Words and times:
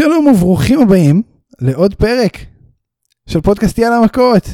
שלום 0.00 0.26
וברוכים 0.26 0.80
הבאים 0.80 1.22
לעוד 1.60 1.94
פרק 1.94 2.38
של 3.26 3.40
פודקאסט 3.40 3.78
יאללה 3.78 4.00
מכות. 4.00 4.48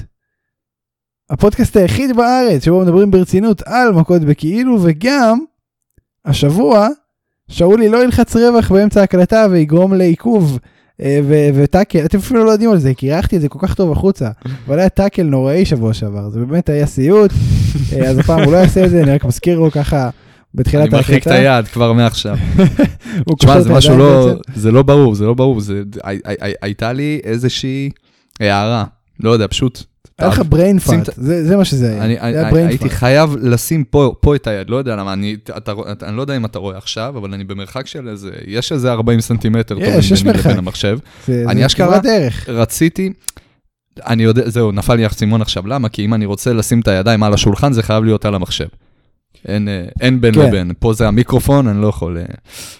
הפודקאסט 1.30 1.76
היחיד 1.76 2.16
בארץ 2.16 2.64
שבו 2.64 2.80
מדברים 2.80 3.10
ברצינות 3.10 3.62
על 3.66 3.92
מכות 3.92 4.22
בכאילו 4.22 4.78
וגם 4.82 5.38
השבוע 6.24 6.88
שאולי 7.48 7.88
לא 7.88 8.04
ילחץ 8.04 8.36
רווח 8.36 8.72
באמצע 8.72 9.00
ההקלטה 9.00 9.46
ויגרום 9.50 9.94
לעיכוב 9.94 10.58
אה, 11.00 11.20
וטאקל 11.54 12.04
אתם 12.04 12.18
אפילו 12.18 12.44
לא 12.44 12.50
יודעים 12.50 12.70
על 12.70 12.78
זה 12.78 12.94
כי 12.94 13.12
אירחתי 13.12 13.36
את 13.36 13.40
זה 13.40 13.48
כל 13.48 13.58
כך 13.62 13.74
טוב 13.74 13.92
החוצה 13.92 14.30
אבל 14.66 14.78
היה 14.78 14.88
טאקל 14.88 15.22
נוראי 15.22 15.64
שבוע 15.64 15.94
שעבר 15.94 16.30
זה 16.30 16.40
באמת 16.40 16.68
היה 16.68 16.86
סיוט 16.86 17.30
אה, 17.92 18.08
אז 18.08 18.18
הפעם 18.18 18.42
הוא 18.42 18.52
לא 18.52 18.56
יעשה 18.56 18.84
את 18.84 18.90
זה 18.90 19.02
אני 19.02 19.10
רק 19.10 19.24
מזכיר 19.24 19.58
לו 19.58 19.70
ככה 19.70 20.10
בתחילת 20.56 20.88
אני 20.88 20.96
ההקלטה. 20.96 21.12
מרחיק 21.12 21.26
את 21.26 21.32
היד 21.32 21.68
כבר 21.68 21.92
מעכשיו. 21.92 22.36
תשמע, 23.38 23.60
זה 23.60 23.72
משהו 23.72 23.96
לא. 23.96 24.34
זה 24.54 24.72
לא 24.72 24.82
ברור, 24.82 25.14
זה 25.14 25.24
לא 25.24 25.34
ברור, 25.34 25.60
זה, 25.60 25.82
הייתה 26.62 26.92
לי 26.92 27.20
איזושהי 27.24 27.90
הערה, 28.40 28.84
לא 29.20 29.30
יודע, 29.30 29.46
פשוט. 29.50 29.82
היה 30.18 30.28
לך 30.28 30.40
brain 30.40 30.88
fart, 30.88 31.10
זה 31.16 31.56
מה 31.56 31.64
שזה 31.64 31.90
היה. 31.90 32.04
אני, 32.04 32.20
אני, 32.20 32.62
הייתי. 32.62 32.90
חייב 32.90 33.36
לשים 33.42 33.84
פה, 33.84 34.34
את 34.36 34.46
היד, 34.46 34.70
לא 34.70 34.76
יודע 34.76 34.96
למה, 34.96 35.12
אני, 35.12 35.36
אני 36.02 36.16
לא 36.16 36.20
יודע 36.20 36.36
אם 36.36 36.44
אתה 36.44 36.58
רואה 36.58 36.78
עכשיו, 36.78 37.18
אבל 37.18 37.34
אני 37.34 37.44
במרחק 37.44 37.86
של 37.86 38.08
איזה, 38.08 38.30
יש 38.46 38.72
איזה 38.72 38.92
40 38.92 39.20
סנטימטר 39.20 39.78
יש, 39.78 40.10
יש 40.10 40.24
מרחק. 40.24 40.46
לבין 40.46 40.58
המחשב. 40.58 40.98
אני 41.28 41.66
אשכרה-. 41.66 42.00
רציתי, 42.48 43.12
אני 44.06 44.22
יודע, 44.22 44.48
זהו, 44.50 44.72
נפל 44.72 44.94
לי 44.94 45.04
האסימון 45.04 45.42
עכשיו, 45.42 45.66
למה? 45.66 45.88
כי 45.88 46.04
אם 46.04 46.14
אני 46.14 46.26
רוצה 46.26 46.52
לשים 46.52 46.80
את 46.80 46.88
הידיים 46.88 47.22
על 47.22 47.34
השולחן, 47.34 47.72
זה 47.72 47.82
חייב 47.82 48.04
להיות 48.04 48.24
על 48.24 48.34
המחשב. 48.34 48.66
אין, 49.48 49.68
אה, 49.68 49.84
אין 50.00 50.20
בין 50.20 50.34
כן. 50.34 50.40
לבין, 50.40 50.70
פה 50.78 50.92
זה 50.92 51.08
המיקרופון, 51.08 51.68
אני 51.68 51.82
לא 51.82 51.86
יכול... 51.86 52.18
אה, 52.18 52.24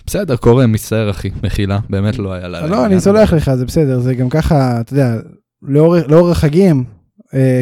בסדר, 0.06 0.36
קורה, 0.36 0.66
מצטער 0.66 1.10
אחי, 1.10 1.30
מחילה, 1.42 1.78
באמת 1.90 2.18
לא 2.18 2.32
היה 2.32 2.48
לה... 2.48 2.66
לא, 2.66 2.86
אני 2.86 3.00
סולח 3.00 3.32
לך, 3.32 3.54
זה 3.54 3.64
בסדר, 3.66 4.00
זה 4.00 4.14
גם 4.14 4.28
ככה, 4.28 4.80
אתה 4.80 4.92
יודע, 4.92 5.16
לאור 5.62 5.96
לאור 6.08 6.30
החגים, 6.30 6.84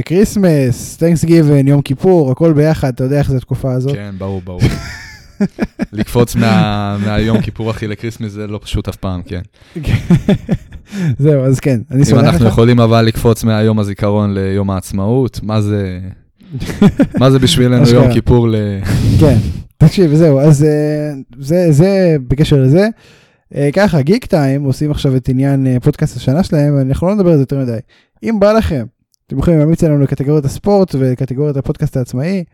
כריסמס, 0.04 0.96
Thanksgiving, 0.96 1.68
יום 1.68 1.82
כיפור, 1.82 2.30
הכל 2.32 2.52
ביחד, 2.52 2.88
אתה 2.88 3.04
יודע 3.04 3.18
איך 3.18 3.30
זה 3.30 3.36
התקופה 3.36 3.72
הזאת. 3.72 3.94
כן, 3.94 4.14
ברור, 4.18 4.42
ברור. 4.44 4.60
לקפוץ 5.92 6.36
מה- 6.36 6.96
מהיום 7.06 7.40
כיפור 7.40 7.70
אחי 7.70 7.86
לקריסמס 7.86 8.32
זה 8.32 8.46
לא 8.46 8.60
פשוט 8.62 8.88
אף 8.88 8.96
פעם, 8.96 9.22
כן. 9.22 9.40
זהו, 11.18 11.44
אז 11.44 11.60
כן, 11.60 11.80
אני 11.90 11.98
אם 12.00 12.04
סולח 12.04 12.24
אנחנו 12.24 12.46
לך. 12.46 12.52
יכולים 12.52 12.80
אבל 12.80 13.02
לקפוץ 13.02 13.44
מהיום 13.44 13.78
הזיכרון 13.78 14.34
ליום 14.34 14.70
העצמאות, 14.70 15.40
מה 15.42 15.60
זה... 15.60 15.98
מה 17.20 17.30
זה 17.30 17.38
בשבילנו. 17.38 17.88
יום 17.88 18.12
כיפור 18.12 18.48
ל... 18.48 18.56
כן, 19.20 19.36
תקשיב, 19.76 20.14
זהו, 20.14 20.40
אז 20.40 20.64
אה, 20.64 21.12
זה, 21.38 21.66
זה 21.70 22.16
בקשר 22.28 22.62
לזה. 22.62 22.88
אה, 23.54 23.68
ככה, 23.72 24.02
גיק 24.02 24.26
טיים 24.26 24.64
עושים 24.64 24.90
עכשיו 24.90 25.16
את 25.16 25.28
עניין 25.28 25.66
אה, 25.66 25.80
פודקאסט 25.80 26.16
השנה 26.16 26.42
שלהם, 26.42 26.74
ואנחנו 26.76 27.06
לא 27.06 27.14
נדבר 27.14 27.30
על 27.30 27.36
זה 27.36 27.42
יותר 27.42 27.58
מדי. 27.58 27.78
אם 28.22 28.40
בא 28.40 28.52
לכם, 28.52 28.84
אתם 29.26 29.38
יכולים 29.38 29.58
להמליץ 29.58 29.82
לנו 29.82 29.98
לקטגוריית 29.98 30.44
הספורט 30.44 30.94
ולקטגוריית 30.94 31.56
הפודקאסט 31.56 31.96
העצמאי, 31.96 32.44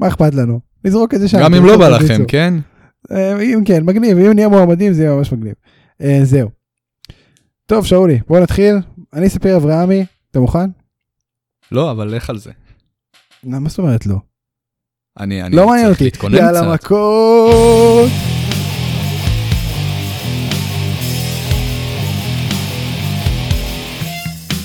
מה 0.00 0.08
אכפת 0.08 0.34
לנו? 0.34 0.60
נזרוק 0.84 1.14
את 1.14 1.20
זה 1.20 1.28
שם. 1.28 1.38
גם 1.40 1.54
אם 1.54 1.64
לא 1.64 1.76
בא. 1.76 1.88
לכם, 1.88 2.24
כן? 2.28 2.54
אם 3.40 3.62
כן, 3.64 3.84
מגניב, 3.84 4.18
אם 4.18 4.32
נהיה 4.32 4.48
מועמדים 4.48 4.92
זה 4.92 5.02
יהיה 5.02 5.14
ממש 5.14 5.32
מגניב. 5.32 5.54
זהו. 6.22 6.48
טוב, 7.66 7.86
שאולי, 7.86 8.18
בוא 8.28 8.40
נתחיל. 8.40 8.76
אני 9.12 9.28
ספיר 9.28 9.56
אברהמי, 9.56 10.04
אתה 10.30 10.40
מוכן? 10.40 10.70
לא, 11.72 11.90
אבל 11.90 12.08
לך 12.08 12.30
על 12.30 12.38
זה. 12.38 12.50
מה 13.46 13.68
זאת 13.68 13.78
אומרת 13.78 14.06
לא? 14.06 14.16
אני 15.20 15.42
אני 15.42 15.56
לא 15.56 15.66
מעניין 15.66 15.94
צריך 15.94 16.22
אותי. 16.24 16.36
יאללה. 16.36 16.74
מכות. 16.74 18.10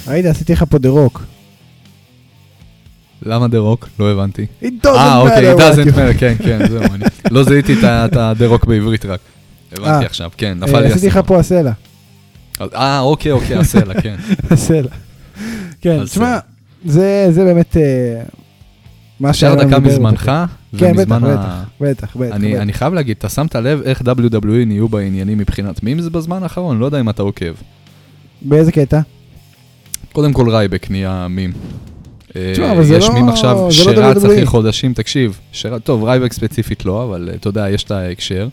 ראית, 0.07 0.25
עשיתי 0.25 0.53
לך 0.53 0.63
פה 0.69 0.77
The 0.77 0.89
Rock. 0.89 1.23
למה 3.23 3.47
The 3.47 3.57
Rock? 3.57 3.89
לא 3.99 4.11
הבנתי. 4.11 4.45
It 4.63 4.85
doesn't 4.85 4.87
אה, 4.87 5.17
אוקיי, 5.17 5.53
matter 5.53 5.57
it 5.57 5.59
what 5.59 5.61
doesn't 5.73 5.91
you- 5.91 5.95
matter, 5.95 6.19
כן, 6.19 6.35
כן, 6.43 6.67
זהו, 6.67 6.83
אני 6.83 7.03
לא 7.31 7.43
זיהיתי 7.43 7.73
את 7.83 8.15
ה 8.15 8.23
The 8.23 8.47
Rock 8.47 8.65
בעברית 8.65 9.05
רק. 9.05 9.19
הבנתי 9.71 9.89
אה. 9.89 10.05
עכשיו, 10.05 10.31
כן, 10.37 10.57
נפל 10.59 10.75
אה, 10.75 10.81
לי 10.81 10.87
עשיתי 10.87 11.07
לך. 11.07 11.19
פה 11.27 11.39
הסלע. 11.39 11.71
אה, 12.61 12.99
אוקיי, 12.99 13.31
אוקיי, 13.31 13.57
הסלע, 13.57 14.01
כן. 14.01 14.15
הסלע. 14.51 14.89
כן, 15.81 15.89
הסלע. 15.99 16.05
תשמע, 16.05 16.39
זה 16.85 17.27
זה 17.31 17.43
באמת 17.43 17.77
אה, 17.77 18.21
מה 19.21 19.29
אפשר 19.29 19.53
שהיה 19.55 19.65
דקה 19.67 19.79
מזמנך? 19.79 20.31
כן, 20.77 20.91
בטח, 20.93 20.99
ומזמן 21.11 21.23
ה- 21.23 21.27
בטח, 21.33 21.65
בטח, 21.81 22.15
בטח. 22.17 22.35
אני 22.35 22.51
בטח. 22.53 22.61
אני 22.61 22.73
חייב 22.73 22.93
להגיד, 22.93 23.15
אתה 23.17 23.29
שמת 23.29 23.55
לב 23.55 23.81
איך 23.81 24.01
WWE 24.01 24.65
נהיו 24.65 24.87
בעניינים 24.89 25.37
מבחינת 25.37 25.83
memes 25.83 26.05
בזמן 26.05 26.43
האחרון? 26.43 26.79
לא 26.79 26.85
יודע 26.85 26.99
אם 26.99 27.09
אתה 27.09 27.21
עוקב. 27.21 27.53
באיזה 28.41 28.71
קטע? 28.71 28.99
קודם 30.11 30.33
כל 30.33 30.49
רייבק 30.49 30.91
נהיה 30.91 31.27
מים. 31.29 31.51
אה, 32.35 32.53
יש 32.83 33.07
לא- 33.07 33.13
מים 33.13 33.29
עכשיו 33.29 33.55
לא 33.55 33.71
שרץ 33.71 34.15
WWE. 34.17 34.19
אחרי 34.19 34.45
חודשים, 34.45 34.93
תקשיב, 34.93 35.39
טוב, 35.83 36.03
רייבק 36.03 36.33
ספציפית 36.33 36.85
לא, 36.85 37.03
אבל 37.03 37.29
אה, 37.31 37.35
אתה 37.35 37.47
יודע, 37.49 37.69
יש 37.69 37.83
את 37.83 37.91
ההקשר. 37.91 38.47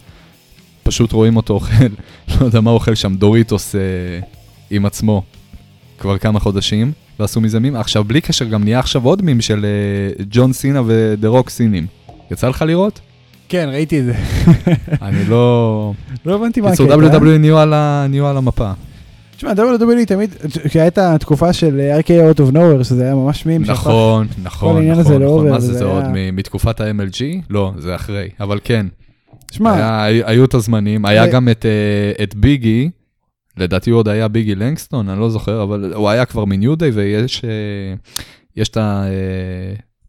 פשוט 0.82 1.12
רואים 1.12 1.36
אותו 1.36 1.54
אוכל, 1.54 1.84
לא 2.40 2.46
יודע 2.46 2.60
מה 2.60 2.70
אוכל 2.70 2.94
שם, 2.94 3.14
דוריטוס 3.14 3.74
אה, 3.74 3.80
עם 4.70 4.86
עצמו 4.86 5.22
כבר 5.98 6.18
כמה 6.18 6.40
חודשים, 6.40 6.92
ועשו 7.20 7.40
מזה 7.40 7.60
מים. 7.60 7.76
עכשיו, 7.76 8.04
בלי 8.04 8.20
קשר, 8.20 8.44
גם 8.44 8.64
נהיה 8.64 8.78
עכשיו 8.78 9.04
עוד 9.04 9.22
מים 9.22 9.40
של 9.40 9.64
אה, 9.64 10.24
ג'ון 10.30 10.52
סינה 10.52 10.82
ו 10.86 10.97
The 10.97 11.28
Rock 11.28 11.50
סינים. 11.50 11.86
יצא 12.30 12.48
לך 12.48 12.64
לראות? 12.66 13.00
כן, 13.48 13.68
ראיתי 13.72 14.00
את 14.00 14.04
זה. 14.04 14.14
אני 15.02 15.24
לא... 15.24 15.92
לא 16.26 16.34
הבנתי 16.34 16.60
מה 16.60 16.70
קיצור, 16.70 16.92
הקטע. 16.92 17.18
WWE 17.18 17.38
נהיו 18.08 18.26
על 18.26 18.36
המפה. 18.36 18.72
תשמע, 19.36 19.52
WWE 19.52 20.06
תמיד, 20.06 20.34
כשהייתה 20.64 21.14
התקופה 21.14 21.52
של 21.52 21.80
RKO 22.00 22.06
Out 22.08 22.40
of 22.40 22.54
Nowhere, 22.54 22.84
שזה 22.84 23.04
היה 23.04 23.14
ממש 23.14 23.46
מים. 23.46 23.62
נכון, 23.62 24.26
נכון, 24.42 24.70
נכון, 24.76 24.84
לא 24.86 25.00
נכון. 25.00 25.22
עובר, 25.22 25.50
מה 25.52 25.60
זה, 25.60 25.74
זה 25.74 25.84
עוד 25.84 26.04
מתקופת 26.32 26.80
ה-MLG? 26.80 27.22
לא, 27.50 27.72
זה 27.78 27.94
אחרי, 27.94 28.28
אבל 28.40 28.58
כן. 28.64 28.86
שמע, 29.50 30.02
היו 30.04 30.44
את 30.44 30.54
הזמנים, 30.54 31.04
היה 31.04 31.22
אה, 31.24 31.30
גם 31.30 31.48
אה, 31.48 31.52
את 32.22 32.34
ביגי, 32.34 32.90
לדעתי 33.58 33.90
הוא 33.90 33.98
עוד 33.98 34.08
היה 34.08 34.28
ביגי 34.28 34.54
לנגסטון, 34.54 35.08
אני 35.08 35.20
לא 35.20 35.30
זוכר, 35.30 35.62
אבל 35.62 35.94
הוא 35.94 36.08
היה 36.08 36.24
כבר 36.24 36.44
מניו 36.44 36.76
דיי, 36.76 36.90
ויש 36.90 37.44
אה, 37.44 37.94
יש 38.56 38.68
את 38.68 38.78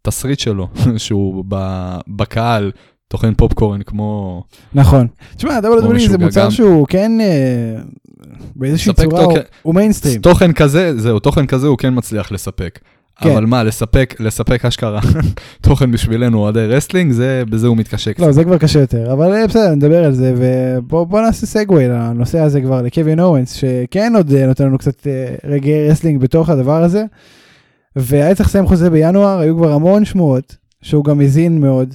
התסריט 0.04 0.38
שלו, 0.38 0.68
שהוא 0.96 1.44
בקהל 2.08 2.70
טוחן 3.08 3.34
פופקורן 3.34 3.82
כמו... 3.82 4.42
נכון. 4.74 5.06
תשמע, 5.36 5.58
WWE 5.58 6.08
זה 6.08 6.18
מוצר 6.18 6.44
גם. 6.44 6.50
שהוא 6.50 6.86
כן, 6.86 7.12
אה, 7.20 7.82
באיזושהי 8.56 8.92
צורה. 8.92 9.34
הוא 9.62 9.74
מיינסטרים. 9.74 10.20
תוכן 10.20 10.52
כזה, 10.52 10.98
זהו, 10.98 11.18
תוכן 11.18 11.46
כזה 11.46 11.66
הוא 11.66 11.78
כן 11.78 11.94
מצליח 11.96 12.32
לספק. 12.32 12.78
כן. 13.20 13.30
אבל 13.30 13.46
מה, 13.46 13.62
לספק, 13.62 14.14
לספק 14.20 14.64
אשכרה 14.64 15.00
תוכן 15.62 15.92
בשבילנו 15.92 16.38
אוהדי 16.38 16.66
wrestling, 16.66 17.12
זה, 17.12 17.42
בזה 17.50 17.66
הוא 17.66 17.76
מתקשה 17.76 18.12
קצת. 18.12 18.22
לא, 18.22 18.32
זה 18.32 18.44
כבר 18.44 18.58
קשה 18.58 18.80
יותר, 18.80 19.12
אבל 19.12 19.32
אה, 19.32 19.46
בסדר, 19.46 19.74
נדבר 19.74 20.04
על 20.04 20.12
זה, 20.12 20.34
ובוא 20.36 21.20
נעשה 21.20 21.46
segue 21.46 21.88
לנושא 21.88 22.38
הזה 22.38 22.60
כבר, 22.60 22.82
לקווין 22.82 23.20
אוונס, 23.20 23.52
שכן 23.52 24.12
עוד 24.16 24.32
אה, 24.32 24.46
נותן 24.46 24.64
לנו 24.64 24.78
קצת 24.78 25.06
אה, 25.06 25.34
רגעי 25.44 25.88
wrestling 25.88 26.20
בתוך 26.20 26.48
הדבר 26.48 26.82
הזה, 26.82 27.04
והיה 27.96 28.34
צריך 28.34 28.48
לסיים 28.48 28.66
חוזה 28.66 28.90
בינואר, 28.90 29.38
היו 29.38 29.56
כבר 29.56 29.72
המון 29.72 30.04
שמועות, 30.04 30.56
שהוא 30.82 31.04
גם 31.04 31.20
הזין 31.20 31.60
מאוד, 31.60 31.94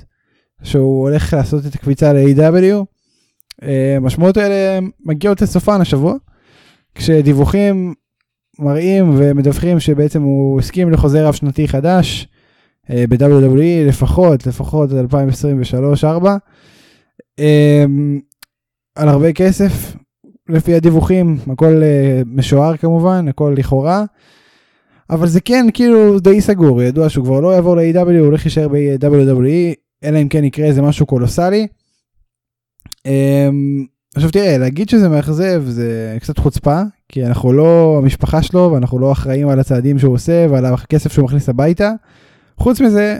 שהוא 0.63 1.09
הולך 1.09 1.33
לעשות 1.33 1.65
את 1.65 1.75
הקפיצה 1.75 2.13
ל- 2.13 2.37
AEW. 2.37 2.85
השמועות 3.97 4.37
האלה 4.37 4.79
מגיעות 5.05 5.41
לסופן 5.41 5.81
השבוע, 5.81 6.13
כשדיווחים 6.95 7.93
מראים 8.59 9.13
ומדווחים 9.17 9.79
שבעצם 9.79 10.21
הוא 10.21 10.59
הסכים 10.59 10.91
לחוזה 10.91 11.27
רב 11.27 11.33
שנתי 11.33 11.67
חדש, 11.67 12.27
אה, 12.89 13.05
ב-WWE 13.09 13.87
לפחות, 13.87 14.47
לפחות 14.47 14.89
עד 14.91 15.05
2023-2024, 17.37 17.41
על 18.95 19.09
הרבה 19.09 19.33
כסף, 19.33 19.95
לפי 20.49 20.75
הדיווחים, 20.75 21.37
הכל 21.51 21.83
אה, 21.83 22.21
משוער 22.25 22.77
כמובן, 22.77 23.27
הכל 23.27 23.53
לכאורה, 23.57 24.03
אבל 25.09 25.27
זה 25.27 25.41
כן 25.41 25.65
כאילו 25.73 26.19
די 26.19 26.41
סגור, 26.41 26.81
ידוע 26.81 27.09
שהוא 27.09 27.25
כבר 27.25 27.39
לא 27.39 27.55
יעבור 27.55 27.75
ל-AW, 27.75 27.99
הוא 27.99 28.25
הולך 28.25 28.45
להישאר 28.45 28.67
ב-WWE, 28.67 29.75
אלא 30.03 30.21
אם 30.21 30.27
כן 30.27 30.43
יקרה 30.43 30.65
איזה 30.65 30.81
משהו 30.81 31.05
קולוסלי. 31.05 31.67
אמ, 33.05 33.85
עכשיו 34.15 34.31
תראה, 34.31 34.57
להגיד 34.57 34.89
שזה 34.89 35.09
מאכזב 35.09 35.63
זה 35.65 36.17
קצת 36.21 36.37
חוצפה, 36.37 36.81
כי 37.09 37.25
אנחנו 37.25 37.53
לא 37.53 37.99
המשפחה 38.03 38.43
שלו 38.43 38.71
ואנחנו 38.73 38.99
לא 38.99 39.11
אחראים 39.11 39.49
על 39.49 39.59
הצעדים 39.59 39.99
שהוא 39.99 40.13
עושה 40.13 40.47
ועל 40.51 40.65
הכסף 40.65 41.13
שהוא 41.13 41.25
מכניס 41.25 41.49
הביתה. 41.49 41.91
חוץ 42.57 42.81
מזה, 42.81 43.17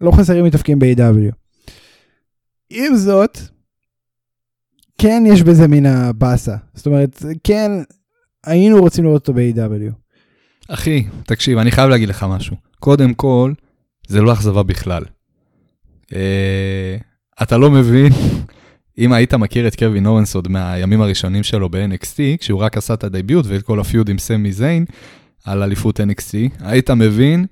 לא 0.00 0.10
חסרים 0.10 0.44
מתאפקים 0.44 0.78
ב-AW. 0.78 1.34
עם 2.70 2.96
זאת, 2.96 3.38
כן 4.98 5.22
יש 5.26 5.42
בזה 5.42 5.68
מן 5.68 5.86
הבאסה. 5.86 6.56
זאת 6.74 6.86
אומרת, 6.86 7.22
כן 7.44 7.70
היינו 8.46 8.80
רוצים 8.80 9.04
לראות 9.04 9.28
אותו 9.28 9.34
ב-AW. 9.34 9.92
אחי, 10.68 11.06
תקשיב, 11.26 11.58
אני 11.58 11.70
חייב 11.70 11.90
להגיד 11.90 12.08
לך 12.08 12.26
משהו. 12.28 12.56
קודם 12.80 13.14
כל, 13.14 13.52
זה 14.06 14.20
לא 14.20 14.32
אכזבה 14.32 14.62
בכלל. 14.62 15.04
אה, 16.14 16.96
אתה 17.42 17.56
לא 17.56 17.70
מבין, 17.70 18.12
אם 19.00 19.12
היית 19.12 19.34
מכיר 19.34 19.68
את 19.68 19.76
קווין 19.76 20.06
אורנס 20.06 20.34
עוד 20.34 20.48
מהימים 20.48 21.00
הראשונים 21.00 21.42
שלו 21.42 21.68
ב-NXT, 21.68 22.38
כשהוא 22.38 22.60
רק 22.60 22.76
עשה 22.76 22.94
את 22.94 23.04
הדביוט 23.04 23.46
ואת 23.48 23.62
כל 23.62 23.80
הפיוד 23.80 24.08
עם 24.08 24.18
סמי 24.18 24.52
זיין 24.52 24.84
על 25.44 25.62
אליפות 25.62 26.00
NXT, 26.00 26.34
היית 26.60 26.90
מבין 26.90 27.46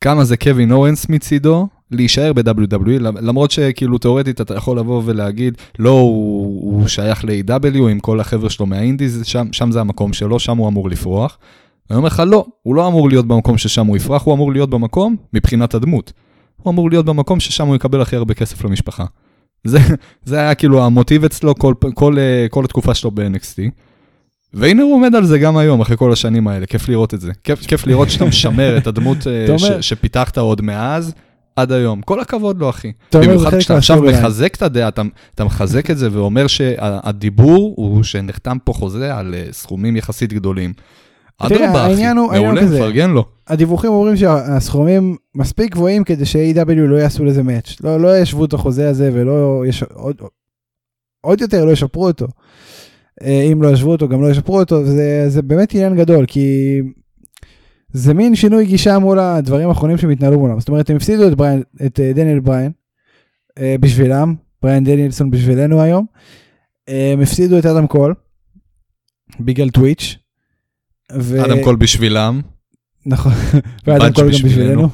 כמה 0.00 0.24
זה 0.24 0.36
קווין 0.36 0.72
אורנס 0.72 1.08
מצידו 1.08 1.68
להישאר 1.90 2.32
ב-WWE, 2.32 2.98
למרות 3.00 3.50
שכאילו 3.50 3.98
תאורטית 3.98 4.40
אתה 4.40 4.54
יכול 4.54 4.78
לבוא 4.78 5.02
ולהגיד, 5.04 5.54
לא, 5.78 5.90
הוא, 5.90 6.72
הוא 6.72 6.88
שייך 6.88 7.24
ל-AW 7.24 7.88
עם 7.90 8.00
כל 8.00 8.20
החבר'ה 8.20 8.50
שלו 8.50 8.66
מהאינדיז, 8.66 9.22
שם, 9.24 9.52
שם 9.52 9.70
זה 9.70 9.80
המקום 9.80 10.12
שלו, 10.12 10.38
שם 10.38 10.56
הוא 10.56 10.68
אמור 10.68 10.90
לפרוח. 10.90 11.38
אני 11.90 11.96
אומר 11.96 12.06
לך, 12.06 12.22
לא, 12.26 12.46
הוא 12.62 12.74
לא 12.74 12.88
אמור 12.88 13.08
להיות 13.08 13.26
במקום 13.26 13.58
ששם 13.58 13.86
הוא 13.86 13.96
יפרח, 13.96 14.22
הוא 14.22 14.34
אמור 14.34 14.52
להיות 14.52 14.70
במקום 14.70 15.16
מבחינת 15.32 15.74
הדמות. 15.74 16.12
הוא 16.56 16.72
אמור 16.72 16.90
להיות 16.90 17.06
במקום 17.06 17.40
ששם 17.40 17.66
הוא 17.66 17.76
יקבל 17.76 18.00
הכי 18.00 18.16
הרבה 18.16 18.34
כסף 18.34 18.64
למשפחה. 18.64 19.04
זה, 19.64 19.78
זה 20.24 20.40
היה 20.40 20.54
כאילו 20.54 20.84
המוטיב 20.84 21.24
אצלו 21.24 21.54
כל, 21.54 21.74
כל, 21.80 21.90
כל, 21.94 22.16
כל 22.50 22.64
התקופה 22.64 22.94
שלו 22.94 23.10
ב-NXT. 23.10 23.70
והנה 24.54 24.82
הוא 24.82 24.94
עומד 24.94 25.14
על 25.14 25.24
זה 25.24 25.38
גם 25.38 25.56
היום, 25.56 25.80
אחרי 25.80 25.96
כל 25.96 26.12
השנים 26.12 26.48
האלה, 26.48 26.66
כיף 26.66 26.88
לראות 26.88 27.14
את 27.14 27.20
זה. 27.20 27.32
כיף, 27.44 27.66
כיף 27.66 27.86
לראות 27.86 28.10
שאתה 28.10 28.24
משמר 28.24 28.76
את 28.76 28.86
הדמות 28.86 29.26
אה, 29.26 29.58
ש, 29.58 29.64
שפיתחת 29.80 30.38
עוד 30.38 30.62
מאז. 30.62 31.12
עד 31.56 31.72
היום. 31.72 32.02
כל 32.02 32.20
הכבוד 32.20 32.58
לו, 32.58 32.70
אחי. 32.70 32.92
במיוחד 33.14 33.58
כשאתה 33.58 33.76
עכשיו 33.76 34.02
מחזק 34.02 34.54
את 34.54 34.62
הדעה, 34.62 34.88
אתה, 34.88 35.02
אתה 35.34 35.44
מחזק 35.44 35.90
את 35.90 35.98
זה 35.98 36.08
ואומר 36.12 36.46
שהדיבור 36.46 37.74
הוא 37.76 38.02
שנחתם 38.02 38.56
פה 38.64 38.72
חוזה 38.72 39.16
על 39.16 39.34
אה, 39.34 39.44
סכומים 39.52 39.96
יחסית 39.96 40.32
גדולים. 40.32 40.72
אדרבה, 41.38 41.92
אחי, 41.92 42.12
מעולה, 42.12 42.64
מפרגן 42.64 43.10
לו. 43.10 43.24
הדיווחים 43.48 43.90
אומרים 43.90 44.16
שהסכומים 44.16 45.16
מספיק 45.34 45.72
גבוהים 45.72 46.04
כדי 46.04 46.24
ש-AW 46.24 46.74
לא 46.74 46.96
יעשו 46.96 47.24
לזה 47.24 47.42
מאץ'. 47.42 47.76
לא, 47.80 48.00
לא 48.00 48.18
ישבו 48.18 48.44
את 48.44 48.52
החוזה 48.52 48.88
הזה 48.88 49.10
ולא, 49.12 49.64
יש, 49.68 49.82
עוד, 49.82 50.16
עוד 51.20 51.40
יותר 51.40 51.64
לא 51.64 51.70
ישפרו 51.70 52.06
אותו. 52.06 52.26
אה, 53.22 53.42
אם 53.52 53.62
לא 53.62 53.68
ישבו 53.68 53.92
אותו, 53.92 54.08
גם 54.08 54.22
לא 54.22 54.30
ישפרו 54.30 54.60
אותו, 54.60 54.84
זה, 54.84 55.24
זה 55.28 55.42
באמת 55.42 55.74
עניין 55.74 55.96
גדול, 55.96 56.26
כי 56.26 56.78
זה 57.92 58.14
מין 58.14 58.34
שינוי 58.34 58.66
גישה 58.66 58.98
מול 58.98 59.18
הדברים 59.18 59.68
האחרונים 59.68 59.98
שהם 59.98 60.10
התנהלו 60.10 60.38
מולם. 60.38 60.60
זאת 60.60 60.68
אומרת, 60.68 60.90
הם 60.90 60.96
הפסידו 60.96 61.28
את, 61.28 61.34
בריין, 61.34 61.62
את 61.86 62.00
אה, 62.00 62.12
דניאל 62.12 62.40
בריין 62.40 62.72
אה, 63.58 63.76
בשבילם, 63.80 64.34
בריין 64.62 64.84
דניאלסון 64.84 65.30
בשבילנו 65.30 65.82
היום. 65.82 66.06
הם 66.88 67.20
הפסידו 67.20 67.58
את 67.58 67.66
אדם 67.66 67.86
קול 67.86 68.14
בגלל 69.40 69.70
טוויץ'. 69.70 70.21
ו... 71.20 71.44
אדם 71.44 71.64
קול 71.64 71.76
בשבילם. 71.76 72.40
נכון, 73.06 73.32
ואדם 73.86 74.12
קול 74.12 74.24
גם 74.24 74.30
בשבילנו. 74.30 74.88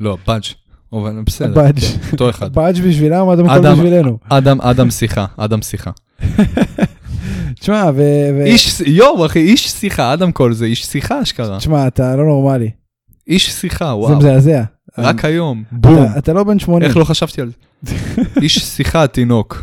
לא, 0.00 0.16
פאנץ'. 0.24 0.54
אבל 0.92 1.22
בסדר, 1.26 1.54
באג' 1.54 1.78
אותו 2.12 2.30
אחד. 2.30 2.54
באג' 2.54 2.80
בשבילם, 2.80 3.28
אדם 3.28 3.48
קול 3.48 3.72
בשבילנו. 3.72 4.18
אדם, 4.28 4.60
אדם 4.60 4.90
שיחה, 4.90 5.26
אדם 5.36 5.62
שיחה. 5.62 5.90
תשמע, 7.60 7.90
ו... 7.94 8.02
איש, 8.44 8.80
יואו, 8.86 9.26
אחי, 9.26 9.38
איש 9.38 9.70
שיחה, 9.70 10.14
אדם 10.14 10.32
קול 10.32 10.52
זה 10.52 10.64
איש 10.64 10.84
שיחה 10.84 11.22
אשכרה. 11.22 11.58
תשמע, 11.58 11.86
אתה 11.86 12.16
לא 12.16 12.24
נורמלי. 12.24 12.70
איש 13.28 13.50
שיחה, 13.50 13.84
וואו. 13.84 14.08
זה 14.08 14.16
מזעזע. 14.16 14.62
רק 14.98 15.24
היום, 15.24 15.64
בום. 15.72 16.06
אתה 16.18 16.32
לא 16.32 16.44
בן 16.44 16.58
80. 16.58 16.82
איך 16.82 16.96
לא 16.96 17.04
חשבתי 17.04 17.40
על 17.40 17.50
זה? 17.82 17.94
איש 18.42 18.58
שיחה, 18.58 19.06
תינוק. 19.06 19.62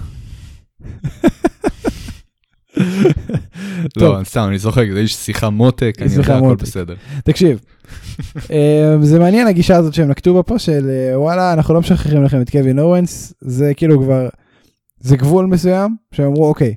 לא, 3.98 4.20
סתם, 4.24 4.46
אני 4.48 4.60
צוחק, 4.60 4.86
זה 4.94 5.00
איש 5.00 5.16
שיחה 5.16 5.50
מותק, 5.50 5.94
אני 6.02 6.14
יודע, 6.14 6.38
הכל 6.38 6.56
בסדר. 6.56 6.96
תקשיב, 7.24 7.60
אה, 8.52 8.96
זה 9.02 9.20
מעניין 9.20 9.48
הגישה 9.48 9.76
הזאת 9.76 9.94
שהם 9.94 10.08
נקטו 10.08 10.34
בה 10.34 10.44
פה, 10.44 10.60
של 10.60 10.90
אה, 10.90 11.20
וואלה, 11.20 11.54
אנחנו 11.54 11.74
לא 11.74 11.80
משחררים 11.80 12.24
לכם 12.24 12.42
את 12.42 12.50
קווין 12.50 12.80
אורנס, 12.80 13.34
זה 13.42 13.74
כאילו 13.74 14.04
כבר, 14.04 14.30
זה 15.00 15.18
גבול 15.18 15.46
מסוים, 15.46 15.96
שהם 16.12 16.26
אמרו, 16.26 16.48
אוקיי. 16.48 16.76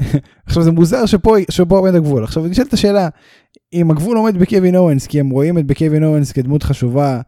עכשיו 0.46 0.62
זה 0.62 0.70
מוזר 0.70 1.06
שפה, 1.06 1.36
שפה 1.50 1.78
עומד 1.78 1.94
הגבול. 1.94 2.24
עכשיו 2.24 2.46
נשאלת 2.46 2.72
השאלה, 2.72 3.08
אם 3.72 3.90
הגבול 3.90 4.16
עומד 4.16 4.38
בקווין 4.38 4.76
אורנס, 4.76 5.06
כי 5.06 5.20
הם 5.20 5.30
רואים 5.30 5.58
את 5.58 5.66
בקווין 5.66 6.04
אורנס 6.04 6.32
כדמות 6.32 6.62
חשובה 6.62 7.20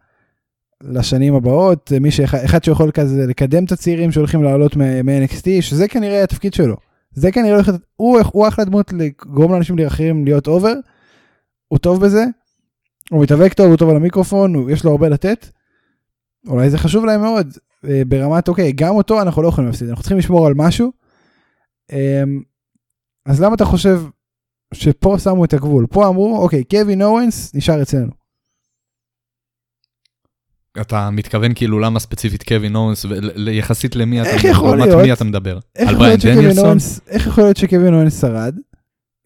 לשנים 0.83 1.35
הבאות, 1.35 1.91
מי 2.01 2.11
שאחד 2.11 2.63
שיכול 2.63 2.91
כזה 2.91 3.25
לקדם 3.27 3.63
את 3.63 3.71
הצעירים 3.71 4.11
שהולכים 4.11 4.43
לעלות 4.43 4.75
מ-NXT, 4.75 5.47
שזה 5.61 5.87
כנראה 5.87 6.23
התפקיד 6.23 6.53
שלו. 6.53 6.75
זה 7.15 7.31
כנראה 7.31 7.55
הולך, 7.55 7.71
הוא, 7.95 8.19
הוא 8.31 8.47
אחלה 8.47 8.65
דמות 8.65 8.93
לגרום 8.93 9.53
לאנשים 9.53 9.79
אחרים 9.87 10.25
להיות 10.25 10.47
אובר, 10.47 10.73
הוא 11.67 11.79
טוב 11.79 12.05
בזה, 12.05 12.23
הוא 13.11 13.23
מתאבק 13.23 13.53
טוב, 13.53 13.67
הוא 13.67 13.77
טוב 13.77 13.89
על 13.89 13.95
המיקרופון, 13.95 14.55
הוא, 14.55 14.71
יש 14.71 14.83
לו 14.83 14.91
הרבה 14.91 15.09
לתת. 15.09 15.47
אולי 16.47 16.69
זה 16.69 16.77
חשוב 16.77 17.05
להם 17.05 17.21
מאוד, 17.21 17.57
אה, 17.87 18.01
ברמת 18.07 18.47
אוקיי, 18.47 18.71
גם 18.71 18.95
אותו 18.95 19.21
אנחנו 19.21 19.41
לא 19.41 19.47
יכולים 19.47 19.67
להפסיד, 19.67 19.89
אנחנו 19.89 20.03
צריכים 20.03 20.17
לשמור 20.17 20.47
על 20.47 20.53
משהו. 20.55 20.91
אה, 21.91 22.23
אז 23.25 23.41
למה 23.41 23.55
אתה 23.55 23.65
חושב 23.65 24.01
שפה 24.73 25.19
שמו 25.19 25.45
את 25.45 25.53
הגבול? 25.53 25.85
פה 25.89 26.07
אמרו, 26.07 26.37
אוקיי, 26.37 26.63
קווין 26.63 27.01
אורנס 27.01 27.55
נשאר 27.55 27.81
אצלנו. 27.81 28.24
אתה 30.81 31.09
מתכוון 31.09 31.53
כאילו 31.53 31.79
למה 31.79 31.99
ספציפית 31.99 32.43
קווין 32.43 32.75
אוונס, 32.75 33.05
יחסית 33.51 33.95
למי 33.95 34.21
אתה, 34.21 34.29
איך 34.29 34.43
יכול 34.43 34.77
להיות, 34.77 35.01
מי 35.01 35.13
אתה 35.13 35.23
מדבר? 35.23 35.59
איך 35.75 35.89
על 35.89 35.95
בריין 35.95 36.19
דניאלסון? 36.19 36.77
איך 37.09 37.27
יכול 37.27 37.43
להיות 37.43 37.57
שקווין 37.57 37.93
אוונס 37.93 38.21
שרד? 38.21 38.55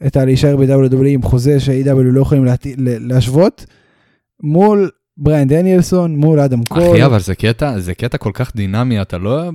את 0.07 0.18
הלהישאר 0.18 0.56
ב-WWE 0.56 1.07
עם 1.07 1.22
חוזה 1.22 1.60
ש-AEW 1.60 2.02
לא 2.04 2.22
יכולים 2.22 2.46
להשוות, 3.00 3.66
מול 4.44 4.90
בריין 5.18 5.48
דניאלסון, 5.48 6.16
מול 6.16 6.40
אדם 6.40 6.63
קול. 6.63 6.92
אחי, 6.92 7.06
אבל 7.06 7.19
זה 7.19 7.36
קטע, 7.36 7.80
זה 7.80 7.94
קטע 7.94 8.18
כל 8.18 8.31
כך 8.34 8.56
דינמי, 8.56 9.02
אתה 9.02 9.18
לא... 9.18 9.50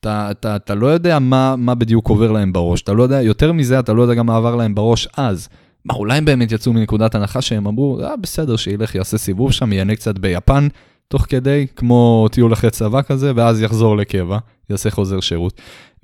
אתה, 0.00 0.30
אתה, 0.30 0.56
אתה 0.56 0.74
לא 0.74 0.86
יודע 0.86 1.18
מה, 1.18 1.56
מה 1.56 1.74
בדיוק 1.74 2.08
עובר 2.08 2.32
להם 2.32 2.52
בראש, 2.52 2.82
אתה 2.82 2.92
לא 2.92 3.02
יודע, 3.02 3.22
יותר 3.22 3.52
מזה, 3.52 3.78
אתה 3.78 3.92
לא 3.92 4.02
יודע 4.02 4.14
גם 4.14 4.26
מה 4.26 4.36
עבר 4.36 4.56
להם 4.56 4.74
בראש 4.74 5.08
אז. 5.16 5.48
מה, 5.84 5.94
אולי 5.94 6.18
הם 6.18 6.24
באמת 6.24 6.52
יצאו 6.52 6.72
מנקודת 6.72 7.14
הנחה 7.14 7.42
שהם 7.42 7.66
אמרו, 7.66 8.00
אה, 8.02 8.16
בסדר, 8.16 8.56
שילך, 8.56 8.94
יעשה 8.94 9.18
סיבוב 9.18 9.52
שם, 9.52 9.72
יענה 9.72 9.94
קצת 9.94 10.18
ביפן, 10.18 10.68
תוך 11.08 11.26
כדי, 11.28 11.66
כמו 11.76 12.26
טיול 12.32 12.52
אחרי 12.52 12.70
צבא 12.70 13.02
כזה, 13.02 13.32
ואז 13.36 13.62
יחזור 13.62 13.96
לקבע, 13.96 14.38
יעשה 14.70 14.90
חוזר 14.90 15.20
שירות. 15.20 15.60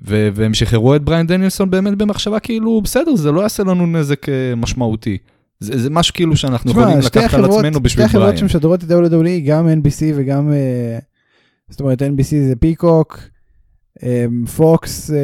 ו- 0.06 0.28
והם 0.34 0.54
שחררו 0.54 0.96
את 0.96 1.02
בריין 1.02 1.26
דניאלסון 1.26 1.70
באמת 1.70 1.98
במחשבה 1.98 2.40
כאילו, 2.40 2.80
בסדר, 2.80 3.16
זה 3.16 3.32
לא 3.32 3.40
יעשה 3.40 3.62
לנו 3.62 3.86
נזק 3.86 4.24
uh, 4.24 4.30
משמעותי. 4.56 5.18
זה, 5.60 5.78
זה 5.78 5.90
משהו 5.90 6.14
כאילו 6.14 6.36
שאנחנו 6.36 6.72
שמה, 6.72 6.82
יכולים 6.82 6.98
לקחת 6.98 7.34
על 7.34 7.44
עצמנו 7.44 7.80
בשביל 7.80 8.06
בריין. 8.06 8.08
שתי 8.08 8.18
החברות 8.18 8.38
שמשדרות 8.38 8.84
את 8.84 8.90
WWE, 8.90 9.46
גם 9.46 9.68
NBC 9.68 10.02
וגם, 10.14 10.50
uh, 10.50 11.04
זאת 11.68 11.80
אומרת, 11.80 12.02
NBC 12.02 12.34
זה 12.48 12.54
פיקוק, 12.60 13.18
פוקס 14.56 15.10
um, 15.10 15.12
uh, 15.12 15.16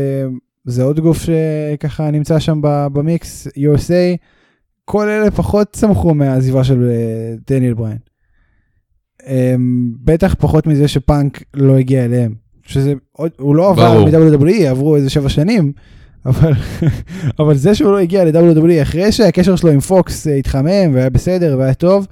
זה 0.65 0.83
עוד 0.83 1.01
גוף 1.01 1.19
שככה 1.23 2.11
נמצא 2.11 2.39
שם 2.39 2.59
במיקס, 2.63 3.47
USA, 3.47 4.17
כל 4.85 5.09
אלה 5.09 5.31
פחות 5.31 5.69
צמחו 5.73 6.15
מהעזיבה 6.15 6.65
של 6.65 6.91
uh, 6.91 7.51
דניאל 7.51 7.75
בריין. 7.75 7.99
Um, 9.29 9.31
בטח 10.05 10.35
פחות 10.39 10.67
מזה 10.67 10.89
שפאנק 10.89 11.43
לא 11.55 11.79
הגיע 11.79 12.05
אליהם. 12.05 12.35
שזה 12.63 12.95
הוא 13.39 13.57
לא 13.57 13.71
עבר 13.71 14.05
מ-WWE, 14.05 14.67
עברו 14.69 14.97
איזה 14.97 15.11
שבע 15.11 15.29
שנים, 15.29 15.73
אבל, 16.27 16.53
אבל 17.39 17.55
זה 17.55 17.75
שהוא 17.75 17.93
לא 17.93 17.99
הגיע 17.99 18.25
ל-WWE 18.25 18.83
אחרי 18.83 19.13
שהקשר 19.13 19.57
שלו 19.57 19.71
עם 19.71 19.81
פוקס 19.81 20.27
אה, 20.27 20.35
התחמם 20.35 20.95
והיה 20.95 21.11
בסדר 21.11 21.57
והיה 21.59 21.75
טוב, 21.75 22.07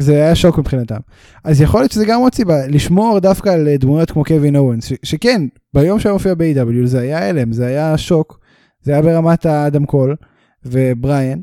זה 0.00 0.14
היה 0.14 0.34
שוק 0.34 0.58
מבחינתם. 0.58 0.96
אז 1.44 1.60
יכול 1.60 1.80
להיות 1.80 1.92
שזה 1.92 2.04
גם 2.04 2.20
עוד 2.20 2.34
סיבה, 2.34 2.66
לשמור 2.66 3.18
דווקא 3.18 3.48
על 3.48 3.68
דמויות 3.78 4.10
כמו 4.10 4.24
קווין 4.24 4.56
אורנס, 4.56 4.92
שכן, 5.02 5.42
ביום 5.74 6.00
שהיה 6.00 6.12
מופיע 6.12 6.34
ב-AW 6.34 6.86
זה 6.86 7.00
היה 7.00 7.28
הלם, 7.28 7.52
זה 7.52 7.66
היה 7.66 7.98
שוק, 7.98 8.40
זה 8.82 8.92
היה 8.92 9.02
ברמת 9.02 9.46
האדם 9.46 9.86
קול 9.86 10.16
ובריאן 10.64 11.38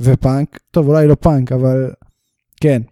ופאנק, 0.00 0.58
טוב 0.70 0.88
אולי 0.88 1.06
לא 1.06 1.14
פאנק, 1.14 1.52
אבל 1.52 1.90
כן, 2.60 2.82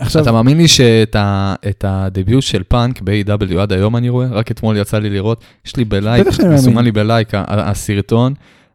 עכשיו... 0.00 0.22
אתה 0.22 0.32
מאמין 0.32 0.56
לי 0.56 0.68
שאת 0.68 1.84
ה 1.84 1.94
debut 1.94 2.42
של 2.42 2.62
פאנק 2.68 3.00
ב-AEW 3.02 3.58
עד 3.60 3.72
היום 3.72 3.96
אני 3.96 4.08
רואה? 4.08 4.26
רק 4.26 4.50
אתמול 4.50 4.76
יצא 4.76 4.98
לי 4.98 5.10
לראות, 5.10 5.44
יש 5.66 5.76
לי 5.76 5.84
בלייק, 5.84 6.26
מסומן 6.54 6.84
לי 6.84 6.92
בלייק 6.92 7.28
הסרטון. 7.34 8.34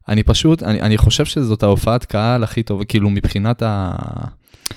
אני 0.09 0.23
פשוט, 0.23 0.63
אני, 0.63 0.81
אני 0.81 0.97
חושב 0.97 1.25
שזאת 1.25 1.63
ההופעת 1.63 2.05
קהל 2.05 2.43
הכי 2.43 2.63
טובה, 2.63 2.85
כאילו 2.85 3.09
מבחינת 3.09 3.63
ה... 3.65 3.91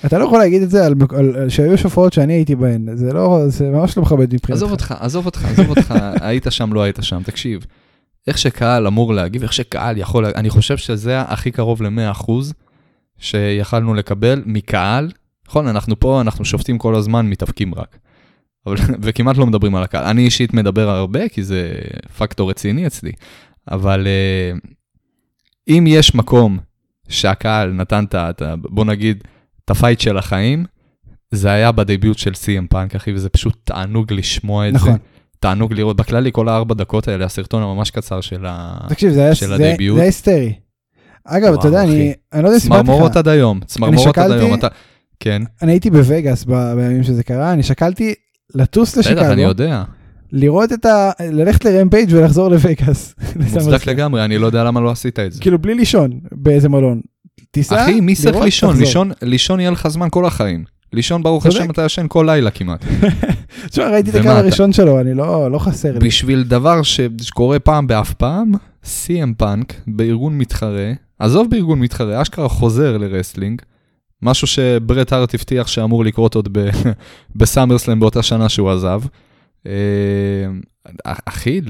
אתה 0.05 0.17
לא 0.17 0.23
יכול 0.25 0.39
להגיד 0.39 0.61
את 0.61 0.69
זה 0.69 0.85
על, 0.85 0.93
על, 1.09 1.35
על 1.35 1.49
שהיו 1.49 1.77
שופעות 1.77 2.13
שאני 2.13 2.33
הייתי 2.33 2.55
בהן, 2.55 2.87
זה 2.93 3.13
לא, 3.13 3.39
זה 3.47 3.69
ממש 3.69 3.97
לא 3.97 4.03
מכבד 4.03 4.33
מבחינתך. 4.33 4.49
עזוב 4.49 4.71
אותך, 4.71 4.93
עזוב 4.99 5.25
אותך, 5.25 5.45
עזוב 5.45 5.69
אותך, 5.69 5.93
היית 6.21 6.47
שם, 6.49 6.73
לא 6.73 6.83
היית 6.83 6.99
שם, 7.01 7.21
תקשיב. 7.25 7.65
איך 8.27 8.37
שקהל 8.37 8.87
אמור 8.87 9.13
להגיב, 9.13 9.41
איך 9.43 9.53
שקהל 9.53 9.97
יכול, 9.97 10.25
אני 10.25 10.49
חושב 10.49 10.77
שזה 10.77 11.21
הכי 11.21 11.51
קרוב 11.51 11.83
ל-100% 11.83 12.31
שיכלנו 13.17 13.93
לקבל 13.93 14.41
מקהל 14.45 15.09
נכון, 15.49 15.67
אנחנו 15.67 15.99
פה, 15.99 16.21
אנחנו 16.21 16.45
שופטים 16.45 16.77
כל 16.77 16.95
הזמן, 16.95 17.29
מתאפקים 17.29 17.75
רק. 17.75 17.97
אבל, 18.65 18.75
וכמעט 19.03 19.37
לא 19.37 19.45
מדברים 19.45 19.75
על 19.75 19.83
הקהל. 19.83 20.03
אני 20.03 20.21
אישית 20.25 20.53
מדבר 20.53 20.89
הרבה, 20.89 21.29
כי 21.29 21.43
זה 21.43 21.71
פקטור 22.17 22.49
רציני 22.49 22.87
אצלי. 22.87 23.11
אבל 23.71 24.07
uh, 24.07 24.67
אם 25.67 25.85
יש 25.87 26.15
מקום 26.15 26.57
שהקהל 27.09 27.71
נתן 27.71 28.05
את 28.13 28.41
ה... 28.41 28.55
בוא 28.57 28.85
נגיד, 28.85 29.23
את 29.65 29.69
הפייט 29.69 29.99
של 29.99 30.17
החיים, 30.17 30.65
זה 31.31 31.49
היה 31.51 31.71
בדביוט 31.71 32.17
של 32.17 32.33
סי.אם 32.33 32.67
פאנק, 32.67 32.95
אחי, 32.95 33.13
וזה 33.13 33.29
פשוט 33.29 33.53
תענוג 33.63 34.13
לשמוע 34.13 34.69
את 34.69 34.73
נכון. 34.73 34.91
זה. 34.91 34.97
תענוג 35.39 35.73
לראות, 35.73 35.97
בכללי 35.97 36.29
כל 36.33 36.49
הארבע 36.49 36.75
דקות 36.75 37.07
האלה, 37.07 37.25
הסרטון 37.25 37.63
הממש 37.63 37.91
קצר 37.91 38.21
של 38.21 38.45
ה... 38.45 38.77
תקשיב, 38.89 39.11
זה 39.11 39.23
היה 39.23 39.35
של 39.35 39.47
זה- 39.57 39.71
הדביוט. 39.71 39.95
זה 39.95 40.01
היה 40.01 40.07
היסטרי. 40.07 40.53
אגב, 41.25 41.53
אתה 41.53 41.67
יודע. 41.67 41.83
אני 41.83 42.13
אני 42.33 42.43
לא 42.43 42.47
יודע 42.47 42.55
אם 42.55 42.59
סיפרתי 42.59 42.83
צמרמורות 42.83 43.11
לך, 43.11 43.17
עד 43.17 43.27
היום, 43.27 43.59
צמרמורות 43.65 44.17
עד 44.17 44.31
היום, 44.31 44.53
אתה... 44.53 44.67
כן, 45.19 45.41
אני 45.61 45.71
הייתי 45.71 45.89
בווגאס 45.89 46.43
בימים 46.45 47.03
שזה 47.03 47.23
קרה, 47.23 47.53
אני 47.53 47.63
שקלתי 47.63 48.13
לטוס 48.55 48.97
בטח, 48.97 49.07
אני 49.07 49.15
לשיקגו, 49.15 49.41
יודע, 49.41 49.83
לראות 50.31 50.73
את 50.73 50.85
ה... 50.85 51.11
ללכת 51.31 51.65
לרמפייג' 51.65 52.09
ולחזור 52.11 52.49
לווגאס. 52.49 53.15
מוצדק 53.55 53.87
לגמרי, 53.87 54.25
אני 54.25 54.37
לא 54.37 54.45
יודע 54.45 54.63
למה 54.63 54.81
לא 54.81 54.91
עשית 54.91 55.19
את 55.19 55.31
זה. 55.31 55.41
כאילו 55.41 55.59
בלי 55.59 55.75
לישון 55.75 56.19
באיזה 56.31 56.69
מלון. 56.69 57.01
טיסה, 57.51 57.83
אחי, 57.83 58.01
מי 58.01 58.15
צריך 58.15 58.37
לישון? 58.43 58.77
לישון? 58.77 59.11
לישון 59.21 59.59
יהיה 59.59 59.71
לך 59.71 59.87
זמן 59.87 60.07
כל 60.11 60.25
החיים. 60.25 60.63
לישון, 60.93 61.23
ברוך. 61.23 61.45
השם, 61.45 61.69
אתה 61.69 61.85
ישן 61.85 62.05
כל 62.07 62.25
לילה 62.29 62.51
כמעט. 62.51 62.85
תשמע, 63.69 63.89
ראיתי 63.89 64.09
את 64.09 64.15
הקאמבק 64.15 64.29
הראשון 64.29 64.73
שלו, 64.73 64.99
אני 64.99 65.13
לא 65.13 65.51
לא 65.51 65.59
חסר 65.59 65.93
לי. 65.93 65.99
בשביל 65.99 66.43
דבר 66.43 66.81
שקורה 66.83 67.59
פעם 67.59 67.87
באף 67.87 68.13
פעם, 68.13 68.51
CM 68.83 69.33
Punk 69.37 69.73
בארגון 69.87 70.37
מתחרה, 70.37 70.91
עזוב 71.19 71.49
בארגון 71.49 71.79
מתחרה, 71.79 72.21
אשכרה 72.21 72.49
חוזר 72.49 72.97
לרסלינג, 72.97 73.61
משהו 74.21 74.47
שברט 74.47 75.13
הארט 75.13 75.33
הבטיח 75.35 75.67
שאמור 75.67 76.05
לקרות 76.05 76.35
עוד 76.35 76.57
בסאמרסלאם 77.35 77.99
באותה 77.99 78.23
שנה 78.23 78.49
שהוא 78.49 78.69
עזב. 78.71 79.01
אה, 79.67 79.71
אחי, 81.05 81.61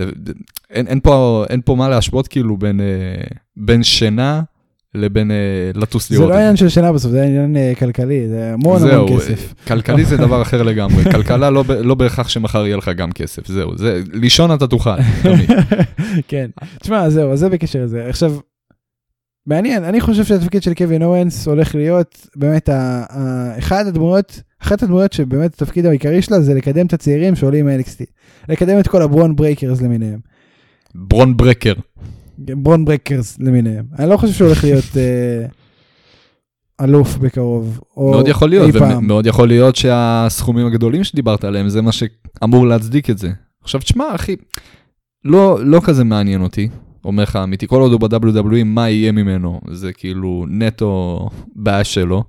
אין, 0.69 0.87
אין, 0.87 0.99
פה, 0.99 1.45
אין 1.49 1.61
פה 1.65 1.75
מה 1.75 1.89
להשוות 1.89 2.27
כאילו 2.27 2.57
בין, 2.57 2.81
אה, 2.81 2.85
בין 3.57 3.83
שינה 3.83 4.41
לבין 4.95 5.31
אה, 5.31 5.35
לטוס 5.75 6.09
זה 6.09 6.15
לראות 6.15 6.29
לא 6.29 6.35
זה. 6.35 6.41
עניין 6.41 6.55
של 6.55 6.69
שינה 6.69 6.93
בסוף, 6.93 7.11
זה 7.11 7.23
עניין 7.23 7.75
כלכלי, 7.79 8.27
זה 8.27 8.53
המון 8.53 8.79
זהו, 8.79 9.07
המון 9.07 9.19
כסף. 9.19 9.53
כלכלי 9.67 10.05
זה 10.05 10.17
דבר 10.17 10.41
אחר 10.41 10.63
לגמרי, 10.63 11.03
כלכלה 11.13 11.49
לא, 11.49 11.63
לא 11.83 11.95
בהכרח 11.95 12.29
שמחר 12.29 12.65
יהיה 12.65 12.77
לך 12.77 12.91
גם 12.97 13.11
כסף, 13.11 13.47
זהו, 13.47 13.77
זה, 13.77 14.01
לישון 14.13 14.53
אתה 14.53 14.67
תוכל, 14.67 14.95
תמיד. 15.23 15.51
כן. 16.27 16.49
תשמע, 16.79 17.09
זהו, 17.09 17.35
זה 17.37 17.49
בקשר 17.49 17.83
לזה. 17.83 18.05
עכשיו, 18.09 18.35
מעניין, 19.49 19.83
אני 19.83 20.01
חושב 20.01 20.23
שהתפקיד 20.23 20.63
של 20.63 20.73
קווין 20.73 21.03
אוואנס 21.03 21.47
הולך 21.47 21.75
להיות 21.75 22.27
באמת 22.35 22.69
ה- 22.69 23.03
ה- 23.09 23.57
אחד 23.57 23.87
הדמויות, 23.87 24.41
אחת 24.61 24.83
הדמויות 24.83 25.13
שבאמת 25.13 25.53
התפקיד 25.53 25.85
העיקרי 25.85 26.21
שלה 26.21 26.41
זה 26.41 26.53
לקדם 26.53 26.85
את 26.85 26.93
הצעירים 26.93 27.35
שעולים 27.35 27.65
מ-NXT. 27.65 28.05
לקדם 28.49 28.79
את 28.79 28.87
כל 28.87 29.01
הברון 29.01 29.35
ברייקרס 29.35 29.81
למיניהם. 29.81 30.19
ברון 30.95 31.37
ברייקר. 31.37 31.73
ברון 32.37 32.85
ברייקרס 32.85 33.39
למיניהם. 33.39 33.85
אני 33.99 34.09
לא 34.09 34.17
חושב 34.17 34.33
שהוא 34.33 34.47
הולך 34.47 34.63
להיות 34.63 34.97
אה, 34.97 35.45
אלוף 36.85 37.17
בקרוב. 37.17 37.79
או 37.97 38.11
מאוד 38.11 38.27
יכול 38.27 38.49
להיות. 38.49 38.75
ומאוד 38.75 39.25
יכול 39.25 39.47
להיות 39.47 39.75
שהסכומים 39.75 40.67
הגדולים 40.67 41.03
שדיברת 41.03 41.43
עליהם 41.43 41.69
זה 41.69 41.81
מה 41.81 41.91
שאמור 41.91 42.67
להצדיק 42.67 43.09
את 43.09 43.17
זה. 43.17 43.29
עכשיו 43.63 43.81
תשמע 43.81 44.05
אחי, 44.15 44.35
לא, 45.25 45.59
לא 45.65 45.81
כזה 45.83 46.03
מעניין 46.03 46.41
אותי, 46.41 46.69
אומר 47.05 47.23
לך 47.23 47.35
אמיתי, 47.35 47.67
כל 47.67 47.81
עוד 47.81 47.91
הוא 47.91 47.99
ב-WWE 48.09 48.63
מה 48.65 48.89
יהיה 48.89 49.11
ממנו, 49.11 49.61
זה 49.71 49.93
כאילו 49.93 50.45
נטו 50.49 51.19
בעיה 51.55 51.83
שלו. 51.83 52.23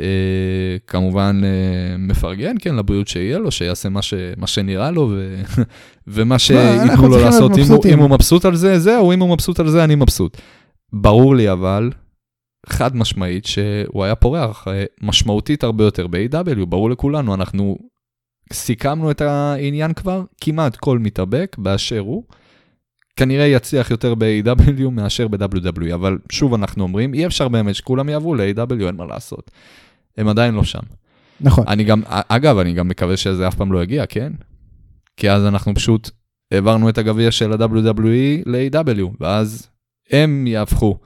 אה, 0.00 0.76
כמובן 0.86 1.40
אה, 1.44 1.96
מפרגן 1.98 2.54
כן 2.60 2.74
לבריאות 2.74 3.08
שיהיה 3.08 3.38
לו, 3.38 3.50
שיעשה 3.50 3.88
מה, 3.88 4.02
ש, 4.02 4.14
מה 4.36 4.46
שנראה 4.46 4.90
לו 4.90 5.10
ו, 5.10 5.42
ומה 6.06 6.38
שייתנו 6.38 7.08
לו 7.08 7.18
לעשות, 7.18 7.58
אם 7.58 7.64
הוא. 7.68 7.84
אם 7.92 7.98
הוא 7.98 8.10
מבסוט 8.10 8.44
על 8.44 8.56
זה, 8.56 8.78
זהו, 8.78 9.12
אם 9.12 9.20
הוא 9.20 9.28
מבסוט 9.34 9.60
על 9.60 9.68
זה 9.68 9.84
אני 9.84 9.94
מבסוט. 9.94 10.38
ברור 10.92 11.36
לי 11.36 11.52
אבל, 11.52 11.90
חד 12.66 12.96
משמעית, 12.96 13.44
שהוא 13.44 14.04
היה 14.04 14.14
פורח 14.14 14.68
אה, 14.68 14.84
משמעותית 15.02 15.64
הרבה 15.64 15.84
יותר 15.84 16.06
ב-AW, 16.06 16.64
ברור 16.68 16.90
לכולנו, 16.90 17.34
אנחנו 17.34 17.76
סיכמנו 18.52 19.10
את 19.10 19.20
העניין 19.20 19.92
כבר, 19.92 20.24
כמעט 20.40 20.76
כל 20.76 20.98
מתאבק 20.98 21.56
באשר 21.58 21.98
הוא, 21.98 22.24
כנראה 23.16 23.46
יצליח 23.46 23.90
יותר 23.90 24.14
ב-AW 24.14 24.90
מאשר 24.90 25.28
ב-WWE, 25.28 25.94
אבל 25.94 26.18
שוב 26.32 26.54
אנחנו 26.54 26.82
אומרים, 26.82 27.14
אי 27.14 27.26
אפשר 27.26 27.48
באמת 27.48 27.74
שכולם 27.74 28.08
יעברו 28.08 28.34
ל-AW, 28.34 28.86
אין 28.86 28.94
מה 28.94 29.04
לעשות. 29.04 29.50
הם 30.16 30.28
עדיין 30.28 30.54
לא 30.54 30.64
שם. 30.64 30.80
נכון. 31.40 31.64
אני 31.68 31.84
גם, 31.84 32.02
אגב, 32.06 32.58
אני 32.58 32.72
גם 32.72 32.88
מקווה 32.88 33.16
שזה 33.16 33.48
אף 33.48 33.54
פעם 33.54 33.72
לא 33.72 33.82
יגיע, 33.82 34.06
כן? 34.06 34.32
כי 35.16 35.30
אז 35.30 35.46
אנחנו 35.46 35.74
פשוט 35.74 36.10
העברנו 36.52 36.88
את 36.88 36.98
הגביע 36.98 37.30
של 37.30 37.52
ה-WWE 37.52 38.42
ל-AW, 38.46 39.16
ואז 39.20 39.68
הם 40.10 40.46
יהפכו 40.46 40.98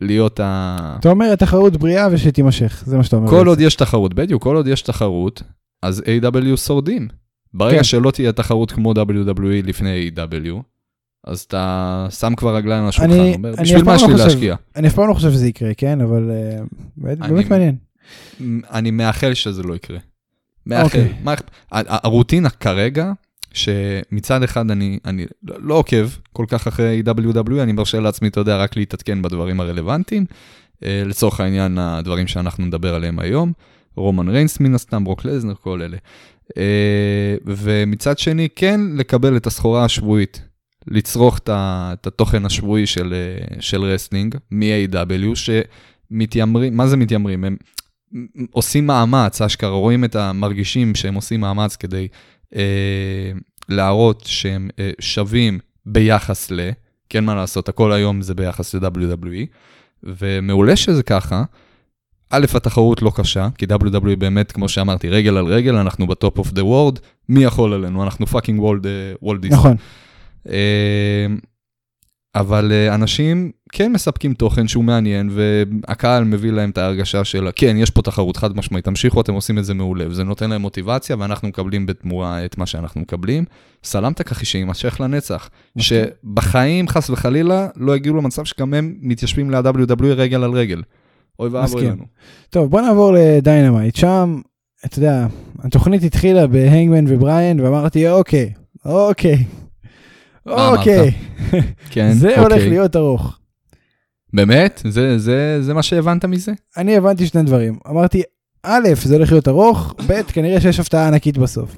להיות 0.00 0.40
ה... 0.40 0.96
אתה 1.00 1.08
אומר 1.08 1.32
התחרות 1.32 1.76
בריאה 1.76 2.08
ושתימשך, 2.12 2.82
זה 2.86 2.96
מה 2.96 3.04
שאתה 3.04 3.16
אומר. 3.16 3.30
כל 3.30 3.46
עוד 3.46 3.60
יש 3.60 3.74
תחרות, 3.74 4.14
בדיוק, 4.14 4.42
כל 4.42 4.56
עוד 4.56 4.66
יש 4.66 4.82
תחרות, 4.82 5.42
אז 5.82 6.00
A.W. 6.00 6.56
שורדים. 6.56 7.08
ברגע 7.54 7.76
כן. 7.76 7.84
שלא 7.84 8.10
תהיה 8.10 8.32
תחרות 8.32 8.72
כמו 8.72 8.92
WWE 8.92 9.66
לפני 9.66 10.10
A.W., 10.14 10.62
אז 11.26 11.40
אתה 11.40 12.06
שם 12.10 12.34
כבר 12.36 12.56
רגליים 12.56 12.82
על 12.82 12.88
השולחן, 12.88 13.10
אני- 13.12 13.34
אומר, 13.34 13.54
אני 13.54 13.62
בשביל 13.62 13.82
מה 13.84 13.94
יש 13.94 14.02
לי 14.02 14.14
להשקיע? 14.14 14.56
אני 14.76 14.88
אף 14.88 14.94
פעם 14.94 15.08
לא 15.08 15.14
חושב 15.14 15.30
שזה 15.32 15.46
יקרה, 15.48 15.74
כן? 15.74 16.00
אבל 16.00 16.30
אה, 16.30 16.58
באמת 16.96 17.20
אני- 17.22 17.32
באמת 17.34 17.50
מעניין. 17.50 17.76
אני 18.70 18.90
מאחל 18.90 19.34
שזה 19.34 19.62
לא 19.62 19.74
יקרה. 19.74 19.98
מאחל. 20.66 20.84
אוקיי. 20.84 21.12
מה 21.22 21.34
הרוטינה 21.70 22.50
כרגע, 22.50 23.12
שמצד 23.52 24.42
אחד 24.42 24.70
אני, 24.70 24.98
אני 25.04 25.26
לא 25.42 25.56
לא 25.60 25.74
עוקב 25.74 26.08
כל 26.32 26.44
כך 26.48 26.66
אחרי 26.66 27.02
WWE, 27.06 27.62
אני 27.62 27.72
מרשה 27.72 28.00
לעצמי, 28.00 28.28
אתה 28.28 28.40
יודע, 28.40 28.56
רק 28.56 28.76
להתעדכן 28.76 29.22
בדברים 29.22 29.60
הרלוונטיים. 29.60 30.24
אה, 30.84 31.02
לצורך 31.06 31.40
העניין, 31.40 31.78
הדברים 31.78 32.26
שאנחנו 32.26 32.64
נדבר 32.66 32.94
עליהם 32.94 33.18
היום, 33.18 33.52
רומן 33.96 34.28
ריינס 34.28 34.60
מן 34.60 34.74
הסתם, 34.74 35.04
ברוק 35.04 35.24
לזנר, 35.24 35.54
כל 35.54 35.82
אלה. 35.82 35.96
אה, 36.56 37.36
ומצד 37.46 38.18
שני, 38.18 38.48
כן 38.56 38.80
לקבל 38.96 39.36
את 39.36 39.46
הסחורה 39.46 39.84
השבועית, 39.84 40.42
לצרוך 40.86 41.38
את 41.38 42.06
התוכן 42.06 42.44
השבועי 42.44 42.86
של, 42.86 43.14
אה, 43.14 43.60
של 43.60 43.82
רסלינג 43.82 44.36
מ-AEW, 44.50 45.34
שמתיימרים, 45.34 46.76
מה 46.76 46.86
זה 46.86 46.96
מתיימרים? 46.96 47.44
הם 47.44 47.56
עושים 48.50 48.86
מאמץ, 48.86 49.42
אשכרה, 49.42 49.70
רואים 49.70 50.04
ומרגישים 50.04 50.94
שהם 50.94 51.14
עושים 51.14 51.40
מאמץ 51.40 51.76
כדי 51.76 52.08
אה, 52.54 53.32
להראות 53.68 54.22
שהם 54.26 54.70
אה, 54.78 54.90
שווים 55.00 55.58
ביחס 55.86 56.50
ל, 56.50 56.70
כן 57.08 57.24
מה 57.24 57.34
לעשות, 57.34 57.68
הכל 57.68 57.92
היום 57.92 58.22
זה 58.22 58.34
ביחס 58.34 58.74
ל-WWE, 58.74 59.46
ומעולה 60.02 60.76
שזה 60.76 61.02
ככה. 61.02 61.44
א', 62.30 62.46
התחרות 62.54 63.02
לא 63.02 63.12
קשה, 63.16 63.48
כי 63.58 63.66
WWE 63.66 64.16
באמת, 64.18 64.52
כמו 64.52 64.68
שאמרתי, 64.68 65.08
רגל 65.08 65.36
על 65.36 65.46
רגל, 65.46 65.74
אנחנו 65.76 66.06
ב 66.06 66.14
top 66.14 66.38
of 66.38 66.52
the 66.52 66.64
world, 66.64 66.98
מי 67.28 67.44
יכול 67.44 67.72
עלינו? 67.72 68.02
אנחנו 68.02 68.26
fucking 68.26 68.60
world, 68.60 68.86
world 69.22 69.46
נכון. 69.46 69.76
אה, 70.48 71.26
אבל 72.34 72.72
אה, 72.72 72.94
אנשים 72.94 73.50
כן 73.72 73.92
מספקים 73.92 74.34
תוכן 74.34 74.68
שהוא 74.68 74.84
מעניין, 74.84 75.30
והקהל 75.32 76.24
מביא 76.24 76.52
להם 76.52 76.70
את 76.70 76.78
ההרגשה 76.78 77.24
של, 77.24 77.48
כן, 77.56 77.76
יש 77.76 77.90
פה 77.90 78.02
תחרות 78.02 78.36
חד 78.36 78.56
משמעית, 78.56 78.84
תמשיכו, 78.84 79.20
אתם 79.20 79.32
עושים 79.32 79.58
את 79.58 79.64
זה 79.64 79.74
מעולה, 79.74 80.08
וזה 80.08 80.24
נותן 80.24 80.50
להם 80.50 80.60
מוטיבציה, 80.60 81.16
ואנחנו 81.18 81.48
מקבלים 81.48 81.86
בתמורה 81.86 82.44
את 82.44 82.58
מה 82.58 82.66
שאנחנו 82.66 83.00
מקבלים. 83.00 83.44
סלאמאת 83.84 84.22
ככה 84.22 84.44
שיימשך 84.44 85.00
לנצח. 85.00 85.50
שבחיים, 85.78 86.88
חס 86.88 87.10
וחלילה, 87.10 87.68
לא 87.76 87.96
יגיעו 87.96 88.16
למצב 88.16 88.44
שגם 88.44 88.74
הם 88.74 88.94
מתיישבים 89.00 89.50
ל-WWE 89.50 90.04
רגל 90.04 90.44
על 90.44 90.52
רגל. 90.52 90.82
אוי 91.38 91.48
ואבוי. 91.48 91.86
לנו. 91.86 92.04
טוב, 92.50 92.70
בוא 92.70 92.80
נעבור 92.80 93.14
לדיינמיט. 93.18 93.96
שם, 93.96 94.40
אתה 94.84 94.98
יודע, 94.98 95.26
התוכנית 95.58 96.02
התחילה 96.02 96.46
בהאנגמן 96.46 97.04
ובריאן, 97.08 97.60
ואמרתי, 97.60 98.08
אוקיי, 98.08 98.52
אוקיי? 98.84 99.44
אוקיי, 100.46 101.10
כן, 101.90 102.12
זה 102.12 102.28
אוקיי. 102.28 102.42
הולך 102.42 102.62
להיות 102.68 102.96
ארוך. 102.96 103.38
באמת? 104.32 104.82
זה, 104.88 105.18
זה, 105.18 105.62
זה 105.62 105.74
מה 105.74 105.82
שהבנת 105.82 106.24
מזה? 106.24 106.52
אני 106.76 106.96
הבנתי 106.96 107.26
שני 107.26 107.42
דברים. 107.42 107.78
אמרתי, 107.90 108.22
א', 108.62 108.88
זה 108.94 109.14
הולך 109.14 109.32
להיות 109.32 109.48
ארוך, 109.48 109.94
ב', 110.06 110.22
כנראה 110.22 110.60
שיש 110.60 110.80
הפתעה 110.80 111.08
ענקית 111.08 111.38
בסוף. 111.38 111.76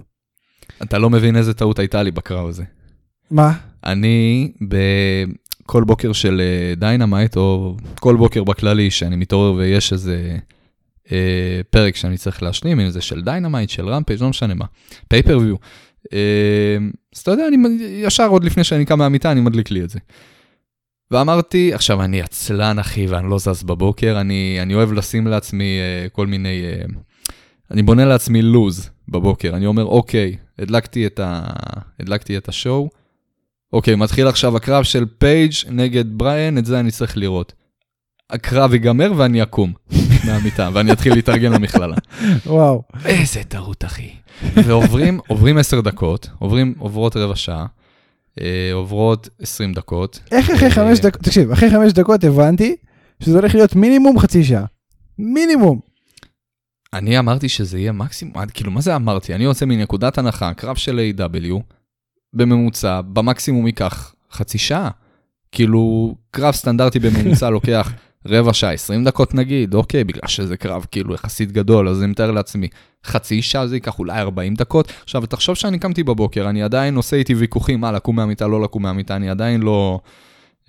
אתה 0.82 0.99
לא 0.99 1.11
מבין 1.11 1.37
איזה 1.37 1.54
טעות 1.54 1.78
הייתה 1.78 2.02
לי 2.02 2.11
בקרב 2.11 2.49
הזה. 2.49 2.64
מה? 3.30 3.52
אני 3.85 4.52
בכל 4.61 5.85
בוקר 5.85 6.12
של 6.12 6.40
אה, 6.40 6.75
דיינמיט, 6.75 7.37
או 7.37 7.76
כל 8.00 8.16
בוקר 8.16 8.44
בכללי, 8.44 8.90
שאני 8.90 9.16
מתעורר 9.16 9.52
ויש 9.52 9.92
איזה 9.92 10.38
אה, 11.12 11.61
פרק 11.70 11.96
שאני 11.96 12.16
צריך 12.16 12.42
להשלים, 12.42 12.80
אם 12.80 12.90
זה 12.90 13.00
של 13.00 13.23
דיינמיט, 13.23 13.71
של 13.70 13.88
רמפייג', 13.88 14.23
לא 14.23 14.28
משנה 14.28 14.54
מה, 14.54 14.64
pay-per-view. 15.09 15.57
אה, 16.13 16.77
אז 17.15 17.21
אתה 17.21 17.31
יודע, 17.31 17.49
אני 17.49 17.79
ישר 17.81 18.27
עוד 18.27 18.45
לפני 18.45 18.65
שאני 18.65 18.85
קם 18.85 18.99
מהמיטה, 18.99 19.33
אני 19.33 19.41
מדליק 19.41 19.71
לי 19.71 19.83
את 19.83 19.91
זה. 19.91 19.99
ואמרתי, 21.11 21.75
עכשיו 21.75 22.03
אני 22.03 22.23
עצלן 22.23 22.79
אחי 22.79 23.07
ואני 23.07 23.31
לא 23.31 23.39
זז 23.39 23.63
בבוקר, 23.63 24.21
אני, 24.21 24.59
אני 24.63 24.75
אוהב 24.75 24.93
לשים 24.93 25.27
לעצמי 25.27 25.79
אה, 25.79 26.09
כל 26.09 26.27
מיני, 26.27 26.63
אה, 26.65 26.85
אני 27.71 27.83
בונה 27.83 28.05
לעצמי 28.05 28.43
לוז 28.43 28.91
בבוקר, 29.09 29.57
אני 29.57 29.67
אומר 29.67 29.85
אוקיי, 29.85 30.37
הדלקתי 30.59 31.07
את, 31.07 31.21
ה, 31.21 31.43
הדלקתי 32.01 32.37
את 32.37 32.49
השואו, 32.49 32.89
אוקיי, 33.73 33.95
מתחיל 33.95 34.27
עכשיו 34.27 34.57
הקרב 34.57 34.85
של 34.85 35.05
פייג' 35.19 35.53
נגד 35.71 36.05
בריאן, 36.19 36.59
את 36.59 36.67
זה 36.67 36.81
אני 36.81 36.91
צריך 36.91 37.17
לראות. 37.17 37.53
הקרב 38.30 38.73
ייגמר 38.73 39.12
ואני 39.16 39.42
אקום 39.42 39.73
מהמיטה, 40.26 40.68
ואני 40.75 40.92
אתחיל 40.92 41.14
להתארגן 41.14 41.52
למכללה. 41.52 41.97
וואו. 42.47 42.83
איזה 43.04 43.45
טעות, 43.45 43.85
אחי. 43.85 44.11
ועוברים, 44.54 45.21
עוברים 45.28 45.59
10 45.59 45.80
דקות, 45.80 46.28
עוברים, 46.38 46.75
עוברות 46.78 47.16
רבע 47.16 47.37
שעה, 47.37 47.66
אה, 48.40 48.71
עוברות 48.73 49.28
20 49.40 49.73
דקות. 49.73 50.21
איך 50.33 50.50
אחרי 50.50 50.68
אה, 50.68 50.71
חמש 50.71 51.00
דקות, 51.00 51.23
תקשיב, 51.23 51.50
אחרי 51.50 51.71
חמש 51.71 51.92
דקות 51.92 52.25
הבנתי 52.25 52.76
שזה 53.23 53.38
הולך 53.38 53.54
להיות 53.54 53.76
מינימום 53.76 54.18
חצי 54.18 54.45
שעה. 54.45 54.64
מינימום. 55.18 55.80
אני 56.92 57.18
אמרתי 57.18 57.49
שזה 57.49 57.78
יהיה 57.78 57.92
מקסימום, 57.92 58.35
כאילו, 58.54 58.71
מה 58.71 58.80
זה 58.80 58.97
אמרתי? 58.97 59.35
אני 59.35 59.45
יוצא 59.45 59.66
מנקודת 59.66 60.18
הנחה, 60.18 60.54
קרב 60.54 60.76
של 60.76 61.11
A.W, 61.16 61.54
בממוצע, 62.33 63.00
במקסימום 63.00 63.66
ייקח 63.66 64.14
חצי 64.33 64.59
שעה. 64.59 64.90
כאילו, 65.52 66.14
קרב 66.30 66.54
סטנדרטי 66.54 66.99
בממוצע 66.99 67.50
לוקח 67.50 67.92
רבע 68.28 68.52
שעה, 68.52 68.73
20 68.73 69.04
דקות 69.04 69.35
נגיד, 69.35 69.75
אוקיי, 69.75 70.04
בגלל 70.04 70.28
שזה 70.28 70.56
קרב 70.56 70.87
כאילו 70.90 71.14
יחסית 71.14 71.52
גדול, 71.52 71.88
אז 71.88 72.02
אני 72.02 72.11
מתאר 72.11 72.30
לעצמי, 72.30 72.68
חצי 73.04 73.42
שעה 73.42 73.66
זה 73.66 73.76
ייקח 73.76 73.99
אולי 73.99 74.21
40 74.21 74.54
דקות. 74.54 74.92
עכשיו, 75.02 75.26
תחשוב 75.26 75.54
שאני 75.54 75.78
קמתי 75.78 76.02
בבוקר, 76.02 76.49
אני 76.49 76.62
עדיין 76.62 76.97
עושה 76.97 77.16
איתי 77.16 77.35
ויכוחים, 77.35 77.80
מה, 77.80 77.92
לקום 77.92 78.16
מהמיטה, 78.16 78.47
לא 78.47 78.62
לקום 78.62 78.83
מהמיטה, 78.83 79.16
אני 79.16 79.30
עדיין 79.30 79.61
לא, 79.62 80.00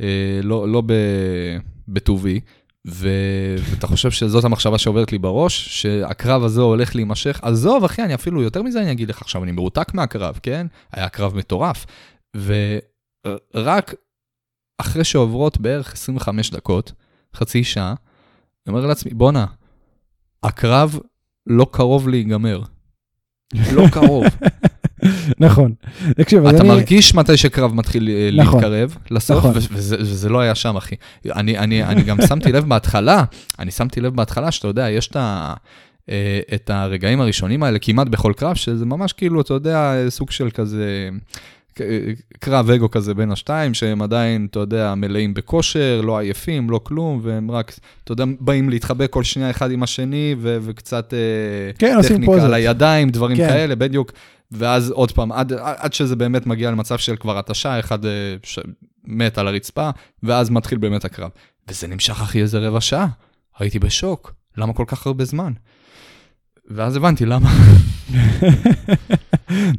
אה, 0.01 0.39
לא, 0.43 0.69
לא 0.69 0.83
בטובי. 1.87 2.39
ו... 2.87 3.09
ואתה 3.59 3.87
חושב 3.87 4.11
שזאת 4.11 4.43
המחשבה 4.43 4.77
שעוברת 4.77 5.11
לי 5.11 5.17
בראש, 5.17 5.81
שהקרב 5.81 6.43
הזה 6.43 6.61
הולך 6.61 6.95
להימשך, 6.95 7.39
עזוב 7.41 7.83
אחי, 7.83 8.03
אני 8.03 8.13
אפילו 8.13 8.41
יותר 8.41 8.61
מזה 8.63 8.81
אני 8.81 8.91
אגיד 8.91 9.09
לך 9.09 9.21
עכשיו, 9.21 9.43
אני 9.43 9.51
מרותק 9.51 9.93
מהקרב, 9.93 10.39
כן? 10.43 10.67
היה 10.91 11.09
קרב 11.09 11.35
מטורף. 11.35 11.85
ורק 13.53 13.93
אחרי 14.77 15.03
שעוברות 15.03 15.57
בערך 15.57 15.93
25 15.93 16.51
דקות, 16.51 16.91
חצי 17.35 17.63
שעה, 17.63 17.93
אני 18.67 18.75
אומר 18.75 18.85
לעצמי, 18.85 19.13
בואנה, 19.13 19.45
הקרב 20.43 20.99
לא 21.47 21.67
קרוב 21.71 22.09
להיגמר. 22.09 22.61
לא 23.73 23.87
קרוב. 23.91 24.25
נכון. 25.39 25.73
תקשיב, 26.15 26.45
אז 26.45 26.53
אתה 26.53 26.61
אני... 26.61 26.69
מרגיש 26.69 27.15
מתי 27.15 27.37
שקרב 27.37 27.73
מתחיל 27.73 28.09
נכון. 28.37 28.53
להתקרב 28.53 28.97
לסוף, 29.11 29.37
נכון. 29.37 29.51
וזה, 29.55 29.95
וזה 29.99 30.29
לא 30.29 30.39
היה 30.39 30.55
שם, 30.55 30.77
אחי. 30.77 30.95
אני, 31.25 31.57
אני, 31.57 31.83
אני 31.83 32.03
גם 32.03 32.17
שמתי 32.27 32.51
לב 32.51 32.65
בהתחלה, 32.69 33.23
אני 33.59 33.71
שמתי 33.71 34.01
לב 34.01 34.15
בהתחלה 34.15 34.51
שאתה 34.51 34.67
יודע, 34.67 34.89
יש 34.89 35.07
את, 35.07 35.15
ה, 35.15 35.53
אה, 36.09 36.39
את 36.55 36.69
הרגעים 36.69 37.21
הראשונים 37.21 37.63
האלה 37.63 37.79
כמעט 37.79 38.07
בכל 38.07 38.33
קרב, 38.37 38.55
שזה 38.55 38.85
ממש 38.85 39.13
כאילו, 39.13 39.41
אתה 39.41 39.53
יודע, 39.53 39.95
סוג 40.09 40.31
של 40.31 40.49
כזה... 40.49 41.09
קרב 42.39 42.69
אגו 42.69 42.91
כזה 42.91 43.13
בין 43.13 43.31
השתיים, 43.31 43.73
שהם 43.73 44.01
עדיין, 44.01 44.47
אתה 44.51 44.59
יודע, 44.59 44.95
מלאים 44.95 45.33
בכושר, 45.33 46.01
לא 46.01 46.19
עייפים, 46.19 46.69
לא 46.69 46.79
כלום, 46.83 47.19
והם 47.23 47.51
רק, 47.51 47.73
אתה 48.03 48.11
יודע, 48.11 48.23
באים 48.39 48.69
להתחבק 48.69 49.09
כל 49.09 49.23
שנייה 49.23 49.49
אחד 49.49 49.71
עם 49.71 49.83
השני, 49.83 50.35
ו- 50.39 50.57
וקצת 50.61 51.13
אה, 51.13 51.19
כן, 51.79 52.01
טכניקה. 52.01 52.45
על 52.45 52.53
הידיים, 52.53 53.09
דברים 53.09 53.37
כן. 53.37 53.47
כאלה, 53.47 53.75
בדיוק. 53.75 54.11
ואז 54.51 54.91
עוד 54.91 55.11
פעם, 55.11 55.31
עד, 55.31 55.53
עד 55.53 55.93
שזה 55.93 56.15
באמת 56.15 56.45
מגיע 56.45 56.71
למצב 56.71 56.97
של 56.97 57.15
כבר 57.15 57.39
התשה, 57.39 57.79
אחד 57.79 58.05
אה, 58.05 58.11
ש... 58.43 58.59
מת 59.07 59.37
על 59.37 59.47
הרצפה, 59.47 59.89
ואז 60.23 60.49
מתחיל 60.49 60.77
באמת 60.77 61.05
הקרב. 61.05 61.29
וזה 61.67 61.87
נמשך 61.87 62.21
אחי 62.21 62.41
איזה 62.41 62.59
רבע 62.59 62.81
שעה. 62.81 63.07
הייתי 63.59 63.79
בשוק, 63.79 64.33
למה 64.57 64.73
כל 64.73 64.83
כך 64.87 65.07
הרבה 65.07 65.25
זמן? 65.25 65.53
ואז 66.67 66.95
הבנתי 66.95 67.25
למה. 67.25 67.49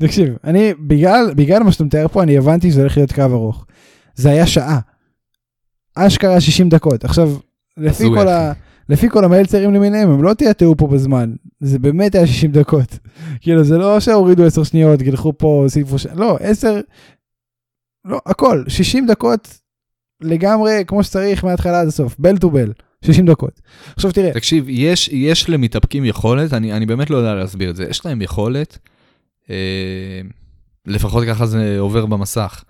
תקשיב, 0.00 0.34
אני, 0.44 0.74
בגלל, 0.74 1.34
בגלל 1.36 1.62
מה 1.62 1.72
שאתה 1.72 1.84
מתאר 1.84 2.08
פה, 2.08 2.22
אני 2.22 2.38
הבנתי 2.38 2.70
שזה 2.70 2.80
הולך 2.80 2.96
להיות 2.96 3.12
קרב 3.12 3.32
ארוך. 3.32 3.66
זה 4.14 4.30
היה 4.30 4.46
שעה. 4.46 4.80
אשכרה 5.94 6.40
60 6.40 6.68
דקות. 6.68 7.04
עכשיו, 7.04 7.36
לפי 7.76 8.04
כל, 8.14 8.28
ה. 8.28 8.52
לפי 8.88 9.10
כל 9.10 9.24
המלצרים 9.24 9.74
למיניהם, 9.74 10.10
הם 10.10 10.22
לא 10.22 10.34
תיאטאו 10.34 10.76
פה 10.76 10.86
בזמן. 10.86 11.34
זה 11.60 11.78
באמת 11.78 12.14
היה 12.14 12.26
60 12.26 12.52
דקות. 12.52 12.98
כאילו, 13.40 13.64
זה 13.64 13.78
לא 13.78 14.00
שהורידו 14.00 14.46
10 14.46 14.62
שניות, 14.62 15.02
גילחו 15.02 15.38
פה, 15.38 15.60
הוסיפו 15.62 15.98
ש... 15.98 16.06
לא, 16.06 16.38
10... 16.40 16.80
לא, 18.04 18.20
הכל. 18.26 18.64
60 18.68 19.06
דקות 19.06 19.58
לגמרי 20.20 20.84
כמו 20.86 21.04
שצריך 21.04 21.44
מההתחלה 21.44 21.80
עד 21.80 21.88
הסוף. 21.88 22.16
בל 22.18 22.38
טו 22.38 22.50
בל. 22.50 22.72
60 23.04 23.26
דקות. 23.26 23.60
עכשיו 23.96 24.12
תראה, 24.12 24.32
תקשיב, 24.32 24.64
יש, 24.68 25.08
יש 25.08 25.50
למתאפקים 25.50 26.04
יכולת, 26.04 26.52
אני, 26.52 26.72
אני 26.72 26.86
באמת 26.86 27.10
לא 27.10 27.16
יודע 27.16 27.34
להסביר 27.34 27.70
את 27.70 27.76
זה, 27.76 27.84
יש 27.90 28.06
להם 28.06 28.22
יכולת, 28.22 28.78
אה, 29.50 30.20
לפחות 30.86 31.24
ככה 31.28 31.46
זה 31.46 31.78
עובר 31.78 32.06
במסך, 32.06 32.64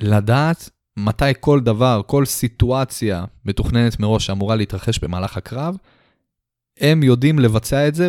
לדעת 0.00 0.70
מתי 0.96 1.24
כל 1.40 1.60
דבר, 1.60 2.02
כל 2.06 2.24
סיטואציה 2.24 3.24
מתוכננת 3.44 4.00
מראש 4.00 4.26
שאמורה 4.26 4.56
להתרחש 4.56 4.98
במהלך 4.98 5.36
הקרב, 5.36 5.76
הם 6.80 7.02
יודעים 7.02 7.38
לבצע 7.38 7.88
את 7.88 7.94
זה 7.94 8.08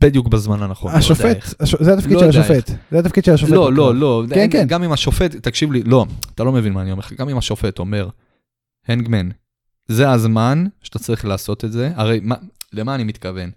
בדיוק 0.00 0.28
בזמן 0.28 0.62
הנכון. 0.62 0.92
לא 0.92 0.96
השופט, 0.96 1.24
איך. 1.24 1.54
הש... 1.60 1.74
זה 1.80 1.92
התפקיד 1.92 2.12
לא 2.12 2.32
של 2.32 2.40
השופט. 2.40 2.70
זה 2.90 2.98
התפקיד 2.98 3.24
של 3.24 3.32
השופט. 3.32 3.52
לא, 3.52 3.64
בקרב. 3.64 3.76
לא, 3.76 3.94
לא, 3.94 4.24
כן, 4.34 4.48
כן. 4.50 4.66
גם 4.66 4.82
אם 4.82 4.92
השופט, 4.92 5.36
תקשיב 5.36 5.72
לי, 5.72 5.82
לא, 5.82 6.06
אתה 6.34 6.44
לא 6.44 6.52
מבין 6.52 6.72
מה 6.72 6.82
אני 6.82 6.92
אומר 6.92 7.00
לך, 7.00 7.12
גם 7.12 7.28
אם 7.28 7.38
השופט 7.38 7.78
אומר, 7.78 8.08
הנגמן, 8.88 9.28
זה 9.88 10.10
הזמן 10.10 10.64
שאתה 10.82 10.98
צריך 10.98 11.24
לעשות 11.24 11.64
את 11.64 11.72
זה, 11.72 11.90
הרי 11.94 12.20
מה, 12.22 12.34
למה 12.72 12.94
אני 12.94 13.04
מתכוון? 13.04 13.50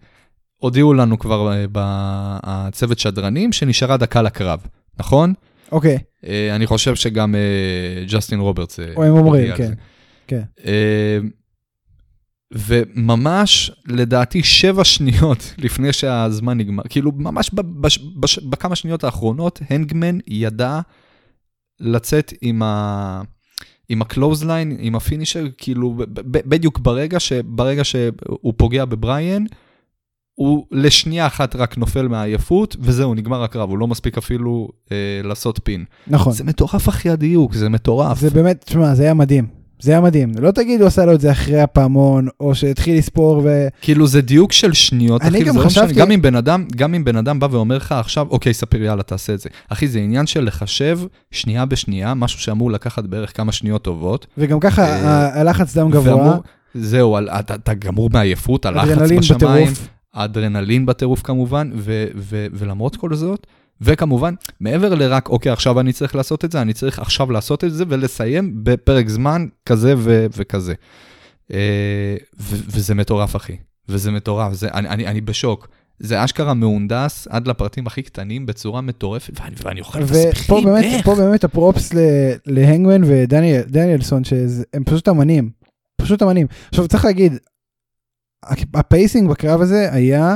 הודיעו 0.57 0.93
לנו 0.93 1.19
כבר 1.19 1.53
אה, 1.53 1.65
בצוות 1.71 2.99
שדרנים 2.99 3.51
שנשארה 3.53 3.97
דקה 3.97 4.21
לקרב, 4.21 4.59
נכון? 4.99 5.33
אוקיי, 5.71 5.97
אה, 6.25 6.55
אני 6.55 6.67
חושב 6.67 6.95
שגם 6.95 7.35
אה, 7.35 7.39
ג'סטין 8.07 8.39
רוברטס 8.39 8.79
או 8.95 9.03
הם 9.03 9.11
אומרים, 9.11 9.55
כן. 9.57 9.73
כן. 10.27 10.41
וממש, 12.53 13.71
לדעתי, 13.87 14.43
שבע 14.43 14.83
שניות 14.83 15.53
לפני 15.57 15.93
שהזמן 15.93 16.57
נגמר, 16.57 16.83
כאילו, 16.89 17.11
ממש 17.15 17.49
ב- 17.53 17.61
בש- 17.81 17.97
בש- 18.19 18.39
בכמה 18.39 18.75
שניות 18.75 19.03
האחרונות, 19.03 19.59
האנגמן 19.69 20.17
ידע 20.27 20.79
לצאת 21.79 22.33
עם 22.41 22.63
ה... 22.63 23.21
עם 23.89 24.01
ה 24.01 24.07
clothesline, 24.07 24.77
עם 24.79 24.95
ה 24.95 25.00
finisher, 25.00 25.45
כאילו, 25.57 25.95
בדיוק 26.23 26.79
ברגע, 26.79 27.19
ש... 27.19 27.33
ברגע 27.45 27.83
שהוא 27.83 28.53
פוגע 28.57 28.85
בבריאן, 28.85 29.43
הוא 30.35 30.65
לשנייה 30.71 31.27
אחת 31.27 31.55
רק 31.55 31.77
נופל 31.77 32.07
מהעייפות, 32.07 32.75
וזהו, 32.79 33.13
נגמר 33.13 33.43
הקרב, 33.43 33.69
הוא 33.69 33.77
לא 33.77 33.87
מספיק 33.87 34.17
אפילו 34.17 34.69
אה, 34.91 35.21
לעשות 35.23 35.59
פין. 35.63 35.85
נכון. 36.07 36.33
זה 36.33 36.43
מטורף 36.43 36.89
אחי 36.89 37.09
הדיוק, 37.09 37.53
זה 37.53 37.69
מטורף. 37.69 38.19
זה 38.19 38.29
באמת, 38.29 38.63
תשמע, 38.65 38.95
זה 38.95 39.03
היה 39.03 39.13
מדהים. 39.13 39.64
זה 39.79 39.91
היה 39.91 40.01
מדהים. 40.01 40.31
לא 40.39 40.51
תגיד 40.51 40.79
הוא 40.81 40.87
עשה 40.87 41.05
לו 41.05 41.13
את 41.13 41.21
זה 41.21 41.31
אחרי 41.31 41.61
הפעמון, 41.61 42.27
או 42.39 42.55
שהתחיל 42.55 42.97
לספור 42.97 43.41
ו... 43.43 43.67
כאילו 43.81 44.07
זה 44.07 44.21
דיוק 44.21 44.51
של 44.51 44.73
שניות, 44.73 45.21
אני 45.21 45.29
אחי, 45.37 45.43
גם 45.43 45.57
לא 45.57 45.61
חשבתי- 45.63 45.93
גם 45.93 46.11
אם 46.11 46.21
בן 46.21 46.35
אדם, 46.35 46.65
גם 46.75 46.93
אם 46.93 47.03
בן 47.03 47.15
אדם 47.17 47.39
בא 47.39 47.47
ואומר 47.51 47.77
לך 47.77 47.91
עכשיו, 47.91 48.27
אוקיי, 48.29 48.53
ספיר, 48.53 48.83
יאללה, 48.83 49.03
תעשה 49.03 49.33
את 49.33 49.39
זה. 49.39 49.49
אחי, 49.69 49.87
זה 49.87 49.99
עניין 49.99 50.25
של 50.27 50.43
לחשב 50.45 50.99
שנייה 51.31 51.65
בשנייה, 51.65 52.13
משהו 52.13 52.39
שאמור 52.39 52.71
לקחת 52.71 53.03
בערך 53.03 53.37
כמה 53.37 53.51
שניות 53.51 53.81
טובות. 53.81 54.27
וגם 54.37 54.59
ככה 54.59 54.83
אה, 54.85 55.39
הלחץ 55.41 55.77
דם 55.77 55.91
גבוה, 55.91 56.15
ואמור- 56.15 56.43
זהו, 56.75 57.15
על- 57.15 57.29
אתה, 57.29 57.55
אתה 57.55 57.73
גמור 57.73 58.09
מעייפות, 58.13 58.65
הלחץ 58.65 58.87
אדרנלין 58.89 59.19
בשמיים, 59.19 59.39
בטירוף. 59.67 59.87
האדרנלין 60.13 60.85
בטירוף 60.85 61.21
כמובן, 61.21 61.71
ו- 61.75 62.05
ו- 62.15 62.45
ולמרות 62.53 62.95
כל 62.95 63.15
זאת, 63.15 63.47
וכמובן, 63.81 64.33
מעבר 64.59 64.95
לרק, 64.95 65.29
אוקיי, 65.29 65.51
עכשיו 65.51 65.79
אני 65.79 65.93
צריך 65.93 66.15
לעשות 66.15 66.45
את 66.45 66.51
זה, 66.51 66.61
אני 66.61 66.73
צריך 66.73 66.99
עכשיו 66.99 67.31
לעשות 67.31 67.63
את 67.63 67.73
זה 67.73 67.83
ולסיים 67.89 68.51
בפרק 68.63 69.09
זמן 69.09 69.45
כזה 69.65 69.93
ו- 69.97 70.25
וכזה. 70.37 70.73
אה, 71.51 72.15
ו- 72.39 72.63
וזה 72.67 72.95
מטורף, 72.95 73.35
אחי. 73.35 73.57
וזה 73.89 74.11
מטורף, 74.11 74.53
זה, 74.53 74.69
אני, 74.73 74.89
אני, 74.89 75.07
אני 75.07 75.21
בשוק. 75.21 75.67
זה 75.99 76.23
אשכרה 76.23 76.53
מהונדס 76.53 77.27
עד 77.27 77.47
לפרטים 77.47 77.87
הכי 77.87 78.01
קטנים 78.01 78.45
בצורה 78.45 78.81
מטורפת, 78.81 79.39
ואני, 79.41 79.55
ואני 79.63 79.79
אוכל 79.79 80.03
תסביכים, 80.03 80.63
באמת, 80.63 80.83
איך? 80.83 81.05
פה 81.05 81.15
באמת 81.15 81.43
הפרופס 81.43 81.91
להאנגמן 82.45 83.01
ודניאלסון, 83.03 84.23
שהם 84.23 84.83
פשוט 84.85 85.09
אמנים. 85.09 85.49
פשוט 85.97 86.23
אמנים. 86.23 86.47
עכשיו 86.69 86.87
צריך 86.87 87.05
להגיד, 87.05 87.33
ה 88.73 88.81
pacing 88.81 89.29
בקרב 89.29 89.61
הזה 89.61 89.93
היה 89.93 90.35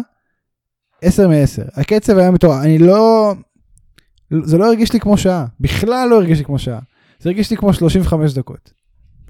10 1.01 1.27
מ-10. 1.27 1.69
הקצב 1.73 2.17
היה 2.17 2.31
מטורף. 2.31 2.63
אני 2.63 2.77
לא... 2.77 3.33
זה 4.43 4.57
לא 4.57 4.65
הרגיש 4.65 4.93
לי 4.93 4.99
כמו 4.99 5.17
שעה. 5.17 5.45
בכלל 5.59 6.09
לא 6.09 6.15
הרגיש 6.15 6.39
לי 6.39 6.45
כמו 6.45 6.59
שעה. 6.59 6.79
זה 7.19 7.29
הרגיש 7.29 7.51
לי 7.51 7.57
כמו 7.57 7.73
35 7.73 8.33
דקות. 8.33 8.71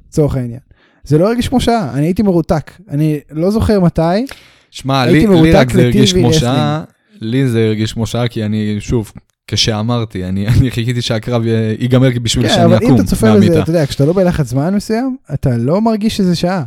לצורך 0.07 0.35
העניין. 0.35 0.59
זה 1.03 1.17
לא 1.17 1.27
הרגיש 1.27 1.47
כמו 1.47 1.61
שעה, 1.61 1.93
אני 1.93 2.05
הייתי 2.05 2.21
מרותק. 2.21 2.71
אני 2.89 3.19
לא 3.31 3.51
זוכר 3.51 3.79
מתי. 3.79 4.25
שמע, 4.71 5.05
לי, 5.05 5.27
לי 5.27 5.51
רק 5.51 5.71
זה 5.71 5.81
הרגיש 5.81 6.13
כמו. 6.13 6.33
שעה, 6.33 6.83
לי 7.21 7.47
זה 7.47 7.65
הרגיש 7.65 7.93
כמו 7.93 8.05
שעה, 8.05 8.27
כי 8.27 8.45
אני, 8.45 8.75
שוב, 8.79 9.11
כשאמרתי, 9.47 10.25
אני, 10.25 10.47
אני 10.59 10.71
חיכיתי 10.71 11.01
שהקרב 11.01 11.45
ייגמר 11.79 12.09
בשביל 12.23 12.47
כן, 12.47 12.53
שאני 12.53 12.65
אבל 12.65 12.75
אם 12.75 12.83
אקום 12.83 12.95
אתה 12.95 13.03
צופה 13.03 13.27
בזה, 13.27 13.39
מהמיטה. 13.39 13.61
אתה 13.61 13.69
יודע, 13.69 13.85
כשאתה 13.85 14.05
לא 14.05 14.13
בלחץ 14.13 14.47
זמן 14.47 14.75
מסוים, 14.75 15.17
אתה 15.33 15.57
לא 15.57 15.81
מרגיש 15.81 16.17
שזה 16.17 16.35
שעה. 16.35 16.63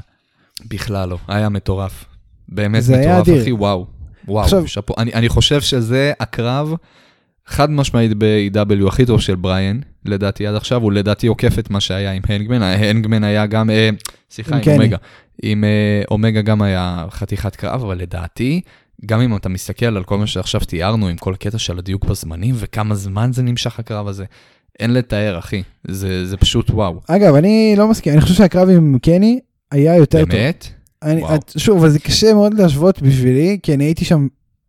בכלל 0.68 1.08
לא, 1.08 1.18
היה 1.28 1.48
מטורף. 1.48 2.04
באמת 2.48 2.82
מטורף. 2.88 3.42
אחי, 3.42 3.52
וואו. 3.52 3.86
וואו, 4.28 4.44
עכשיו- 4.44 4.68
שאפו. 4.68 4.94
אני, 4.98 5.12
אני 5.14 5.28
חושב 5.28 5.60
שזה 5.60 6.12
הקרב 6.20 6.74
חד 7.46 7.70
משמעית 7.70 8.12
ב-AW 8.18 8.88
הכי 8.88 9.06
טוב 9.06 9.20
של 9.20 9.34
בריאן, 9.34 9.80
לדעתי 10.04 10.46
עד 10.46 10.54
עכשיו, 10.54 10.82
הוא 10.82 10.92
לדעתי 10.92 11.26
עוקף 11.26 11.58
את 11.58 11.70
מה 11.70 11.80
שהיה 11.80 12.12
עם 12.12 12.22
הנגמן. 12.28 12.62
הנגמן 12.62 13.24
היה 13.24 13.46
גם, 13.46 13.70
אה, 13.70 13.90
סליחה, 14.30 14.56
עם 14.56 14.62
עם. 14.66 14.80
אומגה. 14.80 14.96
עם 15.42 15.64
אה, 15.64 16.02
אומגה 16.10 16.42
גם 16.42 16.62
היה 16.62 17.06
חתיכת 17.10 17.56
קרב, 17.56 17.84
אבל 17.84 17.98
לדעתי, 17.98 18.60
גם 19.06 19.20
אם 19.20 19.36
אתה 19.36 19.48
מסתכל 19.48 19.86
על 19.86 20.04
כל 20.04 20.18
מה 20.18 20.26
שעכשיו 20.26 20.60
תיארנו, 20.60 21.08
עם 21.08 21.16
כל 21.16 21.34
הקטע 21.34 21.58
של 21.58 21.78
הדיוק 21.78 22.04
בזמנים, 22.04 22.54
וכמה 22.58 22.94
זמן 22.94 23.32
זה 23.32 23.42
נמשך 23.42 23.78
הקרב 23.78 24.08
הזה, 24.08 24.24
אין 24.80 24.92
לתאר, 24.94 25.38
אחי. 25.38 25.62
זה, 25.88 26.26
זה 26.26 26.36
פשוט 26.36 26.70
וואו. 26.70 27.00
אגב, 27.08 27.34
אני 27.34 27.74
לא 27.78 27.88
מסכים, 27.88 28.12
אני 28.12 28.20
חושב 28.20 28.34
שהקרב 28.34 28.68
עם 28.68 28.98
קני 28.98 29.40
היה 29.70 29.96
יותר 29.96 30.20
טוב. 30.20 30.28
באמת? 30.28 30.81
אני. 31.02 31.34
את, 31.34 31.52
שוב, 31.56 31.78
אבל 31.78 31.88
זה 31.90 31.98
קשה 31.98 32.34
מאוד 32.34 32.54
להשוות 32.54 33.02
בשבילי, 33.02 33.58
כי 33.62 33.74
אני 33.74 33.84
הייתי 33.84 34.04
שם 34.04 34.26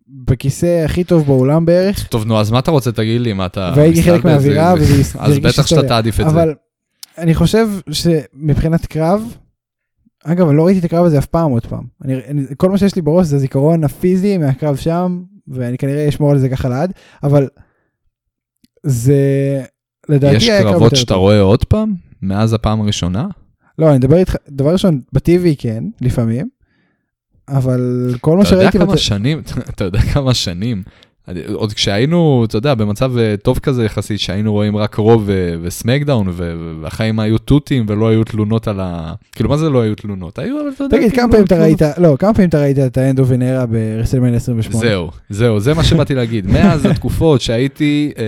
בכיסא 0.07 0.81
הכי 0.85 1.03
טוב 1.03 1.25
באולם 1.25 1.65
בערך, 1.65 2.07
טוב, 2.07 2.25
נו, 2.25 2.39
אז 2.39 2.51
מה 2.51 2.59
אתה 2.59 2.71
רוצה? 2.71 2.91
תגיד 2.91 3.21
לי, 3.21 3.33
מה 3.33 3.45
אתה... 3.45 3.73
והייתי 3.75 4.03
חלק? 4.03 4.25
מהאווירה, 4.25 4.73
זה- 4.77 4.83
וזה 4.83 5.01
אז 5.19 5.31
הרגיש 5.31 5.39
בטח 5.59 5.67
שאתה. 5.67 5.87
תעדיף 5.87 6.19
את 6.19 6.25
זה. 6.25 6.31
אבל 6.31 6.53
אני 7.17 7.33
חושב 7.35 7.67
שמבחינת 7.91 8.85
קרב, 8.85 9.35
אגב, 10.23 10.47
אני 10.47 10.57
לא 10.57 10.65
ראיתי 10.65 10.79
את 10.79 10.85
הקרב 10.85 11.05
הזה 11.05 11.17
אף 11.17 11.25
פעם 11.25 11.51
עוד 11.51 11.65
פעם. 11.65 11.83
אני, 12.05 12.15
אני, 12.27 12.41
כל 12.57 12.69
מה 12.69 12.77
שיש 12.77 12.95
לי 12.95 13.01
בראש 13.01 13.27
זה 13.27 13.35
הזיכרון 13.35 13.83
הפיזי 13.83 14.37
מהקרב 14.37 14.75
שם, 14.75 15.21
ואני 15.47 15.77
כנראה 15.77 16.09
אשמור 16.09 16.31
על 16.31 16.39
זה 16.39 16.49
ככה 16.49 16.69
לעד, 16.69 16.93
אבל 17.23 17.47
זה 18.83 19.15
לדעתי 20.09 20.35
יש 20.35 20.49
קרבות 20.49 20.95
שאתה. 20.95 21.13
רואה 21.13 21.41
עוד 21.41 21.63
פעם? 21.65 21.93
מאז 22.21 22.53
הפעם 22.53 22.81
הראשונה? 22.81 23.27
לא, 23.79 23.89
אני 23.89 23.97
מדבר 23.97 24.17
איתך, 24.17 24.35
דבר 24.49 24.71
ראשון, 24.73 25.01
בטיבי 25.13 25.55
כן, 25.55 25.83
לפעמים, 26.01 26.49
אבל 27.47 28.13
כל 28.21 28.37
מה 28.37 28.43
אתה 28.43 28.49
יודע 28.55 28.61
שראיתי... 28.61 28.79
כמה 28.79 28.97
שנים, 28.97 29.41
אתה 29.69 29.83
יודע 29.83 30.01
כמה 30.01 30.33
שנים, 30.33 30.83
עוד 31.53 31.73
כשהיינו, 31.73 32.45
אתה 32.47 32.57
יודע, 32.57 32.73
במצב 32.73 33.17
אה, 33.17 33.35
טוב 33.43 33.59
כזה 33.59 33.85
יחסית, 33.85 34.19
שהיינו 34.19 34.51
רואים 34.51 34.77
רק 34.77 34.95
רוב 34.95 35.23
ו- 35.25 35.55
וסמקדאון, 35.61 36.27
והחיים 36.81 37.19
היו 37.19 37.37
תותים 37.37 37.85
ולא 37.87 38.07
היו 38.07 38.23
תלונות 38.23 38.67
על 38.67 38.79
ה... 38.79 39.13
כאילו, 39.31 39.49
מה 39.49 39.57
זה 39.57 39.69
לא 39.69 39.81
היו 39.81 39.95
תלונות? 39.95 40.39
היו, 40.39 40.61
אבל 40.61 40.69
אתה 40.75 40.83
יודע, 40.83 40.97
תגיד, 40.97 41.11
כאילו, 41.11 41.23
כמה 41.23 41.31
פעמים 41.31 41.45
אתה. 41.45 41.61
ראית, 41.61 41.81
לא, 41.97 42.15
כמה 42.19 42.33
פעמים 42.33 42.49
אתה 42.49 42.61
ראית 42.61 42.79
את 42.79 42.97
האנד 42.97 43.19
אוף 43.19 43.27
ונרה 43.31 43.65
ברסלמניה 43.65 44.35
28? 44.35 44.85
זהו, 44.85 45.11
זהו, 45.29 45.59
זה 45.59 45.73
מה 45.73 45.83
שבאתי 45.83 46.15
להגיד. 46.15 46.47
מאז 46.47 46.85
התקופות 46.85 47.41
שהייתי 47.41 48.11
אה, 48.17 48.23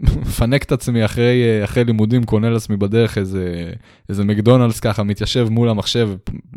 מפנק 0.00 0.62
את 0.62 0.72
עצמי 0.72 1.04
אחרי, 1.04 1.42
אה, 1.42 1.64
אחרי 1.64 1.84
לימודים, 1.84 2.24
קונה 2.24 2.50
לעצמי 2.50 2.76
בדרך 2.76 3.18
איזה, 3.18 3.70
איזה 4.08 4.24
מקדונלדס 4.24 4.80
ככה, 4.80 5.02
מתיישב 5.02 5.48
מול 5.50 5.68
המחשב, 5.68 6.08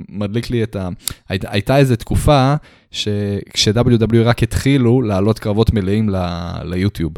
מדליק 0.10 0.50
לי 0.50 0.64
את 0.64 0.76
ה... 0.76 0.90
היית, 1.30 1.46
הייתה 1.48 1.78
איזו 1.78 1.96
תקופה 1.96 2.56
שכש-WW 2.92 4.18
רק 4.24 4.44
התחילו 4.44 5.02
לעלות 5.02 5.40
קרבות 5.40 5.74
מלאים 5.74 6.10
ל- 6.10 6.52
ליוטיוב. 6.64 7.14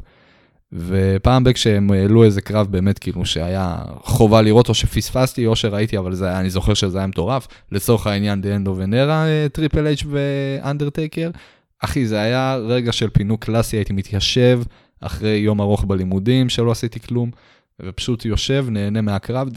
ופעם 0.73 1.43
ב- 1.43 1.51
כשהם 1.51 1.91
העלו 1.91 2.23
איזה 2.23 2.41
קרב 2.41 2.67
באמת 2.67 2.99
כאילו 2.99 3.25
שהיה 3.25 3.75
חובה 4.03 4.41
לראות 4.41 4.69
או 4.69 4.73
שפספסתי 4.73 5.45
או 5.45 5.55
שראיתי 5.55 5.97
אבל 5.97 6.13
זה 6.13 6.27
היה, 6.27 6.39
אני 6.39 6.49
זוכר 6.49 6.73
שזה 6.73 6.97
היה 6.97 7.07
מטורף 7.07 7.47
לצורך 7.71 8.07
העניין 8.07 8.41
the 8.41 8.56
end 8.56 8.76
of 8.78 8.91
an 8.91 9.05
era 9.05 9.26
טריפל 9.51 9.88
אייץ' 9.88 10.03
ואנדרטייקר 10.10 11.29
אחי, 11.79 12.05
זה 12.05 12.21
היה 12.21 12.55
רגע 12.55 12.91
של 12.91 13.10
פינוק 13.10 13.45
קלאסי, 13.45 13.77
הייתי 13.77 13.93
מתיישב 13.93 14.62
אחרי 15.01 15.29
יום 15.29 15.62
ארוך 15.62 15.84
בלימודים 15.84 16.49
שלא 16.49 16.71
עשיתי 16.71 16.99
כלום, 16.99 17.31
ופשוט 17.79 18.25
יושב, 18.25 18.65
נהנה 18.69 19.01
מהקרב. 19.01 19.49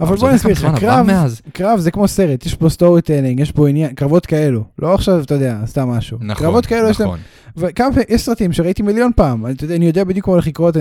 אבל 0.00 0.16
בוא 0.16 0.30
נסביר 0.30 0.52
לך, 0.52 0.66
קרב? 0.80 1.06
קרב 1.52 1.78
זה 1.78 1.90
כמו 1.90 2.08
סרט, 2.08 2.46
יש 2.46 2.54
פה 2.54 2.68
storytelling, 2.68 3.40
יש 3.40 3.52
פה 3.52 3.68
עניין, 3.68 3.94
קרבות 3.94 4.26
כאלו, 4.26 4.64
לא 4.78 4.94
עכשיו, 4.94 5.22
אתה 5.22 5.34
יודע, 5.34 5.58
סתם 5.66 5.88
משהו. 5.88 6.18
נכון, 6.20 6.46
קרבות 6.46 6.66
כאלו 6.66 6.88
יש 6.88 7.00
להם, 7.00 7.08
נכון. 7.08 7.20
וכמה 7.56 7.88
פעמים, 7.90 8.06
יש 8.08 8.22
סרטים 8.22 8.52
שראיתי 8.52 8.82
מיליון 8.82 9.10
פעם, 9.16 9.46
אני, 9.46 9.54
יודע, 9.62 9.74
אני 9.74 9.86
יודע 9.86 10.04
בדיוק 10.04 10.26
מה 10.28 10.32
הולך 10.32 10.46
לקרות, 10.46 10.76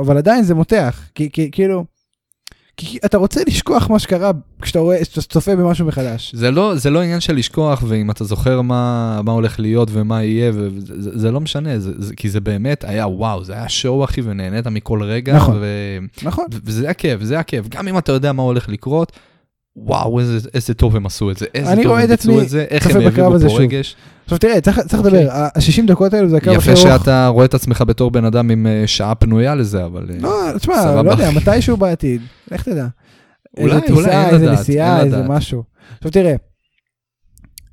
אבל 0.00 0.16
עדיין 0.16 0.44
זה 0.44 0.54
מותח, 0.54 1.08
כי, 1.14 1.30
כי 1.32 1.50
כאילו, 1.52 1.84
כי 2.76 2.98
אתה 3.04 3.18
רוצה 3.18 3.40
לשכוח 3.46 3.90
מה 3.90 3.98
שקרה 3.98 4.30
כשאתה 4.62 4.78
רואה, 4.78 5.04
כשאתה 5.04 5.22
צופה 5.22 5.56
במשהו 5.56 5.86
מחדש. 5.86 6.34
זה 6.34 6.50
לא, 6.50 6.74
זה 6.76 6.90
לא 6.90 7.02
עניין 7.02 7.20
של 7.20 7.34
לשכוח, 7.36 7.82
ואם 7.86 8.10
אתה 8.10 8.24
זוכר 8.24 8.60
מה, 8.60 9.20
מה 9.24 9.32
הולך 9.32 9.60
להיות 9.60 9.88
ומה 9.92 10.22
יהיה, 10.22 10.50
וזה, 10.54 11.02
זה, 11.02 11.18
זה 11.18 11.30
לא 11.30 11.40
משנה, 11.40 11.78
זה, 11.78 11.92
זה, 11.98 12.16
כי 12.16 12.30
זה 12.30 12.40
באמת 12.40 12.84
היה 12.84 13.06
וואו, 13.06 13.44
זה 13.44 13.52
היה 13.52 13.68
שואו 13.68 14.04
אחי, 14.04 14.20
ונהנית 14.24 14.66
מכל 14.66 15.02
רגע, 15.02 15.36
נכון. 15.36 15.56
ו, 15.60 15.66
נכון. 16.22 16.44
וזה 16.64 16.90
הכיף, 16.90 17.22
זה 17.22 17.38
הכיף, 17.38 17.68
גם 17.68 17.88
אם 17.88 17.98
אתה 17.98 18.12
יודע 18.12 18.32
מה 18.32 18.42
הולך 18.42 18.68
לקרות, 18.68 19.12
וואו, 19.76 20.20
איזה, 20.20 20.48
איזה 20.54 20.74
טוב 20.74 20.96
הם 20.96 21.06
עשו 21.06 21.30
את 21.30 21.36
זה, 21.36 21.46
איזה 21.54 21.72
אני 21.72 21.82
טוב 21.82 21.90
רואה 21.90 22.02
הם 22.02 22.08
ביצעו 22.08 22.40
את 22.40 22.48
זה, 22.48 22.64
איך 22.70 22.86
הם 22.86 22.96
העבירו 23.00 23.40
פה. 23.40 23.58
רגש. 23.58 23.96
עכשיו 24.24 24.38
תראה, 24.38 24.60
צריך, 24.60 24.78
צריך 24.78 25.04
אוקיי. 25.04 25.20
לדבר, 25.20 25.32
ה-60 25.32 25.86
דקות 25.86 26.14
האלו 26.14 26.28
זה 26.28 26.36
הקרב 26.36 26.56
הכי 26.56 26.70
יפה 26.72 26.88
ארוך. 26.88 27.00
שאתה 27.00 27.26
רואה 27.26 27.44
את 27.44 27.54
עצמך 27.54 27.84
בתור 27.86 28.10
בן 28.10 28.24
אדם 28.24 28.50
עם 28.50 28.66
אה, 28.66 28.82
שעה 28.86 29.14
פנויה 29.14 29.54
לזה, 29.54 29.84
אבל... 29.84 30.06
אה, 30.10 30.16
לא, 30.20 30.58
תשמע. 30.58 31.02
לא 31.02 31.10
יודע, 31.10 31.30
מתישהו 31.30 31.76
בעתיד, 31.76 32.22
לך 32.50 32.62
תדע. 32.62 32.86
אולי, 33.58 33.74
איזה 33.74 33.92
אולי, 33.92 34.06
טיסה, 34.06 34.30
איזה 34.30 34.46
לדעת, 34.46 34.58
נסיעה, 34.58 35.00
איזה 35.00 35.16
לדעת. 35.16 35.30
משהו. 35.30 35.62
עכשיו 35.96 36.10
תראה, 36.10 36.34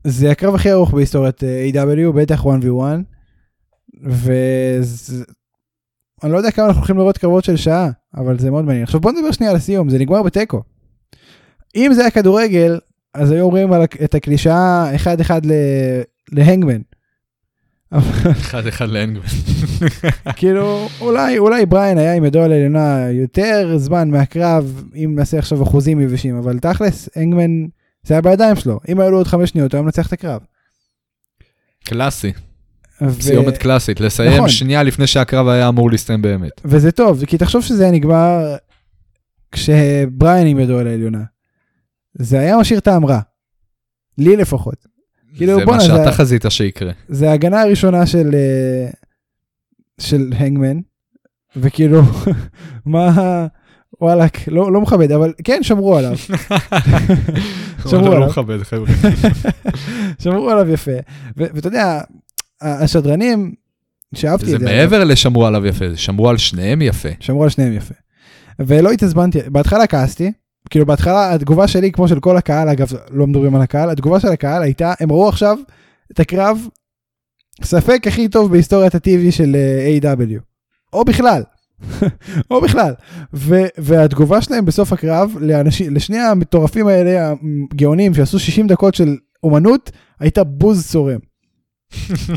זה 0.03 0.31
הקרב 0.31 0.55
הכי 0.55 0.71
ארוך 0.71 0.93
בהיסטוריית 0.93 1.43
אה, 1.43 1.69
A.W, 1.73 2.11
בטח 2.15 2.43
1v1, 2.45 2.81
ואני 4.03 4.81
לא 6.31 6.37
יודע 6.37 6.51
כמה 6.51 6.65
אנחנו 6.65 6.79
הולכים 6.79 6.97
לראות 6.97 7.17
קרבות 7.17 7.43
של 7.43 7.57
שעה, 7.57 7.89
אבל 8.15 8.39
זה 8.39 8.51
מאוד 8.51 8.65
מעניין. 8.65 8.83
עכשיו 8.83 8.99
בוא 8.99 9.11
נדבר 9.11 9.31
שנייה 9.31 9.51
על 9.51 9.57
הסיום, 9.57 9.89
זה 9.89 9.99
נגמר 9.99 10.23
בתיקו. 10.23 10.61
אם 11.75 11.93
זה 11.93 12.01
היה 12.01 12.11
כדורגל, 12.11 12.79
אז 13.13 13.31
היו 13.31 13.43
אומרים 13.45 13.69
את 14.03 14.15
הקלישאה 14.15 14.91
1-1 14.95 15.31
ל- 15.43 16.01
להנגמן. 16.31 16.81
אחד 18.31 18.67
אחד 18.67 18.89
לאנגמן. 18.89 19.25
כאילו 20.35 20.87
אולי 21.01 21.37
אולי 21.37 21.65
בריין 21.65 21.97
היה 21.97 22.13
עם 22.13 22.25
ידו 22.25 22.41
על 22.41 22.51
העליונה 22.51 23.09
יותר 23.11 23.73
זמן 23.77 24.09
מהקרב 24.09 24.83
אם 24.95 25.13
נעשה 25.15 25.39
עכשיו 25.39 25.63
אחוזים 25.63 25.99
יבשים 25.99 26.35
אבל 26.35 26.59
תכלס 26.59 27.09
אנגמן 27.17 27.65
זה 28.03 28.13
היה 28.13 28.21
בידיים 28.21 28.55
שלו 28.55 28.79
אם 28.89 28.99
היו 28.99 29.11
לו 29.11 29.17
עוד 29.17 29.27
חמש 29.27 29.49
שניות 29.49 29.71
הוא 29.73 29.77
היה 29.77 29.83
מנצח 29.83 30.07
את 30.07 30.13
הקרב. 30.13 30.41
קלאסי, 31.83 32.31
ו- 33.01 33.21
סיומת 33.21 33.57
קלאסית, 33.57 33.99
לסיים 33.99 34.33
נכון. 34.33 34.49
שנייה 34.49 34.83
לפני 34.83 35.07
שהקרב 35.07 35.47
היה 35.47 35.67
אמור 35.69 35.91
להסתיים 35.91 36.21
באמת. 36.21 36.61
וזה 36.65 36.91
טוב 36.91 37.25
כי 37.25 37.37
תחשוב 37.37 37.63
שזה 37.63 37.83
היה 37.83 37.91
נגמר 37.91 38.55
כשבריין 39.51 40.47
עם 40.47 40.59
ידו 40.59 40.79
על 40.79 40.87
העליונה. 40.87 41.23
זה 42.13 42.39
היה 42.39 42.57
משאיר 42.57 42.79
טעם 42.79 43.05
רע. 43.05 43.19
לי 44.17 44.35
לפחות. 44.35 44.85
כאילו, 45.35 45.59
זה 45.59 45.65
מה 45.65 45.79
זה- 45.79 45.85
שאתה 45.85 46.11
חזית 46.11 46.45
שיקרה. 46.49 46.91
זה 47.07 47.29
ההגנה 47.31 47.61
הראשונה 47.61 48.05
של 48.05 48.29
אה, 48.33 48.89
של 49.99 50.33
הנגמן 50.35 50.79
וכאילו 51.55 52.01
מה 52.85 53.47
וואלאק 54.01 54.47
לא 54.47 54.71
לא 54.73 54.81
מכבד 54.81 55.11
אבל 55.11 55.33
כן 55.43 55.59
שמרו 55.63 55.97
עליו 55.97 56.17
שמרו 57.89 58.07
לא 58.07 58.15
עליו. 58.15 58.27
מכבד, 58.27 58.63
חבר'ה. 58.63 58.87
שמרו 60.23 60.49
עליו 60.49 60.69
יפה 60.69 60.91
ואתה 61.37 61.67
יודע 61.67 62.01
השדרנים 62.61 63.53
שאהבתי 64.15 64.45
זה 64.45 64.55
את 64.55 64.59
זה 64.59 64.65
מעבר 64.65 65.03
לשמרו 65.03 65.45
עליו 65.45 65.65
יפה, 65.67 65.89
זה 65.89 65.97
שמרו 65.97 66.29
על 66.29 66.37
שניהם 66.37 66.81
יפה. 66.81 67.09
שמרו 67.19 67.43
על 67.43 67.49
שניהם 67.49 67.73
יפה. 67.73 67.93
ולא 68.59 68.91
התעצבנתי 68.91 69.39
בהתחלה 69.47 69.87
כעסתי 69.87 70.31
כאילו 70.69 70.85
בהתחלה 70.85 71.33
התגובה 71.33 71.67
שלי 71.67 71.91
כמו 71.91 72.07
של 72.07 72.19
כל 72.19 72.37
הקהל 72.37 72.69
אגב 72.69 72.91
לא 73.11 73.27
מדברים 73.27 73.55
על 73.55 73.61
הקהל 73.61 73.89
התגובה 73.89 74.19
של 74.19 74.27
הקהל 74.27 74.63
הייתה 74.63 74.93
הם 74.99 75.11
ראו 75.11 75.29
עכשיו 75.29 75.57
את 76.11 76.19
הקרב 76.19 76.67
ספק 77.63 78.07
הכי 78.07 78.27
טוב 78.27 78.51
בהיסטוריית 78.51 78.95
הטבעי 78.95 79.31
של 79.31 79.55
אה, 79.55 80.13
A.W. 80.13 80.39
או 80.93 81.05
בכלל. 81.05 81.43
או 82.51 82.61
בכלל. 82.61 82.93
ו- 83.33 83.67
והתגובה 83.77 84.41
שלהם 84.41 84.65
בסוף 84.65 84.93
הקרב 84.93 85.35
לאנשים, 85.39 85.95
לשני 85.95 86.19
המטורפים 86.19 86.87
האלה 86.87 87.33
הגאונים 87.73 88.13
שעשו 88.13 88.39
60 88.39 88.67
דקות 88.67 88.95
של 88.95 89.17
אומנות 89.43 89.91
הייתה 90.19 90.43
בוז 90.43 90.87
צורם. 90.87 91.30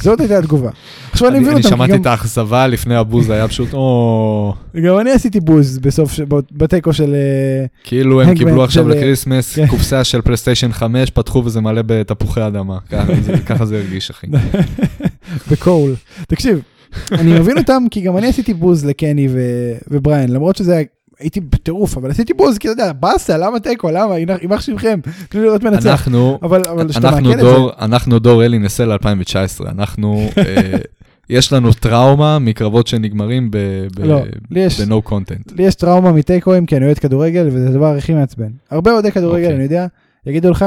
זאת 0.01 0.21
הייתה 0.21 0.39
התגובה. 0.39 0.71
עכשיו 1.13 1.29
אני 1.29 1.37
אני 1.37 1.43
מבין 1.45 1.57
אני 1.57 1.65
אותם, 1.65 1.69
כי 1.71 1.77
שמעתי 1.77 1.95
את 2.03 2.07
האכזבה 2.07 2.67
לפני 2.67 2.97
הבוז, 2.97 3.31
היה 3.31 3.49
פשוט, 3.49 3.69
או... 3.73 4.55
גם 4.85 4.99
אני 5.01 5.11
עשיתי 5.11 5.41
בוז 5.41 5.79
בסוף, 5.79 6.21
בתיקו 6.53 6.93
של... 6.93 7.15
אה, 7.15 7.67
כאילו 7.85 8.23
הם 8.23 8.35
קיבלו 8.35 8.65
עכשיו 8.65 8.85
של- 8.85 8.91
לקריסמס 8.91 9.55
כן. 9.57 9.67
קופסה 9.67 10.05
של 10.05 10.21
פלייסטיישן 10.23 10.73
5, 10.73 11.11
פתחו 11.11 11.43
וזה 11.45 11.61
מלא 11.61 11.83
בתפוחי 11.87 12.47
אדמה. 12.47 12.79
ככה 12.91 13.13
זה- 13.23 13.39
ככה 13.47 13.65
זה 13.67 13.77
הרגיש, 13.79 14.11
אחי. 14.11 14.27
בקול. 15.51 15.95
תקשיב, 16.29 16.59
אני 17.13 17.39
מבין 17.41 17.59
אותם 17.59 17.83
כי 17.91 18.01
גם 18.01 18.17
אני 18.17 18.27
עשיתי 18.27 18.55
בוז 18.55 18.85
לקני 18.85 19.29
ובריאן, 19.91 20.33
למרות 20.33 20.57
שזה 20.57 20.73
היה... 20.77 20.85
הייתי 21.21 21.41
בטירוף, 21.41 21.97
אבל 21.97 22.11
עשיתי 22.11 22.35
בוז, 22.35 22.59
כי 22.59 22.69
אתה 22.69 22.83
יודע, 22.83 22.93
באסה, 22.93 23.37
למה 23.39 23.61
תיקו, 23.61 23.91
למה, 23.91 24.19
יימח 24.19 24.61
שמכם, 24.61 25.01
תנו 25.29 25.41
לי 25.41 25.47
לראות 25.47 25.63
מנצח. 25.63 25.87
אנחנו, 25.87 26.39
אבל 26.43 26.63
אבל 26.71 26.87
אנחנו 26.97 27.33
את 27.33 27.39
זה, 27.39 27.43
דור, 27.45 27.71
אנחנו 27.81 28.19
דור 28.19 28.45
אלי 28.45 28.59
נסל 28.59 28.91
2019, 28.93 29.71
אנחנו, 29.71 30.29
אה, 30.39 30.77
יש 31.31 31.53
לנו 31.53 31.73
טראומה 31.73 32.39
מקרבות 32.39 32.87
שנגמרים 32.87 33.51
ב- 33.51 33.57
ב- 33.97 34.05
לא, 34.05 34.21
לי 34.51 34.61
יש- 34.61 34.81
ב-no 34.81 35.09
content. 35.11 35.53
לי 35.57 35.63
יש 35.63 35.75
טראומה 35.75 36.13
מתיקואים, 36.13 36.67
כי 36.67 36.77
אני 36.77 36.85
אוהד 36.85 36.99
כדורגל, 36.99 37.49
וזה 37.53 37.69
הדבר 37.69 37.97
הכי 37.97 38.15
מעצבן. 38.15 38.49
הרבה 38.71 38.93
אוהדי 38.93 39.13
כדורגל, 39.13 39.43
אוקיי. 39.45 39.55
אני 39.57 39.63
יודע, 39.63 39.87
יגידו 40.27 40.51
לך 40.51 40.65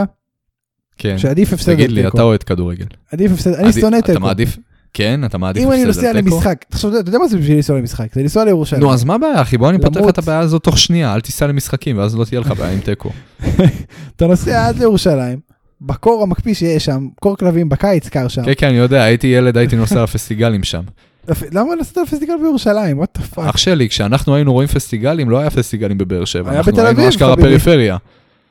כן, 0.97 1.17
שעדיף 1.17 1.53
הפסד 1.53 1.73
תגיד 1.73 1.89
על 1.89 1.95
לי, 1.95 2.03
תיקו. 2.03 2.15
אתה 2.17 2.23
אוהד 2.23 2.43
כדורגל. 2.43 2.85
עדיף 3.11 3.31
הפסד, 3.31 3.53
אני 3.53 3.73
שונא 3.73 3.97
אתה 3.97 4.07
תיקו. 4.07 4.19
מעדיף? 4.19 4.57
כן, 4.97 5.21
אתה 5.25 5.37
מעדיף 5.37 5.63
אם 5.63 5.71
אני 5.71 5.85
נוסע? 5.85 6.13
למשחק, 6.13 6.65
תחשוב, 6.69 6.93
אתה 6.95 7.09
יודע 7.09 7.19
מה 7.19 7.27
זה 7.27 7.37
בשביל 7.37 7.55
לנסוע 7.55 7.77
למשחק? 7.79 8.13
זה 8.13 8.21
לנסוע 8.21 8.45
לירושלים. 8.45 8.81
נו, 8.83 8.93
אז 8.93 9.03
מה 9.03 9.15
הבעיה, 9.15 9.41
אחי? 9.41 9.57
בוא 9.57 9.69
אני 9.69 9.77
פותר 9.77 9.89
לך 9.89 9.95
למרות- 9.97 10.13
את 10.13 10.17
הבעיה 10.17 10.39
הזאת 10.39 10.63
תוך 10.63 10.77
שנייה, 10.77 11.13
אל 11.15 11.21
תיסע 11.21 11.47
למשחקים, 11.47 11.97
ואז 11.97 12.15
לא 12.15 12.25
תהיה 12.25 12.39
לך 12.41 12.51
בעיה 12.57 12.71
עם 12.73 12.79
תיקו. 12.79 13.09
אתה 14.15 14.27
נוסע 14.27 14.67
עד 14.67 14.79
לירושלים, 14.79 15.39
בקור 15.81 16.23
המקפיא 16.23 16.53
שיש 16.53 16.85
שם, 16.85 17.07
קור 17.19 17.37
כלבים 17.37 17.69
בקיץ 17.69 18.09
קר 18.09 18.27
שם. 18.27 18.45
כן, 18.45 18.51
כן, 18.57 18.67
אני 18.67 18.77
יודע, 18.77 19.03
הייתי 19.03 19.27
ילד, 19.27 19.57
הייתי 19.57 19.75
נוסע 19.75 20.03
לפסטיגלים 20.03 20.63
שם. 20.63 20.81
למה 21.51 21.75
נסעת 21.79 21.97
לפסטיגל 21.97 22.33
בירושלים? 22.41 23.01
what 23.03 23.19
the 23.19 23.35
fuck? 23.37 23.49
אח 23.49 23.57
שלי, 23.57 23.89
כשאנחנו 23.89 24.35
היינו 24.35 24.53
רואים 24.53 24.67
פסטיגלים, 24.67 25.29
לא 25.29 25.39
היה 25.39 25.49
פסטיגלים 25.49 25.97
בבאר 25.97 26.25
שבע. 26.25 26.49
היה 26.49 26.57
אנחנו 26.59 26.71
בתל 26.71 26.81
היינו 26.85 26.97
אביב, 26.99 27.09
אשכרה 27.09 27.33
חביבי. 27.33 27.47
פריפריה. 27.49 27.97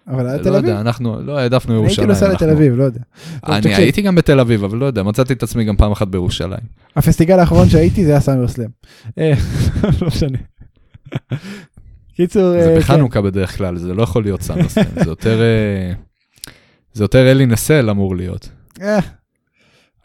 אבל 0.08 0.26
היה 0.26 0.36
לא 0.36 0.42
תל 0.42 0.48
אביב. 0.48 0.64
יודע, 0.64 0.80
אנחנו 0.80 1.22
לא 1.22 1.38
העדפנו 1.38 1.72
אני 1.72 1.80
הייתי 1.80 1.86
ירושלים. 1.86 2.08
נוסע 2.08 2.28
לתל 2.28 2.50
אביב, 2.50 2.76
לא 2.76 2.84
יודע. 2.84 3.00
אני 3.46 3.74
הייתי 3.74 4.02
גם 4.02 4.14
בתל 4.14 4.40
אביב, 4.40 4.64
אבל 4.64 4.78
לא 4.78 4.86
יודע, 4.86 5.02
מצאתי 5.02 5.32
את 5.32 5.42
עצמי 5.42 5.64
גם 5.64 5.76
פעם 5.76 5.92
אחת 5.92 6.08
בירושלים. 6.08 6.60
הפסטיגל 6.96 7.38
האחרון 7.38 7.68
שהייתי 7.68 8.04
זה 8.04 8.10
היה 8.10 8.20
סאמר 8.20 8.48
סלאם. 8.48 8.68
אה, 9.18 9.32
לא 10.00 10.08
משנה. 10.08 10.38
קיצור, 12.16 12.52
זה 12.52 12.74
אה, 12.74 12.78
בחנוכה 12.78 13.20
בדרך 13.20 13.56
כלל, 13.56 13.76
זה 13.76 13.94
לא 13.94 14.02
יכול 14.02 14.22
להיות 14.22 14.42
סאמרסלאם, 14.42 14.86
זה 15.04 15.10
יותר... 15.10 15.40
אה, 15.42 15.92
זה 16.92 17.04
יותר 17.04 17.30
אלי 17.30 17.46
נסל 17.46 17.90
אמור 17.90 18.16
להיות. 18.16 18.48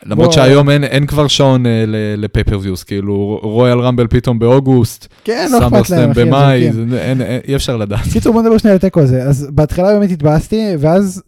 כן. 0.02 0.12
אה, 0.12 0.16
למרות. 0.16 0.34
שהיום 0.34 0.70
אין, 0.70 0.84
אין 0.84 1.06
כבר 1.08 1.28
שעון 1.28 1.66
אה, 1.66 1.84
לפייפריוויוס, 2.18 2.84
כאילו 2.84 3.40
רויאל 3.44 3.80
רמבל 3.80 4.08
פתאום 4.08 4.40
באוגוסט, 4.40 5.08
כן, 5.24 5.48
לא 5.52 5.58
אכפת 5.58 5.72
להם, 5.72 5.84
סאמרסלאם 5.84 6.12
אחי. 6.12 6.26
במאי, 6.26 6.68
הם 6.68 6.74
זורקים. 6.74 6.90
זה- 6.90 7.02
אין- 7.02 7.22
אין- 7.22 7.42
אי 7.48 7.56
אפשר 7.56 7.78
לדעת. 7.78 8.00
קיצור, 8.14 8.34
בוא 8.34 8.42
נדבר 8.42 8.58
שנייה 8.58 8.72
על 8.74 8.78
התיקו 8.78 9.00
הזה. 9.02 9.24
אז 9.24 9.48
בהתחלה 9.54 9.94
באמת 10.00 10.12
התבאסתי, 10.12 10.62
ואז 10.80 11.24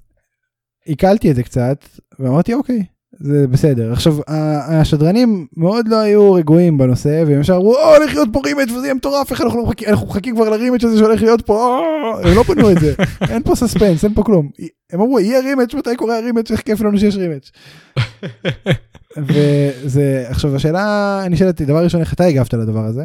עיכלתי 0.86 1.32
את 1.32 1.36
זה 1.36 1.44
קצת, 1.44 1.78
ואמרתי, 2.20 2.54
אוקיי, 2.54 2.84
זה 3.20 3.46
בסדר. 3.48 3.92
עכשיו, 3.94 4.16
השדרנים 4.68 5.46
מאוד 5.58 5.88
לא 5.88 6.00
היו 6.00 6.34
רגועים 6.34 6.78
בנושא, 6.78 7.24
והם 7.28 7.42
ישר 7.42 7.56
אמרו, 7.56 7.76
או, 7.76 7.96
הולך 7.98 8.14
להיות 8.14 8.30
פה 8.34 8.42
רימץ' 8.46 8.72
וזה 8.72 8.86
יהיה 8.86 8.94
מטורף, 8.94 9.32
איך 9.32 9.42
אנחנו 9.42 9.64
מחכים, 9.66 9.88
אנחנו 9.90 10.08
מחכים 10.08 10.36
כבר 10.36 10.50
לרימץ' 10.50 10.84
הזה 10.84 10.98
שהולך 10.98 11.22
להיות 11.22 11.42
פה, 11.42 11.78
או, 11.80 12.30
הם 12.30 12.36
לא 12.36 12.44
בנו 12.44 12.72
את 12.72 12.80
זה, 12.80 12.94
אין 13.30 13.44
פה 13.44 13.56
סספנס, 13.56 14.06
אין 14.06 14.14
פה 14.14 14.24
כלום. 14.24 14.50
הם 14.94 15.02
אמרו, 15.02 15.20
יהיה 15.20 15.40
רימץ', 15.40 15.74
מתי 15.74 15.96
קורה 15.96 16.18
הרימץ', 16.18 16.52
איך 16.52 16.62
כיף 16.62 16.82
לנו 16.82 16.98
שיש 17.00 17.16
רימץ'. 17.16 17.50
וזה, 19.28 20.26
עכשיו 20.30 20.56
השאלה 20.56 21.20
נשאלת, 21.30 21.62
דבר 21.62 21.84
ראשון, 21.84 22.02
איך 22.02 22.14
אתה 22.14 22.24
הגבת 22.24 22.54
לדבר 22.54 22.86
הזה? 22.86 23.04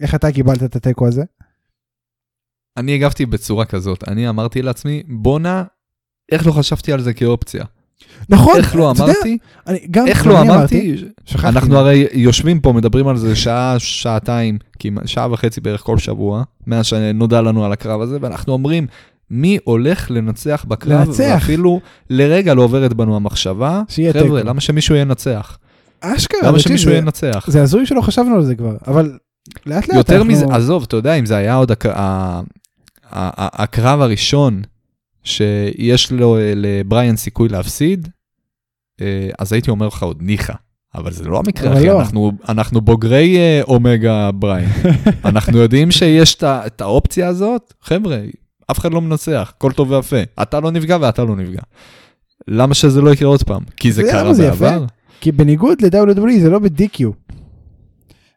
איך 0.00 0.14
אתה 0.14 0.32
קיבלת 0.32 0.62
את 0.62 0.76
התיקו 0.76 1.06
הזה? 1.06 1.22
אני 2.76 2.94
הגבתי 2.94 3.26
בצורה 3.26 3.64
כזאת, 3.64 4.08
אני 4.08 4.28
אמרתי 4.28 4.62
לעצמי, 4.62 5.02
בואנה, 5.08 5.64
איך 6.32 6.46
לא 6.46 6.52
חשבתי 6.52 6.92
על 6.92 7.00
זה 7.00 7.14
כאופציה? 7.14 7.64
נכון, 8.28 8.56
איך 8.56 8.76
לא 8.76 8.84
יודע, 8.84 9.04
אמרתי? 9.04 9.38
אני, 9.66 9.78
גם 9.90 10.06
איך 10.06 10.26
לא 10.26 10.40
אמרתי? 10.40 10.96
שכחתי. 11.24 11.48
אנחנו 11.48 11.78
הרי 11.78 12.06
יושבים 12.12 12.60
פה, 12.60 12.72
מדברים 12.72 13.08
על 13.08 13.16
זה 13.16 13.36
שעה, 13.36 13.78
שעתיים, 13.78 14.58
כמעט, 14.78 15.08
שעה 15.08 15.32
וחצי 15.32 15.60
בערך 15.60 15.80
כל 15.80 15.98
שבוע, 15.98 16.42
מאז 16.66 16.86
שנודע 16.86 17.40
לנו 17.40 17.64
על 17.64 17.72
הקרב 17.72 18.00
הזה, 18.00 18.18
ואנחנו 18.20 18.52
אומרים, 18.52 18.86
מי 19.30 19.58
הולך 19.64 20.10
לנצח 20.10 20.64
בקרב, 20.68 21.08
לנצח. 21.08 21.24
ואפילו 21.34 21.80
לרגע 22.10 22.54
לא 22.54 22.62
עוברת 22.62 22.92
בנו 22.92 23.16
המחשבה, 23.16 23.82
חבר'ה. 24.12 24.42
למה 24.42 24.60
שמישהו 24.60 24.94
ינצח? 24.94 25.58
אשכרה, 26.00 26.40
למה 26.48 26.58
שמישהו 26.58 26.90
ינצח? 26.90 27.44
זה 27.48 27.62
הזוי 27.62 27.86
שלא 27.86 28.00
חשבנו 28.00 28.34
על 28.34 28.44
זה 28.44 28.54
כבר, 28.54 28.76
אבל 28.86 29.18
לאט 29.66 29.88
לאט 29.88 29.96
יותר 29.96 30.16
אנחנו- 30.16 30.26
מזה, 30.32 30.44
עזוב, 30.50 30.82
אתה 30.88 30.96
יודע, 30.96 31.14
אם 31.14 31.26
זה 31.26 31.36
היה 31.36 31.54
עוד 31.54 31.72
הקרב 33.12 34.00
הראשון 34.00 34.62
שיש 35.24 36.12
לו, 36.12 36.38
אה, 36.38 36.52
לבריאן 36.56 37.16
סיכוי 37.16 37.48
להפסיד, 37.48 38.08
אה, 39.00 39.28
אז 39.38 39.52
הייתי 39.52 39.70
אומר 39.70 39.86
לך 39.86 40.02
עוד 40.02 40.22
ניחא. 40.22 40.52
אבל 40.94 41.12
זה 41.12 41.24
לא 41.24 41.38
המקרה, 41.38 41.72
אחי, 41.72 41.86
לא. 41.86 42.00
אנחנו, 42.00 42.32
אנחנו 42.48 42.80
בוגרי 42.80 43.36
אה, 43.36 43.60
אומגה 43.62 44.30
בריין. 44.32 44.68
אנחנו 45.24 45.58
יודעים 45.58 45.90
שיש 45.90 46.36
את 46.44 46.80
האופציה 46.80 47.28
הזאת, 47.28 47.74
חבר'ה, 47.82 48.18
אף 48.70 48.78
אחד 48.78 48.92
לא 48.92 49.00
מנצח, 49.00 49.52
הכל 49.56 49.72
טוב 49.72 49.90
ויפה. 49.90 50.16
אתה 50.42 50.60
לא 50.60 50.70
נפגע 50.70 50.96
ואתה 51.00 51.24
לא 51.24 51.36
נפגע. 51.36 51.60
למה 52.48 52.74
שזה 52.74 53.00
לא 53.00 53.10
יקרה 53.12 53.28
עוד 53.28 53.42
פעם? 53.42 53.62
כי 53.76 53.92
זה 53.92 54.02
קרה 54.02 54.34
זה 54.34 54.44
יפה? 54.46 54.56
בעבר? 54.70 54.84
כי 55.20 55.32
בניגוד 55.32 55.78
ל-WWE 55.82 56.40
זה 56.40 56.50
לא 56.50 56.58
ב-DQ. 56.58 57.04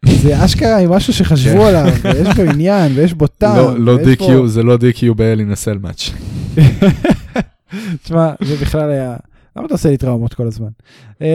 זה 0.06 0.46
אשכרה 0.46 0.78
עם 0.78 0.90
משהו 0.90 1.14
שחשבו 1.14 1.62
כן. 1.62 1.66
עליו, 1.68 1.86
ויש 2.04 2.28
בו 2.36 2.42
עניין, 2.52 2.92
ויש 2.96 3.14
בו 3.14 3.28
טעם. 3.28 3.58
לא, 3.58 3.80
לא 3.80 3.92
ויש 4.06 4.18
DQ, 4.20 4.24
זה 4.46 4.64
לא 4.64 4.76
DQ 4.76 5.14
באלי 5.14 5.46
נסל 5.46 5.78
מאץ'. 5.82 6.10
תשמע, 8.04 8.30
זה 8.42 8.56
בכלל 8.62 8.90
היה... 8.90 9.16
למה 9.56 9.66
אתה 9.66 9.74
עושה 9.74 9.90
לי 9.90 9.98
טראומות 9.98 10.34
כל 10.34 10.48
הזמן? 10.48 10.68
אמ, 11.22 11.26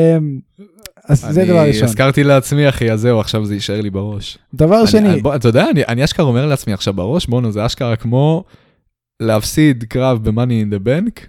אז 1.08 1.26
זה 1.30 1.44
דבר 1.44 1.60
אני 1.60 1.68
ראשון. 1.68 1.84
הזכרתי 1.84 2.24
לעצמי, 2.24 2.68
אחי, 2.68 2.92
אז 2.92 3.00
זהו, 3.00 3.20
עכשיו 3.20 3.44
זה 3.44 3.54
יישאר 3.54 3.80
לי 3.80 3.90
בראש. 3.90 4.38
דבר 4.54 4.78
אני- 4.80 4.86
שני, 4.86 5.08
אני- 5.08 5.20
אתה 5.36 5.48
יודע, 5.48 5.70
אני- 5.70 5.82
אני 5.88 6.04
אשכרה 6.04 6.26
אומר 6.26 6.46
לעצמי 6.46 6.72
עכשיו 6.72 6.94
בראש, 6.94 7.26
בואנה, 7.26 7.50
זה 7.50 7.66
אשכרה 7.66 7.96
כמו 7.96 8.44
להפסיד 9.20 9.84
קרב 9.84 10.28
ב-Money 10.28 10.40
in 10.70 10.74
the 10.74 10.86
Bank 10.86 11.26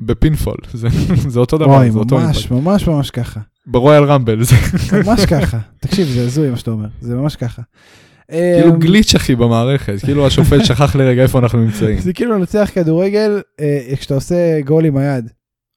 בפינפול. 0.00 0.56
זה 0.74 0.88
זה 1.28 1.40
אותו 1.40 1.58
דבר, 1.58 1.68
וואי, 1.68 1.90
זה 1.90 1.98
אותו 1.98 2.18
ממש, 2.18 2.36
אימפקט. 2.36 2.50
ממש 2.52 2.88
ממש 2.88 3.10
ככה. 3.10 3.40
ברויאל 3.66 4.04
רמבל, 4.04 4.42
זה 4.44 4.56
ממש 5.06 5.24
ככה. 5.34 5.58
תקשיב, 5.80 6.06
זה 6.08 6.22
הזוי 6.24 6.50
מה 6.50 6.56
שאתה 6.56 6.70
אומר, 6.70 6.88
זה 7.00 7.14
ממש 7.16 7.36
ככה. 7.36 7.62
כאילו 8.30 8.74
אמ, 8.74 8.78
גליץ', 8.78 9.14
אחי, 9.14 9.36
במערכת. 9.36 9.94
כאילו 10.04 10.26
השופט 10.26 10.64
שכח 10.68 10.96
לרגע 10.96 11.22
איפה 11.22 11.38
אנחנו 11.38 11.58
נמצאים. 11.58 11.98
זה 12.00 12.12
כאילו 12.12 12.38
לנצח 12.38 12.70
כדורגל 12.74 13.40
אה, 13.60 13.94
כשאתה 13.96 14.14
עושה 14.14 14.60
גול 14.60 14.84
עם 14.84 14.96
היד. 14.96 15.28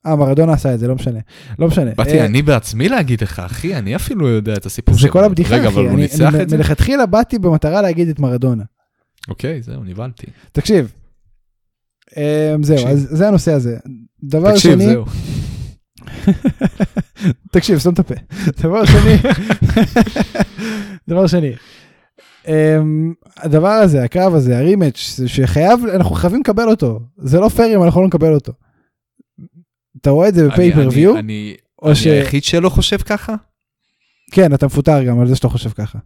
אה, 0.06 0.16
מרדונה 0.16 0.54
עשה 0.54 0.74
את 0.74 0.80
זה, 0.80 0.88
לא 0.88 0.96
משנה. 0.96 1.20
לא 1.60 1.68
משנה. 1.68 1.92
באתי 1.98 2.20
אה, 2.20 2.26
אני 2.26 2.42
בעצמי 2.42 2.90
להגיד 2.90 3.22
לך, 3.24 3.40
אחי, 3.40 3.76
אני 3.76 3.96
אפילו 3.96 4.28
יודע 4.28 4.54
את 4.54 4.66
הסיפור 4.66 4.96
זה 5.00 5.10
כל 5.10 5.24
הבדיחה, 5.24 5.56
רגע, 5.56 5.68
אחי. 5.68 5.74
אבל 5.74 5.84
הוא 5.84 5.92
אני- 5.94 6.02
ניצח 6.02 6.32
את 6.42 6.50
זה? 6.50 6.58
מלכתחילה 6.58 7.06
באתי 7.06 7.40
במטרה 7.40 7.82
להגיד 7.82 8.10
את 8.10 8.20
מרדונה. 8.20 8.64
אוקיי, 9.30 9.62
זהו, 9.62 9.84
נבהלתי. 9.84 10.26
תקשיב. 10.52 10.92
אמ, 12.18 12.64
זהו, 12.64 12.76
תקשיב. 12.78 12.90
אז 12.92 13.08
זה 13.12 13.28
הנושא 13.28 13.52
הזה. 13.54 13.78
דבר 14.24 14.52
תקשיב, 14.54 14.72
שני, 14.74 14.86
זהו. 14.86 15.06
תקשיב, 17.54 17.78
סתום 17.80 17.94
את 17.94 18.00
הפה. 18.00 18.14
דבר 18.62 18.86
שני, 18.86 19.16
דבר 21.10 21.28
שני, 21.28 21.52
אמ, 22.48 23.14
הדבר 23.38 23.68
הזה, 23.68 24.04
הקרב 24.04 24.34
הזה, 24.36 24.58
הרימץ', 24.58 25.14
זה 25.18 25.28
שחייב, 25.28 25.80
אנחנו 25.96 26.16
חייבים 26.16 26.40
לקבל 26.40 26.70
אותו. 26.70 27.00
זה 27.18 27.40
לא 27.40 27.50
פייר 27.50 27.78
אם 27.78 27.84
אנחנו 27.84 28.02
לא 28.02 28.08
נקבל 28.08 28.34
אותו. 28.34 28.54
אתה 30.02 30.10
רואה 30.10 30.28
את 30.30 30.36
זה 30.36 30.48
בפייפריוויו, 30.48 31.12
אני- 31.12 31.20
אני 31.20 31.56
אני 31.86 31.96
ש... 31.96 32.08
היחיד 32.08 32.44
שלא 32.44 32.70
חושב 32.70 32.98
ככה? 32.98 33.36
כן, 34.32 34.54
אתה 34.54 34.66
מפוטר 34.66 35.04
גם 35.04 35.20
על 35.20 35.28
זה 35.28 35.36
שאתה 35.36 35.50
חושב 35.50 35.70
ככה. 35.70 36.00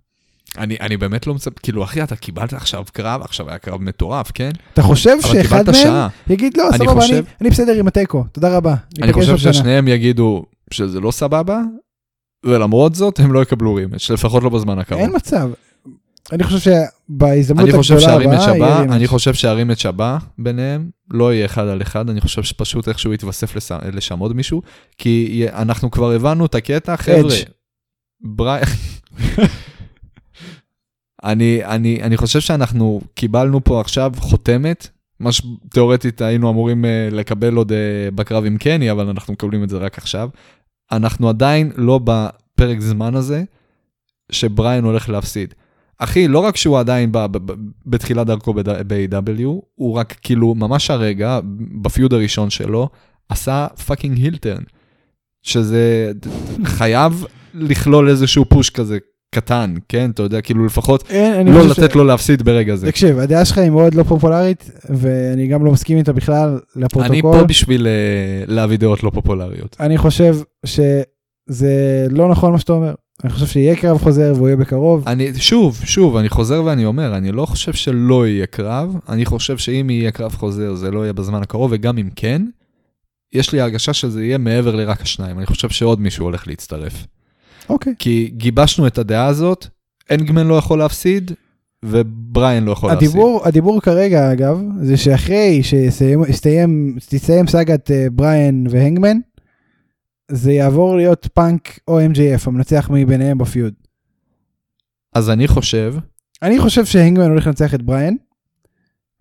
אני, 0.58 0.78
אני 0.82 0.98
באמת 0.98 1.28
לא 1.28 1.34
מצפ... 1.34 1.60
כאילו, 1.60 1.84
אחי, 1.84 2.04
אתה 2.04 2.16
קיבלת 2.16 2.54
עכשיו 2.54 2.84
קרב, 2.94 3.22
עכשיו 3.22 3.50
היה 3.50 3.58
קרב 3.58 3.82
מטורף, 3.82 4.32
כן? 4.34 4.52
אתה 4.74 4.82
חושב 4.82 5.18
שאחד 5.22 5.64
מהם 5.66 5.74
שעה. 5.74 6.08
יגיד 6.30 6.58
לא, 6.58 6.70
אני 6.70 6.78
סבבה, 6.78 6.92
אני- 6.92 7.02
חושב- 7.02 7.24
אני 7.42 7.50
בסדר 7.50 7.74
עם 7.80 7.88
התיקו, 7.88 8.24
תודה 8.32 8.58
רבה. 8.58 8.76
אני 9.02 9.14
חושב 9.14 9.30
עוד 9.32 9.40
שנה." 9.40 9.54
ששניהם 9.54 9.88
יגידו 9.88 10.44
שזה 10.72 11.00
לא 11.00 11.12
סבבה, 11.12 11.60
ולמרות 12.46 12.96
זאת 12.96 13.20
הם 13.20 13.34
לא 13.34 13.42
יקבלו 13.42 13.74
רימץ', 13.76 14.10
לפחות 14.10 14.44
לא 14.44 14.50
בזמן 14.50 14.80
הקרוב. 14.80 15.02
אין 15.02 15.16
מצב. 15.16 15.50
אני 16.32 16.44
חושב 16.44 16.60
שבהזדמנות 17.10 17.70
אני 17.70 17.78
הגדולה 17.78 18.16
הבאה, 18.16 18.56
יהיה 18.58 18.80
רימץ'. 18.82 18.92
אני 18.92 19.08
חושב 19.08 19.34
שהרימץ' 19.34 19.86
הבא 19.86 20.18
ביניהם 20.38 20.90
לא 21.12 21.34
יהיה 21.34 21.46
אחד 21.46 21.68
על 21.68 21.82
אחד, 21.82 22.10
אני 22.10 22.22
חושב 22.22 22.44
שפשוט 22.44 22.88
איכשהו 22.88 23.14
יתווסף 23.14 23.56
לס- 23.56 23.72
לשם 23.94 24.20
עוד 24.20 24.36
מישהו, 24.36 24.62
כי 24.98 25.46
אנחנו 25.54 25.92
כבר 25.92 26.12
הבנו 26.12 26.46
את 26.46 26.56
הקטע, 26.56 26.98
חבר'ה, 26.98 27.36
ברי... 28.22 28.60
אני, 31.24 31.66
אני, 31.66 32.04
אני 32.04 32.18
חושב 32.18 32.40
שאנחנו 32.40 33.02
קיבלנו 33.14 33.64
פה 33.64 33.82
עכשיו 33.82 34.12
חותמת, 34.18 34.88
מה 35.20 35.32
שתאורטית 35.32 36.22
היינו 36.22 36.50
אמורים 36.50 36.86
אה, 36.86 37.13
לקבל 37.16 37.56
עוד 37.56 37.72
אה, 37.72 37.76
בקרב 38.16 38.46
עם 38.46 38.58
קני, 38.58 38.92
אבל 38.92 39.08
אנחנו 39.10 39.34
מקבלים 39.34 39.64
את 39.64 39.70
זה 39.70 39.78
רק 39.78 39.98
עכשיו. 39.98 40.30
אנחנו 40.92 41.30
עדיין 41.30 41.72
לא 41.76 42.00
בפרק 42.04 42.80
זמן 42.80 43.16
הזה 43.16 43.44
שבריין 44.32 44.84
הולך 44.84 45.10
להפסיד. 45.10 45.54
אחי, 45.98 46.28
לא 46.28 46.40
רק 46.40 46.58
שהוא 46.58 46.80
עדיין 46.80 47.12
ב, 47.12 47.18
ב, 47.18 47.38
ב, 47.52 47.56
בתחילת 47.86 48.28
דרכו 48.28 48.54
ב-AEW, 48.54 49.48
הוא 49.76 49.96
רק 49.96 50.16
כאילו 50.22 50.56
ממש 50.56 50.92
הרגע, 50.92 51.40
ב 51.82 51.88
feud 51.88 52.13
הראשון 52.14 52.50
שלו, 52.50 52.90
עשה 53.30 53.68
fucking 53.86 54.17
heel 54.17 54.38
turn. 54.38 54.63
שזה 55.44 56.12
חייב 56.64 57.26
לכלול 57.54 58.10
איזשהו 58.10 58.46
push 58.46 58.70
כזה 58.70 58.98
קטן, 59.36 59.74
כן? 59.89 60.10
אתה 60.10 60.24
יודע, 60.24 60.41
כאילו 60.41 60.65
לפחות 60.65 61.04
אין, 61.10 61.48
לא 61.48 61.62
חושב 61.62 61.84
לתת 61.84 61.96
לו 61.96 62.04
להפסיד 62.04 62.41
ברגע 62.41 62.76
זה. 62.76 62.88
תקשיב, 62.88 63.20
הדעה 63.20 63.46
שלך 63.46 63.58
היא 63.58 63.70
מאוד 63.70 63.96
לא 63.96 64.04
פופולרית, 64.04 64.72
ואני 64.89 65.48
גם 65.48 65.65
לא 65.65 65.72
מסכים 65.72 65.98
איתה 65.98 66.13
בכלל 66.13 66.60
לפרוטוקול. 66.76 67.06
אני 67.06 67.22
פה 67.22 67.44
בשביל 67.44 67.88
אה, 67.88 68.44
להביא 68.48 68.78
דעות 68.78 69.04
לא 69.04 69.10
פופולריות. 69.10 69.78
אני 69.80 69.98
חושב 69.98 70.36
שזה 70.65 72.08
לא 72.10 72.30
נכון 72.30 72.52
מה 72.52 72.60
שאתה 72.60 72.74
אומר. 72.74 72.94
אני 73.24 73.32
חושב 73.32 73.46
שיהיה 73.46 73.76
קרב 73.76 73.98
חוזר 73.98 74.34
והוא 74.36 74.48
יהיה 74.48 74.58
בקרוב. 74.58 75.08
אני, 75.08 75.34
שוב, 75.38 75.82
שוב, 75.84 76.17
אני 76.17 76.30
חוזר 76.30 76.63
ואני 76.63 76.86
אומר, 76.86 77.17
אני 77.17 77.32
לא 77.32 77.46
חושב 77.46 77.74
שלא 77.74 78.28
יהיה 78.28 78.46
קרב, 78.46 78.96
אני 79.10 79.26
חושב 79.26 79.58
שאם 79.58 79.89
יהיה 79.89 80.12
קרב 80.12 80.32
חוזר 80.32 80.76
זה 80.76 80.91
לא 80.91 81.00
יהיה 81.00 81.13
בזמן 81.13 81.41
הקרוב, 81.41 81.72
וגם 81.74 81.98
אם 81.98 82.10
כן, 82.15 82.41
יש 83.34 83.54
לי 83.54 83.62
הרגשה 83.62 83.94
שזה 83.94 84.24
יהיה 84.26 84.38
מעבר 84.38 84.76
לרק 84.76 85.02
השניים, 85.02 85.38
אני 85.38 85.46
חושב 85.46 85.70
שעוד 85.70 86.02
מישהו 86.02 86.26
הולך 86.26 86.48
להצטרף. 86.48 87.06
אוקיי. 87.72 87.94
כי 88.00 88.32
גיבשנו 88.38 88.88
את 88.88 88.98
הדעה 88.98 89.26
הזאת, 89.26 89.68
אנגמן 90.12 90.48
לא 90.48 90.54
יכול 90.54 90.80
להפסיד, 90.80 91.32
ובריין 91.86 92.64
לא 92.64 92.72
יכול 92.72 92.90
להפסיד. 92.90 93.10
הדיבור, 93.10 93.42
הדיבור 93.46 93.82
כרגע, 93.82 94.32
אגב, 94.32 94.62
זה 94.82 94.98
שאחרי 94.98 95.62
שתסתיים 95.64 97.48
סאגת 97.48 97.92
אה, 97.92 98.08
בריין 98.12 98.68
והנגמן, 98.70 99.18
זה 100.32 100.52
יעבור 100.52 100.98
להיות 100.98 101.28
פאנק 101.34 101.80
או 101.88 102.00
MJF, 102.00 102.44
המנצח 102.46 102.90
מביניהם 102.94 103.38
בפיוד. 103.38 103.74
אז 105.14 105.30
אני 105.30 105.48
חושב, 105.48 105.96
אני 106.42 106.60
חושב 106.60 106.86
שהנגמן 106.86 107.30
הולך 107.30 107.48
לנצח 107.48 107.74
את 107.74 107.82
בריין, 107.82 108.18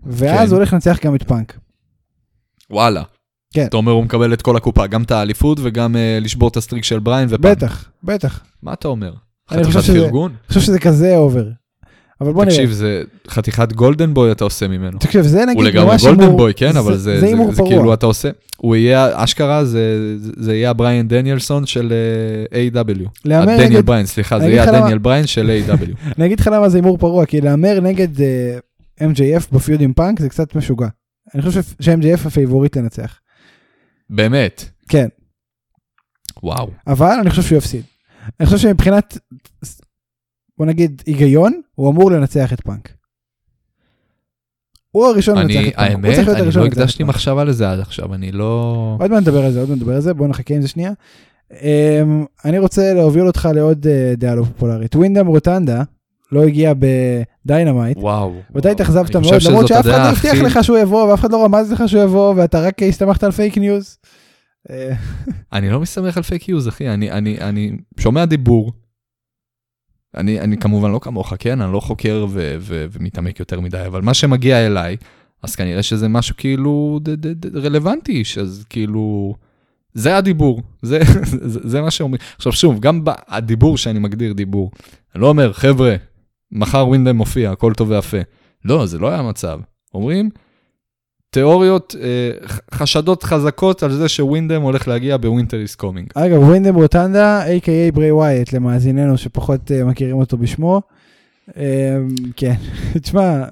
ואז 0.03 0.49
כן. 0.49 0.51
הוא 0.51 0.57
הולך 0.57 0.73
לנצח 0.73 0.99
גם 1.05 1.15
את 1.15 1.23
פאנק. 1.23 1.59
וואלה. 2.71 3.03
כן. 3.55 3.67
אתה 3.67 3.77
אומר 3.77 3.93
הוא 3.93 4.05
מקבל 4.05 4.33
את 4.33 4.43
כל 4.43 4.57
הקופה, 4.57 4.87
גם 4.87 5.03
את 5.03 5.11
האליפות 5.11 5.59
וגם 5.63 5.95
אה, 5.94 6.25
לשבור 6.25 6.49
את 6.49 6.57
ה 6.57 6.61
streak 6.61 6.85
של 6.85 6.99
בריין 6.99 7.29
ופאנק. 7.31 7.41
בטח, 7.57 7.91
בטח. 8.05 8.41
מה 8.63 8.73
אתה 8.73 8.89
אומר? 8.89 9.13
אני 9.51 9.65
חתיכת 9.65 9.67
חושב 9.79 9.93
שזה- 9.93 10.05
פרגון? 10.05 10.31
אני 10.31 10.49
חושב 10.49 10.61
שזה 10.61 10.79
כזה 10.79 11.17
over. 11.16 11.44
אבל 12.21 12.33
בוא 12.33 12.45
נראה. 12.45 12.57
תקשיב, 12.57 12.71
זה 12.71 13.03
חתיכת 13.29 13.73
golden 13.73 14.14
boy 14.14 14.33
אתה 14.33 14.45
עושה 14.45 14.69
ממנו. 14.69 14.99
תקשיב, 14.99 15.23
זה 15.23 15.45
נגיד 15.45 15.57
הוא 15.57 15.65
לגמרי 15.65 15.93
ממש 15.93 16.03
golden 16.05 16.20
הימור- 16.21 16.37
boy, 16.37 16.55
כן, 16.55 16.77
אבל 16.77 16.97
זה, 16.97 17.21
זה, 17.21 17.27
הימור 17.27 17.51
זה 17.51 17.57
פרוע. 17.57 17.71
כאילו 17.71 17.95
אתה 17.95 18.07
עושה, 18.07 18.31
הוא 18.57 18.77
יהיה, 18.77 19.25
אשכרה, 19.25 19.65
זה, 19.65 19.81
זה- 20.19 20.33
זה 20.37 20.55
יהיה 20.55 20.71
הבריין 20.71 21.09
דניאלסון 21.09 21.67
של 21.67 21.93
אה, 22.53 22.83
AEW. 22.83 23.09
להמר 23.25 23.45
דניאל 23.57 23.69
נגד- 23.69 23.87
בריין, 23.87 24.07
סליחה, 24.07 24.41
זה 24.41 24.47
יהיה 24.49 24.63
הדניאל 24.63 24.99
בריין 24.99 25.27
של 25.27 25.61
AEW. 25.68 25.96
אני 26.19 26.27
אגיד 26.27 26.41
לך 26.41 26.51
למה 26.53 26.69
זה 26.69 26.79
הימור 26.79 26.99
פרוע, 26.99 27.27
כי 27.27 27.41
להמר 27.41 27.81
נגד 27.83 28.21
אה, 28.21 28.59
MJF 29.01 29.45
ב 29.53 29.58
feud 29.58 29.81
עם 29.81 29.93
פאנק 29.93 30.21
זה 30.21 30.29
קצת 30.29 30.55
משוגע. 30.57 30.87
אני 31.35 31.43
חושב 31.43 31.61
ש-MJF 31.81 32.27
ה 32.27 32.32
favorite 32.32 32.77
לנצח. 32.77 33.19
באמת, 34.11 34.64
כן, 34.88 35.09
וואו. 36.42 36.70
אבל 36.87 37.16
אני 37.20 37.31
חושב 37.31 37.42
שהוא 37.42 37.59
יפסיד. 37.59 37.83
אני 38.40 38.46
חושב 38.46 38.59
שמבחינת, 38.59 39.18
בוא 40.59 40.66
נגיד, 40.66 41.03
היגיון, 41.07 41.61
הוא 41.75 41.90
אמור 41.90 42.11
לנצח 42.11 42.53
את 42.53 42.61
פאנק. 42.61 42.92
הוא 44.90 45.07
הראשון 45.07 45.38
לנצח 45.38 45.61
את 45.68 45.75
פאנק. 45.75 45.79
האמת, 45.79 46.18
אני 46.29 46.51
לא 46.57 46.66
הקדשתי. 46.66 47.05
מחשבה 47.05 47.44
לזה 47.44 47.70
עד 47.70 47.81
עכשיו, 47.81 48.14
אני 48.14 48.33
לא... 48.33 48.96
עוד 49.01 49.11
מעט 49.11 49.23
נדבר 49.23 49.44
על 49.44 49.53
זה, 49.53 49.61
עוד 49.61 49.68
מעט 49.68 49.79
נדבר 49.79 49.94
על 49.94 50.01
זה, 50.01 50.14
בוא 50.14 50.29
נחכה 50.29 50.55
עם 50.55 50.62
זה 50.62 50.68
שנייה. 50.68 50.92
אמ, 51.53 52.25
אני 52.44 52.59
רוצה 52.59 52.94
להוביל 52.94 53.27
אותך 53.27 53.49
לעוד 53.55 53.87
אה, 53.87 54.12
דעה 54.16 54.35
לא 54.35 54.44
פופולרית. 54.44 54.96
ווינדם 54.96 55.27
רוטנדה 55.27 55.83
לא 56.33 56.43
הגיע 56.45 56.73
ב 57.44 57.50
Dynamite. 57.50 57.96
וואו. 57.99 58.35
ואתה. 58.55 58.71
התאכזבת 58.71 59.16
מאוד, 59.16 59.35
למרות 59.49 59.66
שאף 59.69 59.81
אחד 59.81 59.88
לא 59.88 60.09
הבטיח 60.09 60.33
הכי- 60.35 60.43
לך 60.43 60.59
שהוא 60.64 60.79
יבוא, 60.79 61.05
ואף 61.11 61.21
אחד 61.21 61.33
לא 61.33 61.45
רמז 61.45 61.73
לך 61.73 61.83
שהוא 61.88 62.03
יבוא, 62.03 62.35
ואתה 62.37 62.61
רק 62.61 62.83
הסתמכת 62.83 63.25
על 63.25 63.31
fake 63.31 63.59
news. 63.59 63.99
אה, 64.71 64.93
אני 65.53 65.71
לא 65.71 65.81
מסתמך 65.81 66.16
על 66.16 66.23
פייק 66.23 66.49
יוז, 66.49 66.69
אחי, 66.69 66.88
אני, 66.88 67.11
אני, 67.11 67.38
אני 67.40 67.71
שומע 68.01 68.25
דיבור. 68.25 68.73
אני, 70.16 70.40
אני 70.40 70.57
כמובן 70.57 70.90
לא 70.90 70.99
כמוך, 71.03 71.33
כן? 71.38 71.61
אני 71.61 71.73
לא 71.73 71.81
חוקר 71.81 72.27
ו, 72.31 72.55
ו, 72.61 72.87
ומתעמק 72.93 73.40
יותר 73.40 73.61
מדי, 73.61 73.83
אבל 73.87 74.01
מה 74.03 74.14
שמגיע 74.14 74.66
אליי, 74.66 74.97
אז 75.43 75.55
כנראה 75.57 75.83
שזה 75.83 76.09
משהו 76.09 76.35
כאילו 76.38 77.01
ד, 77.03 77.11
ד, 77.11 77.47
ד, 77.47 77.57
רלוונטי, 77.57 78.23
אז 78.40 78.64
כאילו... 78.71 79.35
זה 79.95 80.16
הדיבור, 80.16 80.62
זה, 80.83 81.01
זה, 81.25 81.61
זה 81.69 81.81
מה 81.81 81.90
שאומרים. 81.90 82.21
עכשיו 82.37 82.53
שוב, 82.53 82.81
גם 82.81 83.03
הדיבור 83.29 83.77
שאני 83.77 83.99
מגדיר 83.99 84.33
דיבור, 84.33 84.71
אני 85.14 85.23
לא 85.23 85.29
אומר, 85.29 85.53
חבר'ה, 85.53 85.97
מחר 86.53 86.89
ווינדם 86.89 87.17
מופיע, 87.17 87.51
הכל 87.51 87.73
טוב 87.73 87.91
ויפה. 87.91 88.19
לא, 88.65 88.87
זה 88.87 88.99
לא 88.99 89.09
היה 89.09 89.19
המצב. 89.19 89.61
אומרים, 89.95 90.31
תיאוריות, 91.31 91.95
אה, 92.01 92.47
חשדות 92.75 93.23
חזקות 93.23 93.83
על 93.83 93.93
זה 93.93 94.09
שווינדם 94.09 94.63
הולך 94.63 94.89
להגיע 94.89 95.17
ב 95.16 95.23
Winter 95.23 95.61
Is 95.61 95.75
Coming. 95.75 96.09
אגב, 96.15 96.43
ווינדם 96.43 96.75
רוטנדה, 96.75 97.47
a.k.a 97.47 97.95
ברי 97.95 98.13
ווייט, 98.13 98.53
למאזיננו 98.53 99.19
שפחות 99.19 99.73
אה, 99.73 99.85
מכירים 99.85 100.17
אותו 100.17 100.37
בשמו. 100.37 100.83
אה, 101.57 101.97
כן, 102.37 102.55
תשמע, 103.03 103.45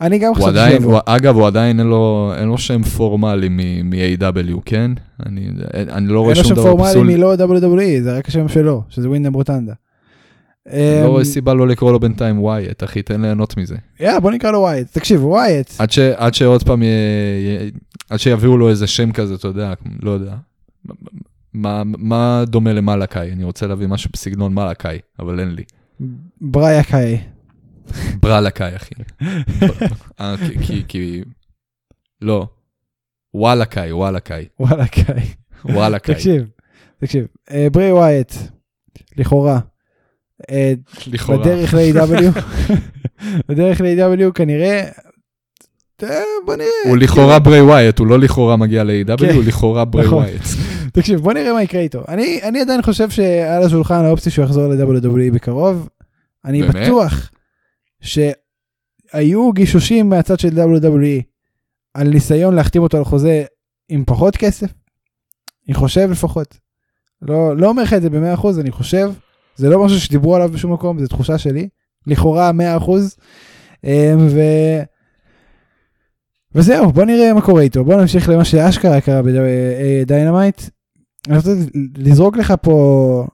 אני 0.00 0.18
גם 0.18 0.34
חשבתי 0.34 0.50
עדיין. 0.50 0.82
הוא, 0.82 0.98
אגב, 1.06 1.36
הוא 1.36 1.46
עדיין 1.46 1.78
אין 1.78 1.86
לו, 1.86 2.32
אין 2.38 2.48
לו 2.48 2.58
שם 2.58 2.82
פורמלי 2.82 3.48
מ-AEW, 3.48 4.60
כן? 4.64 4.90
אני, 5.26 5.48
אני 5.74 6.08
לא 6.08 6.20
רואה 6.20 6.34
אין 6.34 6.42
לו 6.42 6.48
שום 6.48 6.56
שם 6.56 6.62
דבר 6.62 6.70
פורמלי 6.70 6.90
פסול, 6.90 7.06
מלא 7.06 7.34
WWE, 7.34 8.02
זה 8.02 8.18
רק 8.18 8.28
השם 8.28 8.48
שלו, 8.48 8.82
שזה 8.88 9.08
ווינדם 9.08 9.32
רוטנדה. 9.32 9.72
לא 10.72 11.08
רואה 11.08 11.20
אמ, 11.20 11.24
סיבה 11.24 11.54
לא 11.54 11.68
לקרוא 11.68 11.92
לו 11.92 12.00
בינתיים 12.00 12.42
ווייט, 12.42 12.84
אחי, 12.84 13.02
תן 13.02 13.20
ליהנות 13.20 13.56
מזה. 13.56 13.76
יאללה, 14.00 14.20
בוא 14.20 14.30
נקרא 14.30 14.50
לו 14.50 14.58
ווייט. 14.58 14.92
תקשיב, 14.92 15.24
ווייט, 15.24 15.70
עד, 16.16 16.34
שעוד 16.34 16.62
פעם, 16.62 16.82
עד 18.10 18.18
שיביאו 18.18 18.56
לו 18.56 18.68
איזה 18.68 18.86
שם 18.86 19.12
כזה, 19.12 19.34
אתה 19.34 19.48
יודע, 19.48 19.72
לא 20.02 20.10
יודע. 20.10 20.34
מה, 21.54 21.82
מה 21.84 22.44
דומה 22.46 22.72
למלאקאי? 22.72 23.32
אני 23.32 23.44
רוצה 23.44 23.66
להביא 23.66 23.86
משהו 23.86 24.10
בסגנון 24.12 24.54
מלאקאי, 24.54 24.98
אבל 25.18 25.40
אין 25.40 25.54
לי. 25.54 25.64
בריה 26.40 26.82
קאי. 26.82 27.18
ברלקאי, 28.22 28.76
אחי. 28.76 28.94
אה, 30.20 30.34
כי. 30.88 31.22
לא. 32.20 32.46
וואלקאי, 33.34 33.92
וואלקאי. 33.92 34.46
וואלה 34.60 34.86
קאי. 34.86 35.22
וואלקאי. 35.64 36.14
תקשיב, 36.14 36.48
תקשיב, 36.98 37.26
אה, 37.50 37.66
ברי 37.72 37.92
ווייט, 37.92 38.32
לכאורה, 39.16 39.60
לכאורה. 41.06 41.38
בדרך 41.38 41.74
ל-AEW, 41.74 42.40
בדרך 43.48 43.80
ל-AEW 43.80 44.32
כנראה, 44.34 44.88
אה, 46.02 46.22
בוא 46.44 46.56
נראה. 46.56 46.68
הוא 46.84 46.96
לכאורה 46.96 47.38
ברי 47.38 47.60
ווייט, 47.60 47.98
הוא 47.98 48.06
לא 48.06 48.18
לכאורה 48.18 48.56
מגיע 48.56 48.84
ל-AEW, 48.84 49.16
כן. 49.18 49.34
הוא 49.34 49.44
לכאורה 49.44 49.84
ברי 49.84 50.06
נכון. 50.06 50.18
ווייט. 50.18 50.42
תקשיב, 50.92 51.20
בוא 51.20 51.32
נראה 51.32 51.52
מה 51.52 51.62
יקרה 51.62 51.80
איתו. 51.80 52.02
אני, 52.08 52.60
עדיין 52.60 52.82
חושב 52.82 53.10
שעל 53.10 53.62
השולחן 53.62 54.04
האופציה 54.04 54.32
שהוא 54.32 54.44
יחזור 54.44 54.68
ל-WWE 54.68 55.34
בקרוב. 55.34 55.88
אני? 56.44 56.62
בטוח 56.62 57.30
שהיו 58.00 59.52
גישושים 59.52 60.08
מהצד 60.08 60.40
של 60.40 60.48
WWE 60.48 61.22
על 61.94 62.08
ניסיון 62.08 62.54
להחתים 62.54 62.82
אותו 62.82 62.98
על 62.98 63.04
חוזה 63.04 63.44
עם 63.88 64.04
פחות 64.06 64.36
כסף. 64.36 64.70
אני 65.68 65.74
חושב 65.74 66.10
לפחות. 66.10 66.58
לא, 67.22 67.56
לא 67.56 67.68
אומר 67.68 67.82
לך 67.82 67.92
את 67.92 68.02
זה 68.02 68.10
ב-100%, 68.10 68.60
אני 68.60 68.70
חושב. 68.70 69.10
זה 69.58 69.68
לא 69.68 69.84
משהו 69.84 70.00
שדיברו 70.00 70.36
עליו 70.36 70.48
בשום 70.48 70.72
מקום, 70.72 70.98
זו 70.98 71.06
תחושה 71.06 71.38
שלי. 71.38 71.68
לכאורה 72.06 72.50
100%. 72.50 72.90
אמ, 73.84 74.26
ו... 74.30 74.40
וזהו, 76.54 76.92
בוא 76.92 77.04
נראה 77.04 77.34
מה 77.34 77.40
קורה 77.40 77.62
איתו. 77.62 77.84
בוא 77.84 77.94
נמשיך 78.00 78.28
למה 78.28 78.44
שאשכרה 78.44 79.00
קרה 79.00 79.22
ב 79.22 79.36
Dynamite. 79.36 80.62
אני 81.28 81.36
רוצה 81.36 81.50
לזרוק 81.96 82.36
לך 82.36 82.54
פה 82.62 83.26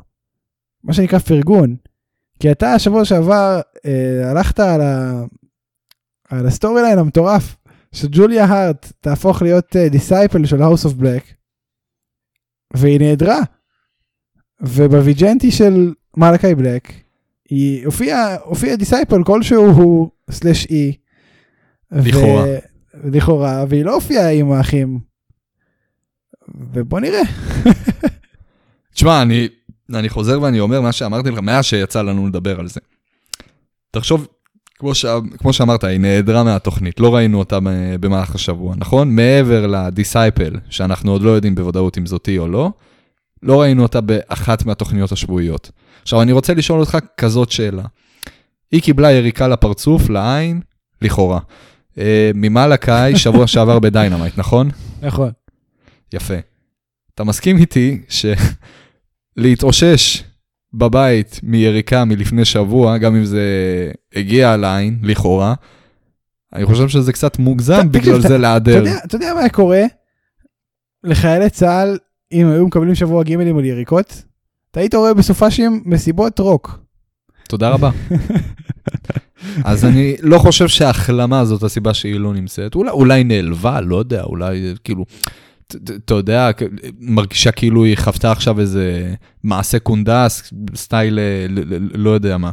מה 0.84 0.92
שנקרא 0.92 1.18
פרגון. 1.18 1.76
כי 2.40 2.50
אתה 2.50 2.72
השבוע 2.72 3.04
שעבר 3.04 3.60
אה, 3.87 4.30
הלכת 4.30 4.60
על, 4.60 4.80
ה... 4.80 5.22
על 6.28 6.46
ה 6.46 6.83
storyline 6.83 6.98
המטורף 6.98 7.56
שג'וליה 7.92 8.44
הארט 8.44 8.92
תהפוך 9.00 9.42
להיות 9.42 9.76
disciple 9.90 10.46
של 10.46 10.62
House 10.62 10.85
of 10.85 10.92
Black. 10.92 11.22
והיא 12.74 13.00
נעדרה. 13.00 13.38
וב 14.61 14.78
vignette 14.78 15.50
של 15.50 15.92
מלאקי 16.16 16.55
בלק 16.55 16.92
היא 17.48 17.85
הופיעה 17.87 18.37
הופיע 18.44 18.77
disciple 18.76 19.24
כלשהו 19.24 19.64
הוא 19.64 20.11
slash 20.30 20.66
היא. 20.66 20.92
לכאורה. 21.92 22.44
ו... 22.44 22.57
לכאורה 23.05 23.64
והיא 23.68 23.85
לא 23.85 23.94
הופיעה 23.94 24.31
עם 24.31 24.53
האחים. 24.53 24.98
ובוא 26.72 27.00
נראה. 27.00 27.22
תשמע, 28.94 29.22
אני, 29.22 29.48
אני 29.94 30.09
חוזר 30.09 30.42
ואני 30.42 30.61
אומר 30.61 30.81
מה 30.81 30.92
שאמרתי 30.92 31.31
לך 31.31 31.38
מאז 31.38 31.64
שיצא 31.64 32.03
לנו 32.03 32.27
לדבר 32.27 32.61
על 32.61 32.68
זה. 32.68 32.81
תחשוב, 33.90 34.29
כמו, 34.79 34.94
ש, 34.94 35.07
כמו 35.38 35.53
שאמרת, 35.53 35.85
היא 35.85 36.00
נעדרה 36.00 36.44
מהתוכנית, 36.44 37.00
לא 37.00 37.14
ראינו 37.14 37.38
אותה 37.38 37.59
במהלך 38.00 38.35
השבוע, 38.35 38.74
נכון? 38.77 39.16
מעבר 39.16 39.66
ל 39.66 39.75
disciple, 39.75 40.54
שאנחנו 40.70 41.12
עוד 41.12 41.22
לא 41.22 41.31
יודעים 41.31 41.55
בוודאות 41.55 41.98
אם 41.98 42.07
זאתי 42.07 42.38
או 42.38 42.48
לא, 42.48 42.70
לא 43.44 43.61
ראינו 43.61 43.83
אותה 43.83 44.00
באחת 44.00 44.66
מהתוכניות 44.66 45.12
השבועיות. 45.12 45.70
עכשיו, 46.02 46.22
אני 46.22 46.33
רוצה 46.33 46.54
לשאול 46.54 46.80
אותך 46.80 46.98
כזאת 47.16 47.50
שאלה. 47.50 47.83
היא 48.72 48.83
קיבלה 48.83 49.12
יריקה 49.12 49.48
לפרצוף, 49.48 50.09
לעין, 50.09 50.61
לכאורה. 51.02 51.38
אה, 51.98 52.30
ממלאקאי 52.35 53.16
שבוע 53.24 53.46
שעבר 53.46 53.78
ב 53.78 53.85
Dynamite, 53.85 54.38
נכון? 54.38 54.68
נכון. 55.02 55.30
יפה. 56.12 56.35
אתה 57.14 57.24
מסכים 57.24 57.57
איתי 57.57 58.02
שלהתאושש 59.38 60.22
בבית 60.72 61.40
מיריקה 61.42 62.04
מלפני 62.04 62.44
שבוע, 62.44 62.98
גם 62.98 63.16
אם 63.16 63.24
זה 63.24 63.42
הגיע 64.14 64.57
לעין, 64.57 64.99
לכאורה, 65.03 65.55
אני 66.53 66.66
חושב 66.66 66.88
שזה 66.88 67.12
קצת 67.12 67.38
מוגזם 67.38 67.92
בגלל 67.92 68.20
זה 68.20 68.38
להיעדר. 68.38 68.84
אתה 69.05 69.16
יודע 69.16 69.34
מה 69.42 69.49
קורה 69.49 69.82
לחיילי 71.05 71.51
צה"ל 71.51 71.99
אם 72.35 72.49
היו 72.49 72.66
מקבלים 72.66 72.95
שבוע 72.95 73.22
גימלים 73.22 73.59
על 73.59 73.64
יריקות? 73.64 74.22
אתה 74.70 74.80
היית 74.80 74.95
רואה 74.95 75.14
בסופ"שים 75.14 75.82
מסיבות 75.87 76.39
רוק. 76.39 76.78
תודה 77.49 77.70
רבה. 77.70 77.91
אז 79.64 79.85
אני 79.85 80.16
לא 80.20 80.39
חושב 80.39 80.68
שההחלמה 80.68 81.45
זאת 81.45 81.62
הסיבה 81.62 81.95
שהיא 81.95 82.20
לא 82.20 82.35
נמצאת. 82.35 82.74
אולי, 82.74 82.91
אולי 82.91 83.24
נעלבה, 83.24 83.80
לא 83.80 83.97
יודע, 83.97 84.22
אולי 84.22 84.74
כאילו... 84.85 85.05
אתה 86.05 86.14
יודע, 86.14 86.51
מרגישה 87.01 87.51
כאילו 87.51 87.85
היא 87.85 87.97
חוותה 87.97 88.32
עכשיו 88.32 88.61
איזה 88.61 89.14
מעשה 89.45 89.78
קונדס, 89.78 90.53
סטייל, 90.74 91.18
אה, 91.18 91.47
לא 91.95 92.11
יודע 92.11 92.39
מה. 92.39 92.51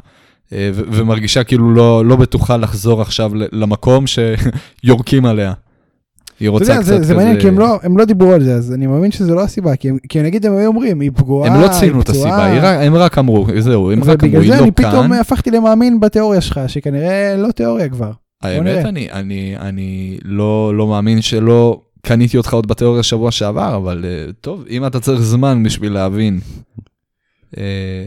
אה, 0.54 0.70
ומרגישה 0.74 1.44
כאילו 1.44 1.74
לא, 1.74 2.06
לא 2.06 2.16
בטוחה 2.16 2.58
לחזור 2.58 3.02
עכשיו 3.02 3.32
למקום 3.36 4.06
שיורקים 4.08 5.26
עליה. 5.26 5.54
היא 6.42 6.50
רוצה 6.50 6.64
יודע, 6.66 6.76
קצת 6.76 6.86
זה, 6.86 6.96
כזה... 6.96 7.04
זה 7.04 7.16
מעניין 7.16 7.40
כי 7.40 7.48
הם 7.48 7.60
לא, 7.60 7.80
הם 7.84 7.98
לא 7.98 8.06
דיברו 8.06 8.32
על 8.34 8.44
זה, 8.44 8.56
אז 8.56 8.74
אני 8.74 8.88
מאמין 8.88 9.12
שזה 9.12 9.34
לא 9.34 9.44
הסיבה, 9.44 9.76
כי, 9.76 9.90
הם, 9.90 9.98
כי 10.10 10.22
נגיד 10.22 10.46
הם 10.46 10.58
היו 10.58 10.68
אומרים, 10.68 11.00
היא 11.00 11.12
פגועה, 11.16 11.52
הם 11.52 11.62
לא 11.62 11.66
היא 11.66 11.80
ציינו 11.80 12.02
את 12.02 12.10
פצועה, 12.10 12.30
הסיבה, 12.30 12.46
היא 12.46 12.60
רק- 12.62 12.86
הם 12.88 12.96
רק 12.96 13.18
אמרו, 13.18 13.48
זהו, 13.60 13.92
הם 13.92 14.04
רק 14.04 14.24
אמרו, 14.24 14.40
ובגלל 14.40 14.42
היא 14.42 14.52
זה 14.52 14.58
לא 14.60 14.64
אני 14.64 14.74
כאן. 14.76 14.90
פתאום 14.90 15.14
הפכתי 15.14 15.52
למאמין 15.52 16.00
בתיאוריה 16.00 16.42
שלך, 16.42 16.60
שכנראה 16.68 17.36
לא 17.38 17.52
תיאוריה 17.52 17.90
כבר. 17.90 18.12
האמת. 18.42 18.86
אני, 18.86 19.12
אני, 19.12 19.56
אני 19.60 20.18
לא, 20.24 20.78
לא 20.78 20.88
מאמין 20.88 21.22
שלא 21.22 21.82
קניתי 22.02 22.38
אותך 22.38 22.54
עוד 22.54 22.68
בתיאוריה 22.68 23.04
שבוע 23.04 23.32
שעבר, 23.32 23.76
אבל 23.76 24.06
אה, 24.06 24.34
טוב, 24.42 24.66
אם 24.70 24.86
אתה 24.86 25.00
צריך 25.00 25.22
זמן 25.22 25.64
בשביל 25.64 25.94
להבין 25.94 26.40
אה, 27.52 27.58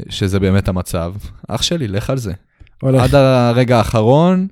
שזה 0.08 0.40
באמת 0.40 0.68
המצב, 0.68 1.14
אח 1.48 1.62
שלי, 1.62 1.88
לך 1.88 2.10
על 2.10 2.18
זה. 2.18 2.32
הולך, 2.82 3.02
עד 3.02 3.14
הרגע 3.14 3.78
האחרון, 3.78 4.46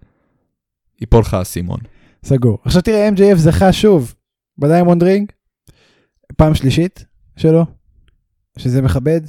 ייפול 1.01 1.21
לך 1.21 1.35
האסימון. 1.35 1.79
סגור. 2.25 2.59
עכשיו 2.65 2.83
תראה, 2.83 3.09
MJF 3.09 3.35
זכה 3.37 3.73
שוב 3.73 4.15
ב 4.59 4.64
Diamond 4.64 5.03
Ring, 5.03 5.33
פעם 6.37 6.55
שלישית 6.55 7.05
שלו, 7.37 7.65
שזה 8.59 8.83
מכבד 8.83 9.21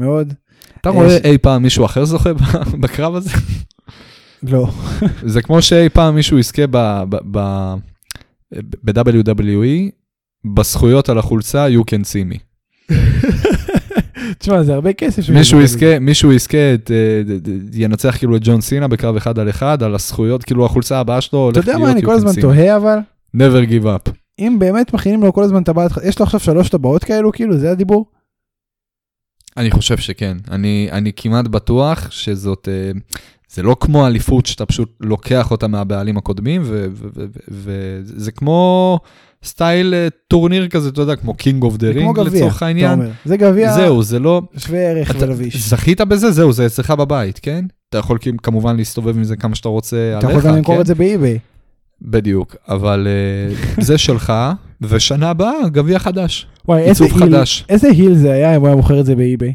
מאוד. 0.00 0.32
אתה 0.80 0.88
אה, 0.88 0.94
רואה 0.94 1.10
ש- 1.10 1.24
אי 1.24 1.38
פעם 1.38 1.62
מישהו 1.62 1.84
אחר 1.84 2.04
זוכה 2.04 2.30
בקרב 2.82 3.14
הזה? 3.14 3.30
לא. 4.42 4.70
זה 5.26 5.42
כמו 5.42 5.62
שאי 5.62 5.88
פעם 5.88 6.14
מישהו 6.14 6.38
יזכה 6.38 6.62
ב- 6.70 7.02
ב- 7.08 7.16
ב- 7.38 7.74
ב-WWE, 8.84 9.90
בזכויות 10.54 11.08
על 11.08 11.18
החולצה 11.18 11.66
You 11.68 11.80
can 11.80 12.02
see 12.04 12.32
me. 12.34 12.38
תשמע, 14.38 14.62
זה 14.62 14.74
הרבה 14.74 14.92
כסף. 14.92 15.28
מישהו. 15.28 15.60
יזכה, 15.60 15.98
מישהו 15.98 16.32
יזכה, 16.32 16.74
את, 16.74 16.90
אה, 16.90 17.22
ינצח 17.72 18.16
כאילו 18.18 18.36
את 18.36 18.40
ג'ון 18.44 18.60
סינה 18.60 18.88
בקרב 18.88 19.16
אחד 19.16 19.38
על 19.38 19.50
אחד, 19.50 19.82
על 19.82 19.94
הזכויות, 19.94 20.44
כאילו 20.44 20.66
החולצה 20.66 20.98
הבאה 20.98 21.20
שלו 21.20 21.50
אתה 21.50 21.58
הולכת 21.58 21.68
יודע 21.68 21.78
להיות 21.78 21.82
מה, 21.82 21.92
אני 21.92 22.02
כל 22.02 22.14
הזמן. 22.14 22.40
תוהה 22.40 22.76
אבל, 22.76 22.98
never 23.36 23.70
give 23.70 23.84
up. 23.84 24.10
אם 24.38 24.56
באמת 24.58 24.94
מכינים 24.94 25.22
לו 25.22 25.32
כל 25.32 25.42
הזמן 25.42 25.64
טבעת, 25.64 25.90
יש 26.04 26.18
לו 26.18 26.24
עכשיו 26.24 26.40
שלוש 26.40 26.68
טבעות 26.68 27.04
כאלו, 27.04 27.32
כאילו, 27.32 27.58
זה 27.58 27.70
הדיבור? 27.70 28.06
אני 29.56 29.70
חושב 29.70 29.96
שכן, 29.96 30.36
אני, 30.50 30.88
אני 30.92 31.12
כמעט 31.16 31.48
בטוח 31.48 32.10
שזאת, 32.10 32.68
אה, 32.68 32.90
זה 33.54 33.62
לא 33.62 33.76
כמו 33.80 34.06
אליפות 34.06 34.46
שאתה 34.46 34.66
פשוט 34.66 34.96
לוקח 35.00 35.50
אותה 35.50 35.66
מהבעלים 35.68 36.16
הקודמים, 36.16 36.62
וזה 37.48 38.32
כמו 38.32 38.98
style 39.44 39.94
אה, 39.94 40.08
טורניר 40.28 40.68
כזה, 40.68 40.88
אתה 40.88 41.00
יודע, 41.00 41.16
כמו 41.16 41.34
King 41.34 41.62
of 41.62 41.76
the 41.76 41.88
Ring 41.88 42.16
גביע, 42.16 42.24
לצורך 42.24 42.56
אתה 42.56 42.66
העניין. 42.66 42.92
אומר. 42.92 43.10
זה 43.24 43.36
גביע 43.36 43.72
זהו, 43.72 44.02
זה 44.02 44.18
לא, 44.18 44.42
שווה 44.56 44.78
ערך 44.78 45.10
אתה 45.10 45.24
ולביש. 45.24 45.68
זכית 45.68 46.00
בזה, 46.00 46.30
זהו, 46.30 46.52
זה 46.52 46.66
אצלך 46.66 46.90
בבית, 46.90 47.38
כן? 47.42 47.64
אתה 47.88 47.98
יכול 47.98 48.18
כמובן 48.42 48.76
להסתובב 48.76 49.16
עם 49.16 49.24
זה 49.24 49.36
כמה 49.36 49.54
שאתה 49.54 49.68
רוצה 49.68 50.14
אתה 50.18 50.26
עליך, 50.26 50.38
יכול 50.38 50.50
גם 50.50 50.56
למכור 50.56 50.74
כן? 50.74 50.80
את 50.80 50.86
זה 50.86 50.94
ב 50.94 51.01
eBay. 51.01 51.38
בדיוק, 52.02 52.56
אבל 52.68 53.06
אה, 53.10 53.54
זה 53.84 53.98
שלך, 53.98 54.32
ושנה 54.80 55.30
הבאה, 55.30 55.68
גביע 55.68 55.98
חדש. 55.98 56.46
וואי, 56.68 56.82
איזה 56.82 57.04
היל. 57.04 57.34
איזה 57.68 57.88
היל 57.88 58.14
זה 58.14 58.32
היה 58.32 58.56
אם 58.56 58.60
הוא 58.60 58.66
היה 58.68 58.76
מוכר 58.76 59.00
את 59.00 59.06
זה 59.06 59.14
באי-ביי. 59.14 59.54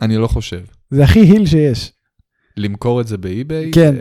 אני 0.00 0.16
לא 0.16 0.26
חושב. 0.26 0.60
זה 0.92 1.04
הכי 1.04 1.20
היל 1.20 1.46
שיש. 1.46 1.92
למכור 2.56 3.00
את 3.00 3.06
זה 3.06 3.18
באי-ביי? 3.18 3.70
כן. 3.74 3.94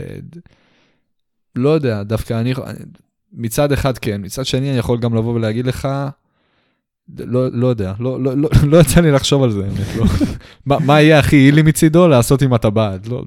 לא 1.55 1.69
יודע, 1.69 2.03
דווקא 2.03 2.39
אני, 2.39 2.53
מצד 3.33 3.71
אחד 3.71 3.97
כן, 3.97 4.21
מצד 4.23 4.45
שני 4.45 4.69
אני 4.69 4.77
יכול 4.77 4.99
גם 4.99 5.15
לבוא 5.15 5.33
ולהגיד 5.33 5.65
לך, 5.67 5.87
לא, 7.19 7.47
לא 7.51 7.67
יודע, 7.67 7.93
לא, 7.99 8.23
לא, 8.23 8.37
לא, 8.37 8.49
לא 8.67 8.77
יצא 8.77 8.99
לי 9.01 9.11
לחשוב 9.11 9.43
על 9.43 9.51
זה, 9.51 9.59
האמת, 9.65 9.95
לא. 9.97 10.05
מה, 10.65 10.77
מה 10.79 11.01
יהיה 11.01 11.19
הכי 11.19 11.35
הילי 11.35 11.61
מצידו 11.61 12.07
לעשות 12.07 12.41
עם 12.41 12.53
הטבעת? 12.53 13.07
לא. 13.07 13.23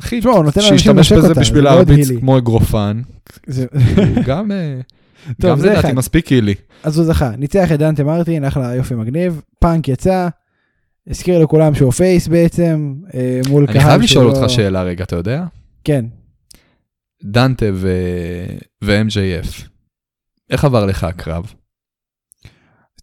אחי, 0.00 0.20
לאנשים 0.20 0.62
שישתמש 0.62 1.12
בזה 1.12 1.28
אותה, 1.28 1.40
בשביל 1.40 1.64
להרביץ. 1.64 2.08
כמו 2.20 2.38
אגרופן, 2.38 3.00
זה- 3.46 3.66
הוא 3.96 4.24
גם, 4.24 4.52
אה, 4.52 4.80
טוב, 5.40 5.50
גם 5.50 5.58
זה 5.58 5.70
לדעתי. 5.70 5.92
מספיק 5.92 6.26
הילי. 6.26 6.54
אז 6.82 6.98
הוא 6.98 7.06
זכה, 7.06 7.30
ניצח 7.36 7.72
את 7.72 7.78
דנטה 7.78 8.04
מרטין, 8.04 8.44
אחלה 8.44 8.74
יופי 8.74 8.94
מגניב, 8.94 9.40
פאנק 9.58 9.88
יצא, 9.88 10.28
הזכיר 11.08 11.38
לכולם 11.38 11.74
שהוא 11.74 11.92
face 11.92 12.28
בעצם, 12.28 12.94
אה, 13.14 13.40
מול 13.48 13.66
קהל 13.66 13.76
אני 13.76 13.84
חייב 13.84 14.00
לשאול 14.00 14.26
אותך 14.26 14.50
שאלה 14.50 14.82
רגע, 14.82 15.04
אתה 15.04 15.16
יודע? 15.16 15.44
כן, 15.84 16.04
דנטה 17.22 17.66
ו- 17.74 18.56
ו-MJF, 18.84 19.62
איך 20.50 20.64
עבר 20.64 20.86
לך 20.86 21.04
הקרב? 21.04 21.52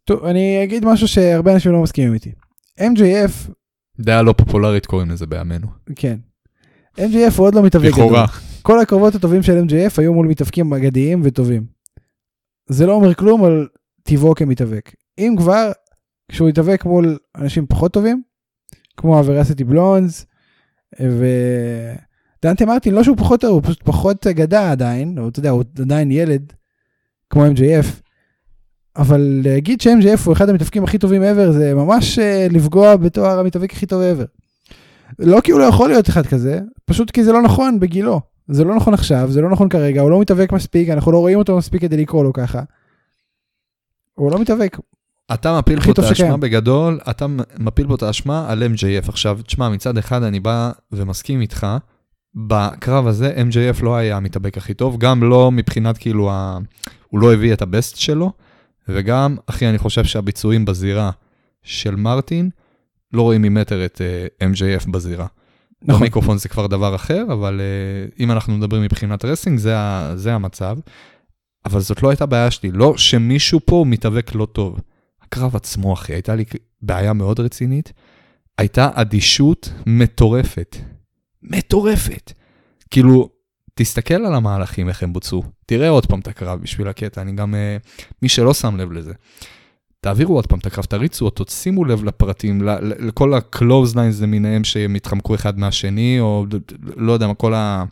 טוב, 0.04 0.26
אני 0.26 0.64
אגיד 0.64 0.86
משהו 0.86 1.08
שהרבה 1.08 1.54
אנשים 1.54 1.72
לא 1.72 1.82
מסכימים 1.82 2.14
איתי. 2.14 2.32
MJF, 2.80 3.52
דעה 4.00 4.22
לא 4.22 4.34
פופולרית 4.38 4.86
קוראים 4.86 5.10
לזה 5.10 5.26
בימינו. 5.26 5.68
כן. 5.96 6.18
MJF 6.98 7.38
הוא 7.38 7.48
עוד 7.48 7.56
לא 7.56 7.64
מתאבק. 7.64 7.86
לכאורה. 7.86 8.26
כל 8.62 8.80
הקרבות 8.80 9.16
הטובים 9.16 9.44
של 9.44 9.64
MJF 9.64 9.94
היו 9.98 10.14
מול 10.14 10.28
מתאבקים 10.28 10.74
אגדיים 10.74 11.22
וטובים. 11.24 11.66
זה 12.70 12.86
לא 12.86 12.94
אומר 12.94 13.14
כלום 13.14 13.44
על 13.44 13.68
טיבו 14.04 14.36
כמתאבק. 14.36 14.92
אם 15.18 15.36
כבר, 15.38 15.72
כשהוא 16.32 16.50
יתאבק 16.50 16.86
מול 16.86 17.18
אנשים 17.36 17.68
פחות 17.68 17.94
טובים, 17.94 18.24
כמו 18.98 19.18
הוורסיטי 19.18 19.64
בלונס, 19.64 20.26
ודנטה 21.00 22.66
מרטין, 22.66 22.94
לא 22.94 23.04
שהוא 23.04 23.18
פחות 23.18 23.42
טוב, 23.42 23.52
הוא 23.52 23.62
פשוט 23.64 23.84
פחות 23.84 24.28
אגדה 24.28 24.72
עדיין, 24.72 25.18
או 25.20 25.30
אתה 25.30 25.40
יודע, 25.40 25.50
הוא 25.50 25.64
עדיין 25.80 26.12
ילד, 26.12 26.54
כמו 27.30 27.46
MJF, 27.46 27.86
אבל 28.96 29.42
להגיד 29.44 29.82
ש-MJF 29.82 30.26
הוא 30.26 30.34
אחד 30.34 30.50
המתאבקים 30.50 30.84
הכי 30.84 30.98
טובים 30.98 31.24
ever, 31.24 31.52
זה 31.52 31.74
ממש 31.74 32.20
אה, 32.20 32.48
לפגוע 32.52 32.96
בתואר 32.96 33.40
המתאבק 33.40 33.74
הכי 33.74 33.86
טוב 33.86 34.02
ever. 34.02 34.26
לא 35.20 35.42
כי 35.42 35.52
הוא 35.52 35.60
לא 35.60 35.66
יכול 35.66 35.90
להיות 35.90 36.10
אחד 36.10 36.26
כזה, 36.26 36.60
פשוט 36.86 37.12
כי 37.12 37.24
זה 37.24 37.32
לא 37.32 37.42
נכון 37.42 37.80
בגילו. 37.80 38.22
זה 38.48 38.64
לא 38.64 38.76
נכון 38.76 38.94
עכשיו, 38.94 39.32
זה 39.32 39.42
לא 39.42 39.50
נכון 39.50 39.70
כרגע, 39.70 40.02
הוא 40.02 40.12
לא 40.12 40.22
מתאבק 40.22 40.52
מספיק, 40.52 40.90
אנחנו 40.90 41.12
לא 41.12 41.20
רואים 41.20 41.38
אותו 41.38 41.58
מספיק 41.58 41.82
כדי 41.82 41.98
לקרוא 41.98 42.24
לו 42.24 42.34
ככה. 42.34 42.62
הוא 44.14 44.32
לא 44.32 44.40
מתאבק. 44.40 44.78
אתה 45.34 45.60
מפיל 45.60 45.82
פה 45.82 45.92
את 45.92 46.00
האשמה. 46.00 46.38
בגדול, 46.38 47.00
אתה 47.10 47.26
מפיל 47.60 47.88
פה 47.88 47.96
את 47.96 48.04
האשמה 48.04 48.46
על 48.50 48.64
MJF. 48.64 49.10
עכשיו, 49.10 49.40
תשמע, 49.46 49.70
מצד 49.70 49.98
אחד 49.98 50.24
אני 50.24 50.40
בא 50.40 50.72
ומסכים 50.92 51.42
איתך, 51.42 51.68
בקרב 52.36 53.08
הזה 53.08 53.34
MJF 53.50 53.84
לא 53.84 53.96
היה 53.96 54.18
המתאבק 54.18 54.58
הכי 54.58 54.74
טוב, 54.74 54.98
גם 54.98 55.24
לא 55.24 55.52
מבחינת 55.52 55.98
כאילו, 55.98 56.32
ה... 56.32 56.58
הוא 57.10 57.20
לא 57.20 57.34
הביא 57.34 57.54
את 57.54 57.62
ה 57.62 57.69
best 57.69 57.96
שלו, 57.96 58.32
וגם, 58.90 59.36
אחי, 59.46 59.70
אני 59.70 59.78
חושב 59.78 60.04
שהביצועים 60.04 60.66
בזירה 60.66 61.12
של 61.64 61.96
מרטין, 61.96 62.50
לא 63.14 63.22
רואים 63.22 63.42
ממטר 63.42 63.86
את 63.86 64.02
uh, 64.42 64.44
MJF 64.44 64.92
בזירה. 64.92 65.26
נכון. 65.82 66.02
במיקרופון 66.02 66.38
זה 66.38 66.50
כבר 66.50 66.68
דבר 66.68 66.96
אחר, 66.96 67.24
אבל 67.34 67.62
uh, 67.62 68.16
אם 68.20 68.32
אנחנו 68.32 68.58
מדברים 68.58 68.82
מבחינת 68.82 69.26
wrestling, 69.26 69.60
זה, 69.60 69.78
ה- 69.78 70.12
זה 70.16 70.34
המצב. 70.34 70.78
אבל 71.66 71.80
זאת 71.80 72.04
לא 72.04 72.10
הייתה 72.10 72.26
בעיה 72.26 72.52
שלי, 72.52 72.72
לא 72.72 72.98
שמישהו 72.98 73.60
פה 73.66 73.86
מתאבק 73.88 74.36
לא 74.36 74.46
טוב. 74.46 74.80
הקרב 75.36 75.56
עצמו, 75.56 75.94
אחי, 75.94 76.14
הייתה 76.14 76.36
לי 76.36 76.46
בעיה 76.82 77.14
מאוד 77.14 77.40
רצינית. 77.40 77.94
הייתה 78.58 78.90
אדישות 78.94 79.70
מטורפת. 79.86 80.78
מטורפת. 81.44 82.32
כאילו, 82.90 83.30
תסתכל 83.74 84.14
על 84.14 84.36
המהלכים, 84.36 84.90
איך 84.90 85.04
הם 85.04 85.14
בוצעו. 85.14 85.44
תראה 85.66 85.90
עוד 85.90 86.06
פעם 86.06 86.20
את 86.20 86.28
הקרב 86.28 86.62
בשביל 86.62 86.88
הקטע, 86.88 87.22
אני 87.22 87.32
גם, 87.32 87.54
uh, 87.54 88.08
מי 88.22 88.30
שלא 88.30 88.54
שם 88.54 88.78
לב 88.78 88.92
לזה. 88.92 89.14
תעבירו 90.02 90.36
עוד 90.36 90.48
פעם 90.48 90.60
את 90.60 90.66
הקרב, 90.66 90.86
תריצו 90.86 91.26
אותו, 91.26 91.46
שימו 91.50 91.86
לב 91.86 92.04
לפרטים, 92.04 92.62
לכל 92.82 93.34
ה-close 93.34 93.94
lines 93.94 94.22
למיניהם 94.22 94.64
שהם 94.64 94.96
התחמקו 94.96 95.36
אחד 95.36 95.60
מהשני, 95.60 96.20
או 96.20 96.46
לא 96.80 97.12
יודע 97.12 97.28
מה, 97.28 97.34
כל 97.34 97.54
ה... 97.54 97.84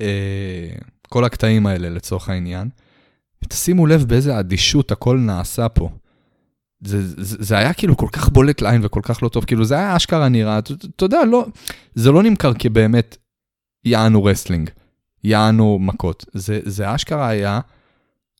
אה, 0.00 0.68
כל 1.08 1.24
הקטעים 1.24 1.66
האלה 1.66 1.88
לצורך 1.88 2.28
העניין. 2.28 2.68
ותשימו 3.44 3.86
לב 3.86 4.04
באיזה 4.04 4.38
אדישות 4.38 4.92
הכל 4.92 5.18
נעשה 5.18 5.68
פה. 5.68 5.88
זה, 6.84 7.24
זה, 7.24 7.36
זה 7.40 7.58
היה 7.58 7.72
כאילו 7.72 7.96
כל 7.96 8.08
כך 8.12 8.28
בולט 8.28 8.60
לעין 8.60 8.80
וכל 8.84 9.00
כך 9.02 9.22
לא 9.22 9.28
טוב, 9.28 9.44
כאילו 9.44 9.64
זה 9.64 9.74
היה 9.74 9.96
אשכרה 9.96 10.28
נראה, 10.28 10.58
אתה 10.58 11.04
יודע, 11.04 11.24
לא, 11.24 11.46
זה 11.94 12.10
לא 12.10 12.22
נמכר 12.22 12.52
כבאמת 12.58 13.16
יענו 13.84 14.24
wrestling, 14.24 14.70
יענו 15.24 15.78
מכות, 15.80 16.24
זה, 16.34 16.60
זה 16.64 16.94
אשכרה 16.94 17.28
היה 17.28 17.60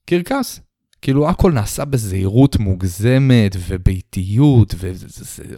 קרקס. 0.06 0.60
כאילו 1.02 1.28
הכל 1.28 1.52
נעשה 1.52 1.84
בזהירות 1.84 2.56
מוגזמת 2.56 3.56
ובאיטיות, 3.68 4.74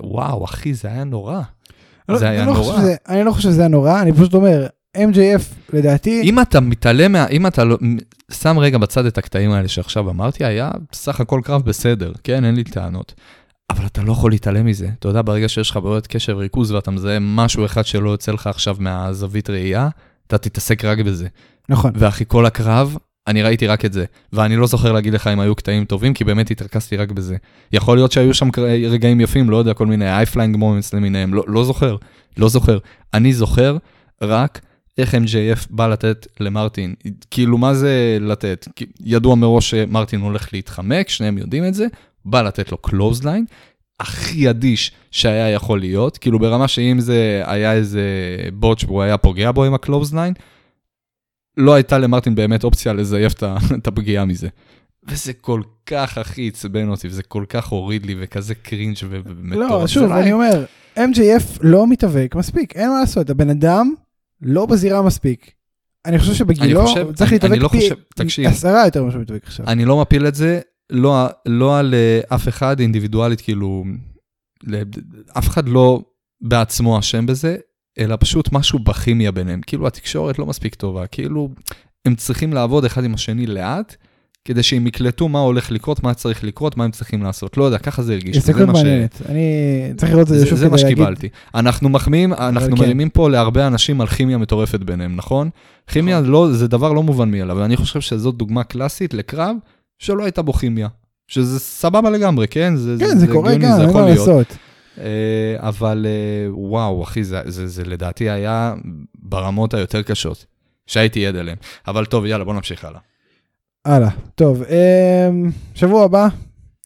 ווואו, 0.01 0.45
אחי, 0.45 0.74
זה 0.74 0.89
היה 0.89 1.05
נורא. 1.05 1.41
לא- 2.09 2.18
זה 2.18 2.28
היה 2.28 2.41
אני 2.43 2.49
לא 2.49 2.55
נורא. 2.55 2.64
חושב 2.72 2.78
שזה- 2.82 2.97
אני 3.09 3.24
לא 3.24 3.32
חושב 3.32 3.49
שזה 3.49 3.61
היה 3.61 3.68
נורא, 3.68 4.03
אני 4.03 4.12
פשוט 4.12 4.35
אומר, 4.35 4.66
MJF 4.97 5.72
לדעתי, 5.72 6.22
אם 6.22 6.40
אתה 6.40 6.61
מתעלם 6.61 7.12
מה... 7.12 7.26
אם 7.26 7.47
אתה 7.47 7.64
לא... 7.64 7.78
שם 8.32 8.59
רגע 8.59 8.78
בצד 8.78 9.07
את 9.07 9.18
הקטעים 9.18 9.51
האלה 9.51 9.68
שעכשיו 9.68 10.11
אמרתי, 10.11 10.45
היה 10.45 10.70
סך 10.92 11.20
הכל 11.20 11.40
קרב 11.45 11.62
בסדר, 11.62 12.12
כן, 12.24 12.45
אין 12.45 12.55
לי 12.55 12.64
טענות. 12.64 13.14
אבל 13.70 13.86
אתה 13.86 14.03
לא 14.03 14.12
יכול 14.12 14.30
להתעלם 14.30 14.66
מזה. 14.66 14.88
אתה 14.99 15.09
יודע, 15.09 15.22
ברגע 15.22 15.49
שיש 15.49 15.70
לך 15.70 15.76
בעיות 15.76 16.07
קשב 16.07 16.34
וריכוז 16.36 16.70
ואתה 16.70 16.90
מזהה 16.90 17.18
משהו 17.20 17.64
אחד 17.64 17.86
שלא 17.86 18.11
יוצא 18.11 18.32
לך 18.32 18.47
עכשיו 18.47 18.76
מהזווית 18.78 19.51
ראייה, 19.51 19.88
אתה 20.26 20.38
תתעסק 20.38 20.84
רק 20.84 20.99
בזה. 20.99 21.28
נכון, 21.68 21.92
ואחי, 21.95 22.24
כל 22.28 22.47
הקרב 22.47 22.97
אני 23.26 23.42
ראיתי 23.42 23.66
רק 23.66 23.84
את 23.84 23.92
זה, 23.92 24.05
ואני 24.32 24.57
לא 24.57 24.66
זוכר 24.66 24.92
להגיד 24.92 25.14
לך 25.14 25.26
אם 25.26 25.40
היו 25.40 25.55
קטעים 25.55 25.84
טובים, 25.84 26.14
כי 26.14 26.24
באמת 26.24 26.51
התרכזתי 26.51 26.97
רק 26.97 27.11
בזה. 27.11 27.36
יכול 27.72 27.97
להיות 27.97 28.12
שהיו 28.12 28.34
שם 28.34 28.49
רגעים 28.90 29.20
יפים, 29.20 29.51
לא 29.51 29.57
יודע, 29.57 29.74
כל 29.74 29.86
מיני 29.86 30.12
high-flying 30.12 30.57
moments 30.57 30.95
למיניהם, 30.95 31.34
לא, 31.34 31.45
לא 31.47 31.64
זוכר, 31.64 31.97
לא 32.36 32.49
זוכר. 32.49 32.78
אני 33.14 33.32
זוכר 33.32 33.76
רק 34.22 34.61
איך 34.99 35.14
MJF 35.14 35.66
בא 35.70 35.86
לתת 35.86 36.26
למרטין. 36.40 36.95
כאילו, 37.30 37.59
מה 37.59 37.74
זה 37.74 38.18
לתת? 38.20 38.68
ידוע 39.01 39.34
מראש 39.34 39.70
שמרטין 39.70 40.20
הולך 40.20 40.53
להתחמק, 40.53 41.09
שניהם 41.09 41.38
יודעים 41.38 41.64
את 41.64 41.74
זה, 41.74 41.86
בא 42.24 42.42
לתת 42.42 42.72
לו 42.72 42.78
clothesline, 42.79 43.45
הכי 44.01 44.51
אדיש 44.51 44.92
שהיה 45.11 45.51
יכול 45.51 45.80
להיות, 45.80 46.18
כאילו 46.18 46.38
ברמה 46.38 46.68
שאם 46.68 47.01
זה 47.01 47.42
היה 47.45 47.72
איזה 47.72 48.03
botch 48.53 48.85
והוא 48.84 49.03
היה 49.03 49.18
פוגע 49.18 49.53
בו 49.53 49.64
עם 49.64 49.74
ה 49.75 49.79
clothesline, 49.79 50.35
לא 51.57 51.74
הייתה 51.74 51.99
למרטין 51.99 52.34
באמת 52.34 52.64
אופציה 52.64 52.92
לזייף 52.92 53.32
את 53.74 53.86
הפגיעה 53.88 54.24
מזה. 54.24 54.49
וזה 55.09 55.32
כל 55.32 55.62
כך 55.86 56.18
הכי 56.18 56.49
עצבן 56.49 56.88
אותי, 56.88 57.09
וזה 57.09 57.22
כל 57.22 57.45
כך 57.49 57.66
הוריד 57.66 58.07
לי, 58.07 58.14
וכזה 58.18 58.55
קרינג' 58.55 58.97
ומטורף. 59.11 59.70
לא, 59.70 59.86
שוב, 59.86 60.12
אני 60.12 60.32
אומר, 60.32 60.64
MJF 60.97 61.59
לא 61.61 61.86
מתאבק 61.86 62.34
מספיק, 62.34 62.76
אין 62.76 62.90
מה 62.90 63.01
לעשות, 63.01 63.30
הבן 63.30 63.51
אדם 63.51 63.95
לא 64.43 64.66
בזירה 64.66 65.03
מספיק. 65.03 65.53
אני 66.05 66.18
חושב 66.18 66.35
שבגילו 66.35 66.85
צריך 67.14 67.32
להתאבק 67.32 67.59
לא 67.59 67.68
פי 67.68 67.89
עשרה 68.47 68.85
יותר 68.85 69.03
ממה 69.03 69.12
שהוא 69.12 69.22
מתאבק 69.22 69.45
עכשיו. 69.47 69.66
אני 69.66 69.85
לא 69.85 70.01
מפיל 70.01 70.26
את 70.26 70.35
זה, 70.35 70.61
לא, 70.91 71.26
לא 71.47 71.78
על 71.78 71.95
אה, 71.95 72.37
אף 72.37 72.49
אחד 72.49 72.80
אינדיבידואלית, 72.80 73.41
כאילו, 73.41 73.85
אף 75.39 75.49
אחד 75.49 75.68
לא 75.68 76.03
בעצמו 76.41 76.99
אשם 76.99 77.26
בזה, 77.26 77.57
אלא 77.99 78.16
פשוט 78.20 78.53
משהו 78.53 78.78
בכימיה 78.78 79.32
ביניהם. 79.32 79.61
כאילו 79.66 79.87
התקשורת 79.87 80.39
לא 80.39 80.47
מספיק 80.47 80.74
טובה, 80.74 81.07
כאילו 81.07 81.49
הם 82.05 82.14
צריכים 82.14 82.53
לעבוד 82.53 82.85
אחד 82.85 83.05
עם 83.05 83.14
השני 83.14 83.47
לאט, 83.47 83.97
כדי 84.45 84.62
שהם 84.62 84.86
יקלטו 84.86 85.28
מה 85.28 85.40
הולך 85.40 85.70
לקרות, 85.70 86.03
מה 86.03 86.14
צריך 86.14 86.45
לקרות, 86.45 86.76
מה 86.76 86.84
הם 86.84 86.90
צריכים 86.90 87.22
לעשות. 87.22 87.57
לא 87.57 87.64
יודע, 87.64 87.78
ככה 87.78 88.03
זה 88.03 88.12
הרגיש. 88.12 88.36
הסתכלות 88.36 88.68
מעניינת. 88.68 89.22
אני 89.28 89.42
צריך 89.97 90.12
לראות 90.12 90.32
את 90.32 90.38
זה 90.38 90.47
שוב 90.47 90.59
כדי 90.59 90.68
להגיד. 90.68 90.78
זה 90.78 90.86
מה 90.86 90.90
שקיבלתי. 90.90 91.28
אנחנו 91.55 91.88
מחמיאים, 91.88 92.32
אנחנו 92.32 92.76
כן. 92.76 92.82
מרימים 92.82 93.09
פה 93.09 93.30
להרבה 93.30 93.66
אנשים 93.66 94.01
על 94.01 94.07
כימיה 94.07 94.38
מטורפת 94.38 94.80
ביניהם, 94.80 95.16
נכון? 95.16 95.51
כימיה 95.86 96.20
נכון. 96.20 96.32
לא, 96.32 96.53
זה 96.53 96.68
דבר 96.68 96.92
לא 96.92 97.03
מובן 97.03 97.30
מאליו, 97.30 97.57
ואני 97.57 97.76
חושב 97.76 98.01
שזאת 98.01 98.34
דוגמה 98.34 98.64
קלאסית 98.64 99.14
לקרב 99.14 99.57
שלא 99.99 100.22
הייתה 100.24 100.42
בו 100.42 100.53
כימיה. 100.53 100.88
שזה 101.28 101.61
סבבה 101.61 102.11
לגמרי, 102.11 102.49
כן? 102.49 102.76
זה, 102.76 102.97
כן, 102.99 103.09
זה, 103.09 103.18
זה 103.18 103.26
קורה 103.26 103.55
גם, 103.55 103.80
אין 103.80 103.92
מה 103.92 104.09
לעשות. 104.09 104.57
אה, 104.99 105.05
אבל 105.59 106.07
אה, 106.09 106.55
וואו, 106.55 107.03
אחי, 107.03 107.24
זה, 107.24 107.40
זה, 107.45 107.66
זה 107.66 107.84
לדעתי 107.84 108.30
היה 108.30 108.74
ברמות 109.14 109.74
היותר 109.74 110.03
קשות, 110.03 110.47
שהייתי 110.86 111.26
עד 111.26 111.36
אליהן. 111.36 111.57
אבל 111.88 112.05
טוב, 112.05 112.26
יאללה, 112.26 112.45
בוא 112.45 112.55
נמשיך 112.55 112.84
הלאה. 112.84 113.01
הלאה, 113.85 114.11
טוב, 114.35 114.62
אמ, 114.62 115.51
שבוע 115.74 116.05
הבא, 116.05 116.28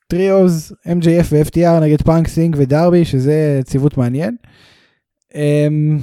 Trios, 0.09 0.73
MJF 0.87 1.27
ו-FTR 1.33 1.81
נגד 1.83 2.03
פאנק, 2.03 2.29
סטינג 2.29 2.57
ודרבי, 2.59 3.05
שזה 3.05 3.61
ציוות 3.65 3.97
מעניין. 3.97 4.37
אמ, 5.35 5.99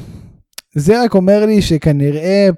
זה 0.75 1.03
רק 1.03 1.13
אומר 1.13 1.45
לי 1.45 1.61
שכנראה 1.61 2.49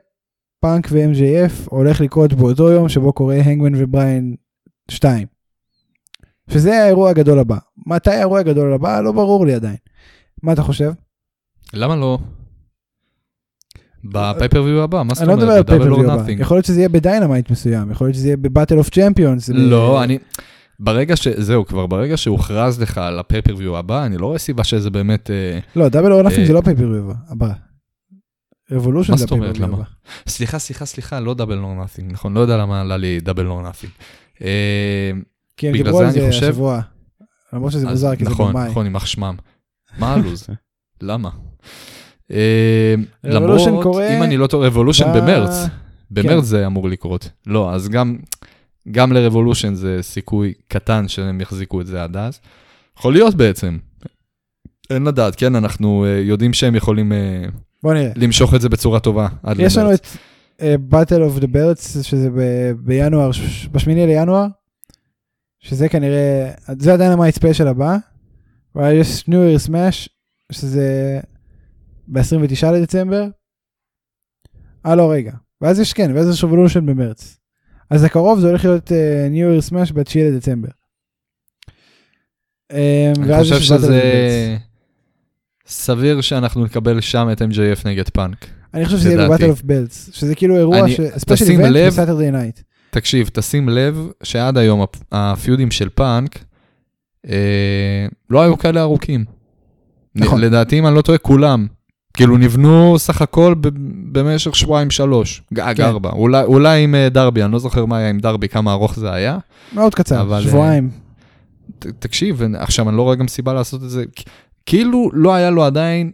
פאנק 0.61 0.87
ו-MJF 0.91 1.69
הולך 1.69 2.01
לקרות 2.01 2.33
באותו 2.33 2.71
יום 2.71 2.89
שבו 2.89 3.13
קורה 3.13 3.35
הנגמן 3.35 3.71
ובריין 3.75 4.35
2. 4.91 5.27
שזה 6.49 6.83
האירוע 6.83 7.09
הגדול 7.09 7.39
הבא. 7.39 7.57
מתי 7.87 8.11
האירוע 8.11 8.39
הגדול 8.39 8.73
הבא? 8.73 9.01
לא 9.01 9.11
ברור 9.11 9.45
לי 9.45 9.53
עדיין. 9.53 9.77
מה 10.43 10.53
אתה 10.53 10.61
חושב? 10.61 10.91
למה 11.73 11.95
לא? 11.95 12.17
ב 14.03 14.09
pay-per-view 14.09 14.83
הבא, 14.83 15.03
מה 15.03 15.13
זאת 15.13 15.23
אומרת? 15.23 15.39
אני 15.39 15.47
לא 15.47 15.47
מדבר 15.47 15.57
על 15.57 15.63
פייפריוויו 15.63 16.11
הבא. 16.11 16.31
יכול 16.31 16.57
להיות 16.57 16.65
שזה 16.65 16.79
יהיה 16.79 16.89
ב 16.89 16.96
Dynamite 16.96 17.51
מסוים, 17.51 17.91
יכול 17.91 18.07
להיות 18.07 18.15
שזה 18.15 18.27
יהיה 18.27 18.37
ב 18.37 18.43
Battle 18.43 18.77
of 18.77 18.89
Champions. 18.89 19.49
לא, 19.49 20.03
אני... 20.03 20.17
ברגע 20.79 21.15
ש... 21.15 21.27
זהו, 21.27 21.65
כבר 21.65 21.87
ברגע 21.87 22.17
שהוכרז 22.17 22.81
לך 22.81 22.97
על 22.97 23.19
ה 23.19 23.24
pay-per-view 23.24 23.77
הבא, 23.77 24.05
אני 24.05 24.17
לא 24.17 24.25
רואה 24.25 24.37
סיבה 24.37 24.63
שזה 24.63 24.89
באמת... 24.89 25.31
אה, 25.31 25.59
לא, 25.75 25.89
Double 25.89 26.11
or 26.11 26.21
Nothing 26.21 26.47
זה 26.47 26.53
לא 26.53 26.61
pay-per-view 26.61 27.11
הבא. 27.29 27.51
Revolution 28.71 29.17
זה 29.17 29.25
ה 29.25 29.28
pay-per-view 29.28 29.65
הבא. 29.65 29.83
סליחה, 30.27 30.59
סליחה, 30.59 30.85
סליחה, 30.85 31.19
לא 31.19 31.33
Double 31.33 31.57
or 31.57 31.73
Nothing, 31.73 32.11
נכון? 32.11 32.33
לא 32.33 32.39
יודע 32.39 32.57
למה 32.57 32.81
עלה 32.81 32.97
לי 32.97 33.19
Double 33.19 33.47
or 33.47 33.61
Nothing. 33.61 33.91
כי 35.57 35.67
הם 35.67 35.73
דיברו 35.73 35.99
על 35.99 36.11
זה 36.11 36.27
השבוע. 36.27 36.81
למרות 37.53 37.71
שזה 37.71 37.87
מוזר, 37.87 38.15
כי 38.15 38.23
זה 38.25 38.29
נכון, 38.29 38.53
במאי. 38.53 38.69
נכון, 38.69 38.85
יימח 38.85 39.05
שמם. 39.05 39.35
מה 39.99 40.13
הלו"ז? 40.13 40.47
למה? 41.01 41.29
אה, 42.31 42.95
למרות, 43.23 43.67
אם 44.17 44.23
אני 44.23 44.37
לא 44.37 44.47
טועה, 44.47 44.67
Revolution 44.67 45.13
במרץ. 45.15 45.67
במרץ 46.11 46.29
כן. 46.29 46.41
זה 46.41 46.65
אמור 46.65 46.89
לקרות. 46.89 47.29
לא, 47.47 47.73
אז 47.73 47.89
גם, 47.89 48.17
גם 48.91 49.11
ל 49.13 49.19
Revolution 49.19 49.73
זה 49.73 49.99
סיכוי 50.01 50.53
קטן 50.67 51.07
שהם 51.07 51.41
יחזיקו 51.41 51.81
את 51.81 51.87
זה 51.87 52.03
עד 52.03 52.17
אז. 52.17 52.39
יכול 52.97 53.13
להיות 53.13 53.35
בעצם. 53.35 53.77
אין 54.89 55.03
לדעת, 55.03 55.35
כן, 55.35 55.55
אנחנו 55.55 56.05
uh, 56.05 56.27
יודעים 56.27 56.53
שהם 56.53 56.75
יכולים 56.75 57.11
uh, 57.11 57.51
בוא 57.83 57.93
נראה. 57.93 58.11
למשוך 58.15 58.53
את 58.55 58.61
זה 58.61 58.69
בצורה 58.69 58.99
טובה 58.99 59.27
עד 59.43 59.57
למרץ. 59.57 59.71
יש 59.71 59.77
לנו 59.77 59.93
את 59.93 60.07
Battle 60.91 61.39
of 61.39 61.41
the 61.41 61.47
Belts, 61.47 62.03
שזה 62.03 62.29
בינואר, 62.79 63.29
בשמיני 63.71 64.07
לינואר, 64.07 64.45
שזה 65.59 65.89
כנראה, 65.89 66.51
זה 66.79 66.93
עדיין 66.93 67.11
ה 67.11 67.15
night 67.15 67.35
special 67.35 67.67
הבא, 67.67 67.97
אבל 68.75 68.93
יש 68.93 69.23
New 69.29 69.31
Year 69.31 69.69
Smash, 69.69 70.07
שזה 70.51 71.19
ב-29 72.07 72.71
לדצמבר. 72.73 73.27
אה 74.85 74.95
לא 74.95 75.11
רגע, 75.11 75.33
ואז 75.61 75.79
יש 75.79 75.93
כן, 75.93 76.11
ואז 76.15 76.29
יש 76.29 76.43
Revolution 76.43 76.85
במרץ. 76.85 77.37
אז 77.89 78.03
הקרוב 78.03 78.39
זה 78.39 78.47
הולך 78.47 78.65
להיות 78.65 78.91
uh, 78.91 79.31
New 79.31 79.63
Year 79.65 79.71
Smash 79.71 79.93
ב-9 79.93 80.19
לדצמבר. 80.19 80.69
Um, 82.71 82.75
אני 83.19 83.39
חושב 83.39 83.59
שזה 83.59 84.57
סביר 85.67 86.21
שאנחנו 86.21 86.65
נקבל 86.65 87.01
שם 87.01 87.27
את 87.31 87.41
MJF 87.41 87.81
נגד 87.85 88.09
פאנק. 88.09 88.45
אני 88.73 88.85
חושב 88.85 88.97
שזה 88.97 89.13
יהיה 89.13 89.29
ב 89.29 89.32
Battle 89.32 89.49
of 89.49 89.61
Belts, 89.61 90.09
שזה 90.13 90.35
כאילו 90.35 90.57
אירוע, 90.57 90.89
ש... 90.89 91.01
special 91.17 91.45
event 91.49 91.75
ב 91.87 91.92
Saturday 91.92 92.31
night. 92.31 92.59
תקשיב, 92.89 93.29
תשים 93.33 93.69
לב 93.69 94.07
שעד 94.23 94.57
היום 94.57 94.85
הפיודים 95.11 95.71
של 95.71 95.89
פאנק 95.89 96.43
אה, 97.29 98.07
לא 98.29 98.41
היו 98.41 98.57
כאלה 98.57 98.81
ארוכים. 98.81 99.25
נכון. 100.15 100.41
לדעתי, 100.41 100.79
אם 100.79 100.87
אני 100.87 100.95
לא 100.95 101.01
טועה, 101.01 101.17
כולם. 101.17 101.67
כאילו 102.17 102.37
נבנו 102.37 102.95
סך 102.99 103.21
הכל 103.21 103.55
במשך 104.11 104.55
שבועיים 104.55 104.91
שלוש, 104.91 105.41
גג 105.53 105.73
כן. 105.77 105.83
ארבע, 105.83 106.09
אולי, 106.09 106.43
אולי 106.43 106.83
עם 106.83 106.95
אה, 106.95 107.09
דרבי, 107.09 107.43
אני 107.43 107.51
לא 107.51 107.59
זוכר 107.59 107.85
מה 107.85 107.97
היה 107.97 108.09
עם 108.09 108.19
דרבי, 108.19 108.47
כמה 108.47 108.71
ארוך 108.71 108.99
זה 108.99 109.11
היה. 109.11 109.37
מאוד 109.73 109.95
קצר, 109.95 110.21
אבל, 110.21 110.41
שבועיים. 110.41 110.89
ת, 111.79 111.87
תקשיב, 111.99 112.41
עכשיו 112.55 112.89
אני 112.89 112.97
לא 112.97 113.01
רואה 113.01 113.15
גם 113.15 113.27
סיבה 113.27 113.53
לעשות 113.53 113.83
את 113.83 113.89
זה, 113.89 114.03
כאילו 114.65 115.09
לא 115.13 115.33
היה 115.33 115.49
לו 115.49 115.63
עדיין 115.63 116.11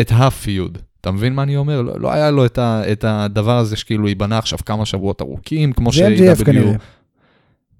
את 0.00 0.12
הפיוד. 0.14 0.78
אתה 1.00 1.10
מבין 1.10 1.34
מה 1.34 1.42
אני 1.42 1.56
אומר? 1.56 1.82
לא, 1.82 2.00
לא 2.00 2.12
היה 2.12 2.30
לו 2.30 2.46
את, 2.46 2.58
ה, 2.58 2.82
את 2.92 3.04
הדבר 3.08 3.58
הזה 3.58 3.76
שכאילו 3.76 4.08
ייבנה 4.08 4.38
עכשיו 4.38 4.58
כמה 4.66 4.86
שבועות 4.86 5.22
ארוכים, 5.22 5.72
כמו 5.72 5.92
ש-AW... 5.92 6.44
כנראה. 6.44 6.72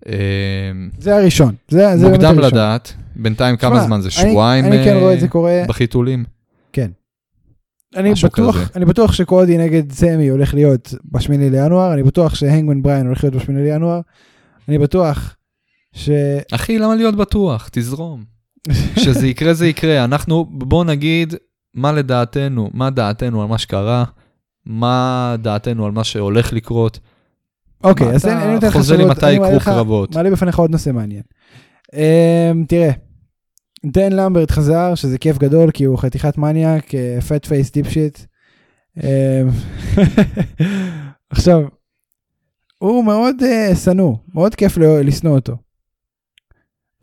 אמ, 0.06 0.12
זה 0.98 1.16
הראשון, 1.16 1.54
זה, 1.68 1.96
זה 1.96 2.08
מוקדם 2.08 2.38
לדעת, 2.38 2.92
בינתיים 3.16 3.56
כמה 3.56 3.80
זמן 3.80 4.00
זה? 4.00 4.10
שבועיים 4.10 4.64
כן 4.64 5.26
קורה... 5.28 5.64
בחיתולים? 5.68 6.24
אני 7.96 8.12
בטוח, 8.24 8.56
אני 8.76 8.84
בטוח 8.84 9.12
שקודי 9.12 9.58
נגד 9.58 9.92
סמי 9.92 10.28
הולך 10.28 10.54
להיות 10.54 10.94
בשמיני 11.04 11.50
לינואר, 11.50 11.94
אני 11.94 12.02
בטוח 12.02 12.34
שהנגמן 12.34 12.82
בריין 12.82 13.06
הולך 13.06 13.24
להיות 13.24 13.36
בשמיני 13.36 13.62
לינואר, 13.62 14.00
אני 14.68 14.78
בטוח 14.78 15.36
ש... 15.92 16.10
אחי, 16.52 16.78
למה 16.78 16.94
להיות 16.94 17.16
בטוח? 17.16 17.68
תזרום. 17.72 18.24
שזה 19.04 19.26
יקרה 19.26 19.54
זה 19.54 19.66
יקרה, 19.66 20.04
אנחנו, 20.04 20.44
בוא 20.50 20.84
נגיד, 20.84 21.34
מה 21.74 21.92
לדעתנו, 21.92 22.70
מה 22.74 22.90
דעתנו 22.90 23.42
על 23.42 23.48
מה 23.48 23.58
שקרה, 23.58 24.04
מה 24.66 25.36
דעתנו 25.38 25.86
על 25.86 25.92
מה 25.92 26.04
שהולך 26.04 26.52
לקרות. 26.52 26.98
אוקיי, 27.84 28.10
אז 28.10 28.26
אני 28.26 28.54
נותן 28.54 28.66
לך 28.66 28.72
חוזה 28.72 28.96
לי 28.96 29.04
מתי 29.04 29.32
יקרו 29.32 29.60
קרבות. 29.60 30.14
מעלה 30.14 30.30
בפניך 30.30 30.58
עוד 30.58 30.70
נושא 30.70 30.90
מעניין. 30.90 31.22
Um, 31.86 32.66
תראה, 32.68 32.90
דן 33.86 34.12
למברט 34.12 34.50
חזר, 34.50 34.94
שזה 34.94 35.18
כיף 35.18 35.38
גדול, 35.38 35.70
כי 35.70 35.84
הוא 35.84 35.98
חתיכת 35.98 36.38
מניאק, 36.38 36.90
fat 37.28 37.46
face 37.46 37.72
dipshit. 37.72 38.18
עכשיו, 41.30 41.62
הוא 42.78 43.04
מאוד 43.04 43.36
uh, 43.40 43.76
שנוא, 43.76 44.16
מאוד 44.34 44.54
כיף 44.54 44.78
לשנוא 44.78 45.34
אותו. 45.34 45.56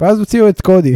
ואז 0.01 0.19
הוציאו 0.19 0.49
את 0.49 0.61
קודי. 0.61 0.95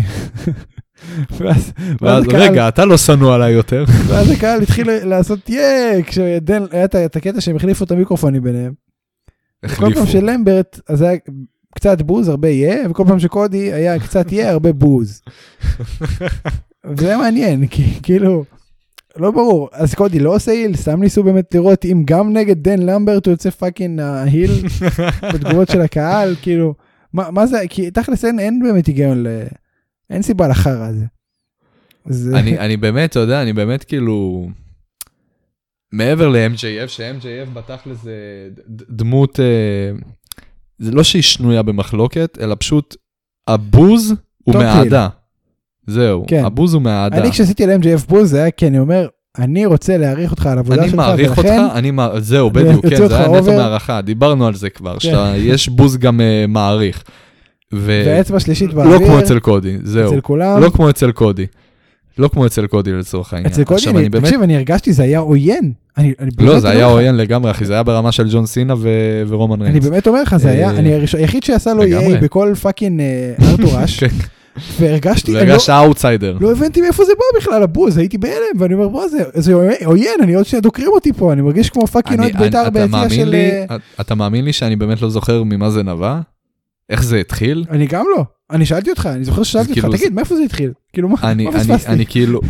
ואז, 1.37 1.73
ואז 2.01 2.23
רגע, 2.33 2.67
אתה 2.67 2.85
לא 2.85 2.97
שנוא 2.97 3.35
עליי 3.35 3.53
יותר. 3.53 3.85
ואז 4.07 4.31
הקהל 4.31 4.61
התחיל 4.61 4.91
לעשות 5.05 5.49
yay, 5.49 6.03
כשדן, 6.05 6.63
היה 6.71 6.85
את 6.85 7.15
הקטע 7.15 7.41
שהם 7.41 7.55
החליפו 7.55 7.83
את 7.83 7.91
המיקרופונים 7.91 8.43
ביניהם. 8.43 8.73
החליפו. 9.63 9.85
כל 9.85 9.93
פעם 9.93 10.05
של 10.05 10.29
למברט, 10.29 10.79
אז 10.89 11.01
היה 11.01 11.17
קצת 11.75 12.01
בוז, 12.01 12.27
הרבה 12.27 12.49
yay, 12.49 12.75
וכל 12.89 13.03
פעם 13.07 13.19
שקודי 13.19 13.73
היה 13.73 13.99
קצת 13.99 14.31
yay, 14.31 14.45
הרבה 14.45 14.73
בוז. 14.73 15.21
וזה 16.85 17.17
מעניין, 17.17 17.67
כי 17.67 17.99
כאילו, 18.03 18.45
לא 19.17 19.31
ברור, 19.31 19.69
אז 19.73 19.93
קודי 19.93 20.19
לא 20.19 20.35
עושה 20.35 20.51
heel, 20.51 20.75
סתם 20.75 21.01
ניסו 21.01 21.23
באמת 21.23 21.55
לראות 21.55 21.85
אם 21.85 22.03
גם 22.05 22.33
נגד 22.33 22.63
דן 22.63 22.79
למברט 22.79 23.25
הוא 23.25 23.33
יוצא 23.33 23.49
fucking 23.49 23.99
ה 23.99 24.10
heel 24.10 24.51
בתגובות 25.33 25.69
של 25.69 25.81
הקהל, 25.81 26.35
כאילו, 26.41 26.73
מה, 27.13 27.31
מה 27.31 27.47
זה, 27.47 27.61
כי 27.69 27.91
תכלס 27.91 28.25
אין, 28.25 28.39
אין 28.39 28.63
באמת 28.63 28.85
היגיון, 28.85 29.23
ל... 29.23 29.27
אין 30.09 30.21
סיבה 30.21 30.47
לחרא 30.47 30.87
הזה. 30.87 31.05
זה... 32.05 32.39
אני, 32.39 32.59
אני 32.59 32.77
באמת, 32.77 33.09
אתה 33.09 33.19
יודע, 33.19 33.41
אני 33.41 33.53
באמת 33.53 33.83
כאילו, 33.83 34.49
מעבר 35.91 36.29
ל-MJF, 36.29 36.87
ש-MJF 36.87 37.49
בתכל'ס 37.53 37.97
זה 38.03 38.13
דמות, 38.67 39.39
אה, 39.39 39.91
זה 40.81 40.91
לא 40.91 41.03
שהיא 41.03 41.21
שנויה 41.21 41.61
במחלוקת, 41.61 42.37
אלא 42.41 42.55
פשוט 42.59 42.95
הבוז 43.47 44.13
הוא 44.43 44.55
מהאהדה. 44.55 45.07
זהו, 45.87 46.25
כן. 46.27 46.45
הבוז 46.45 46.73
הוא 46.73 46.81
מהאהדה. 46.81 47.17
אני 47.17 47.31
כשעשיתי 47.31 47.65
ל-MJF 47.65 48.07
בוז 48.09 48.29
זה 48.29 48.37
היה 48.41 48.51
כי 48.51 48.67
אני 48.67 48.79
אומר, 48.79 49.07
אני 49.37 49.65
רוצה 49.65 49.97
להעריך 49.97 50.31
אותך 50.31 50.45
על 50.45 50.57
העבודה 50.57 50.81
אני 50.81 50.89
שלך, 50.89 50.95
מעריך 50.95 51.29
אותך, 51.29 51.39
ולכן, 51.39 51.61
אני 51.73 51.91
מע... 51.91 52.19
זהו, 52.19 52.49
אני 52.49 52.63
בדיוק, 52.63 52.85
כן, 52.85 53.03
אותך 53.03 53.07
זה 53.07 53.17
היה 53.17 53.41
נטו. 53.41 53.51
מהערכה, 53.51 54.01
דיברנו 54.01 54.47
על 54.47 54.53
זה 54.53 54.69
כבר, 54.69 54.99
כן. 54.99 55.13
שיש 55.35 55.69
בוז 55.69 55.97
גם 55.97 56.21
אה, 56.21 56.45
מעריך. 56.47 57.03
ו... 57.73 58.03
ואצבע 58.05 58.39
שלישית 58.39 58.73
באוויר, 58.73 58.97
לא 58.97 59.05
כמו 59.05 59.19
אצל 59.19 59.39
קודי, 59.39 59.77
זהו. 59.83 60.11
אצל 60.11 60.21
כולם, 60.21 60.61
לא 60.61 60.69
כמו 60.69 60.89
אצל 60.89 61.11
קודי. 61.11 61.45
לא 62.21 62.27
כמו 62.27 62.45
אצל 62.45 62.67
קודי 62.67 62.91
לצורך 62.93 63.33
העניין. 63.33 63.51
אצל 63.53 63.63
קודי, 63.63 63.89
אני- 63.89 63.99
אני 63.99 64.09
באמת... 64.09 64.25
תקשיב, 64.25 64.41
אני 64.41 64.55
הרגשתי 64.55 64.93
זה 64.93 65.03
היה 65.03 65.19
עוין. 65.19 65.71
אני 65.97 66.13
אני 66.19 66.29
לא, 66.39 66.59
זה 66.59 66.69
היה 66.69 66.85
עוין 66.85 67.15
לגמרי, 67.17 67.51
אחי, 67.51 67.65
זה 67.65 67.73
היה 67.73 67.83
ברמה 67.83 68.11
של 68.11 68.27
ג'ון 68.31 68.45
סינה 68.45 68.73
ו- 68.77 68.89
ורומן 69.27 69.61
אני 69.61 69.71
ריינס. 69.71 69.87
באמת 69.87 70.07
אומר 70.07 70.21
לך, 70.23 70.37
זה 70.37 70.49
היה, 70.49 70.69
אה, 70.71 70.77
אני 70.77 70.89
היחיד 71.17 71.43
שעשה 71.43 71.73
לו 71.73 71.83
לגמרי. 71.83 72.17
EA 72.17 72.21
בכל 72.21 72.53
פאקינג 72.61 72.99
אה, 73.01 73.33
Arthur 73.51 73.78
Ashe, 73.78 73.99
כן, 73.99 74.07
והרגשתי, 74.79 75.31
אני 75.31 75.45
לא- 75.45 75.49
והרגשת 75.49 75.69
אאוטסיידר. 75.69 76.37
לא 76.41 76.51
הבנתי 76.51 76.81
מאיפה 76.81 77.03
זה 77.05 77.11
בא 77.17 77.39
בכלל 77.39 77.63
הבוז, 77.63 77.97
הייתי 77.97 78.17
בהלם, 78.17 78.35
ואני 78.59 78.73
אומר, 78.73 78.87
בוא, 78.87 79.07
זה- 79.07 79.23
זה 79.33 79.53
עוין, 79.85 80.13
אני 80.23 80.33
עוד 80.33 80.45
שניה 80.45 80.61
דוקרים 80.61 80.87
אותי 80.91 81.13
פה, 81.13 81.33
אני 81.33 81.41
מרגיש 81.41 81.69
כמו 81.69 81.87
fucking 81.87 82.19
אני- 82.19 82.31
אוהד 82.31 82.41
בית"ר 82.43 82.67
אני- 82.67 82.87
מאמין 82.91 83.09
של... 83.09 83.35
אה, 83.69 83.75
אתה 84.01 84.15
מאמין 84.15 84.45
לי 84.45 84.53
שאני 84.53 84.75
באמת 84.75 85.01
לא 85.01 85.09
זוכר 85.09 85.43
ממה 85.43 85.69
זה 85.69 85.83
נבע? 85.83 86.19
איך 86.89 87.03
זה 87.03 87.17
התחיל? 87.17 87.65
אני 87.69 87.87
גם 87.87 88.05
לא, 88.17 88.23
אני 88.51 88.65
שאלתי 88.65 88.89
אותך, 88.89 89.09
אני 89.13 89.23
זוכר 89.25 89.43
ששאלתי 89.43 89.69
אותך, 89.71 89.81
כאילו, 89.81 89.97
תגיד, 89.97 90.13
מאיפה 90.13 90.35
זה 90.35 90.43
התחיל? 90.43 90.71
כאילו, 90.93 91.09
מה 91.09 91.17
פספסתי? 91.53 91.87
אני 91.91 92.05
כאילו, 92.05 92.41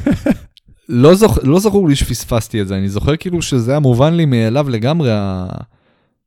לא, 0.89 1.15
זוכ, 1.15 1.37
לא 1.43 1.59
זכור 1.59 1.89
לי 1.89 1.95
שפספסתי 1.95 2.61
את 2.61 2.67
זה, 2.67 2.75
אני 2.77 2.89
זוכר 2.89 3.15
כאילו 3.15 3.41
שזה 3.41 3.71
היה 3.71 3.79
מובן 3.79 4.13
לי 4.13 4.25
מאליו 4.25 4.69
לגמרי, 4.69 5.09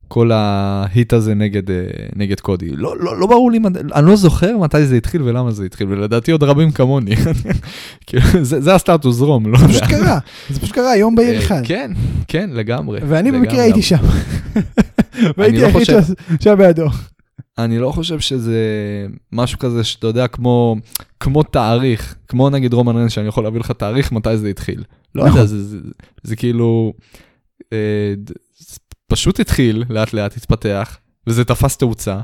כל 0.09 0.31
ההיט 0.33 1.13
הזה 1.13 1.35
נגד, 1.35 1.71
אה, 1.71 1.77
נגד 2.17 2.41
קודי. 2.41 2.69
לא, 2.77 2.95
לא, 3.01 3.21
לא 3.21 3.27
ברור 3.27 3.51
לי, 3.51 3.59
אני 3.95 4.07
לא 4.07 4.17
זוכר 4.17 4.59
מתי 4.59 4.87
זה 4.87 4.97
התחיל 4.97 5.23
ולמה 5.23 5.51
זה 5.51 5.65
התחיל, 5.65 5.87
ולדעתי 5.91 6.33
עוד 6.33 6.43
רבים 6.43 6.71
כמוני. 6.71 7.15
כאילו, 8.07 8.23
זה, 8.43 8.61
זה 8.61 8.75
הסטטוס 8.75 9.21
רום, 9.21 9.53
לא 9.53 9.59
זה 9.59 9.65
יודע. 9.65 9.75
פשוט 9.79 9.89
קרה, 9.89 10.19
זה 10.51 10.61
פשוט 10.61 10.75
קרה 10.75 10.97
יום 10.97 11.15
בהיר 11.15 11.35
אה, 11.35 11.39
אחד. 11.39 11.61
כן, 11.65 11.91
כן, 12.29 12.51
לגמרי. 12.53 12.99
ואני. 13.09 13.33
במקרה 13.33 13.63
הייתי 13.63 13.83
שם. 13.83 13.97
והייתי 15.37 15.57
היחיד 15.65 15.73
חושב- 15.81 16.01
ש- 16.03 16.45
שהיה 16.45 16.57
בידו. 16.57 16.87
אני 17.59 17.79
לא 17.79 17.91
חושב 17.93 18.21
שזה 18.21 18.59
משהו 19.33 19.59
כזה 19.59 19.85
שאתה 19.85 20.07
יודע, 20.07 20.27
כמו, 20.29 20.77
כמו 21.21 21.43
תאריך, 21.43 22.15
כמו 22.29 22.51
נגיד 22.51 22.73
רומן 22.73 22.97
ריינס, 22.97 23.13
שאני 23.13 23.29
יכול 23.29 23.45
להביא 23.45 23.61
לך 23.61 23.71
תאריך 23.71 24.13
מתי 24.13 24.37
זה 24.37 24.49
התחיל. 24.49 24.85
לא 25.15 25.25
נכון. 25.27 25.37
יודע, 25.37 25.47
זה, 25.47 25.65
זה, 25.65 25.79
זה 26.23 26.37
כאילו, 26.37 26.93
אה, 27.73 28.15
זה 28.59 28.77
פשוט 29.07 29.41
התחיל, 29.41 29.85
לאט 29.91 30.13
לאט 30.13 30.37
התפתח, 30.37 30.97
וזה 31.27 31.45
תפס 31.45 31.77
תאוצה, 31.77 32.21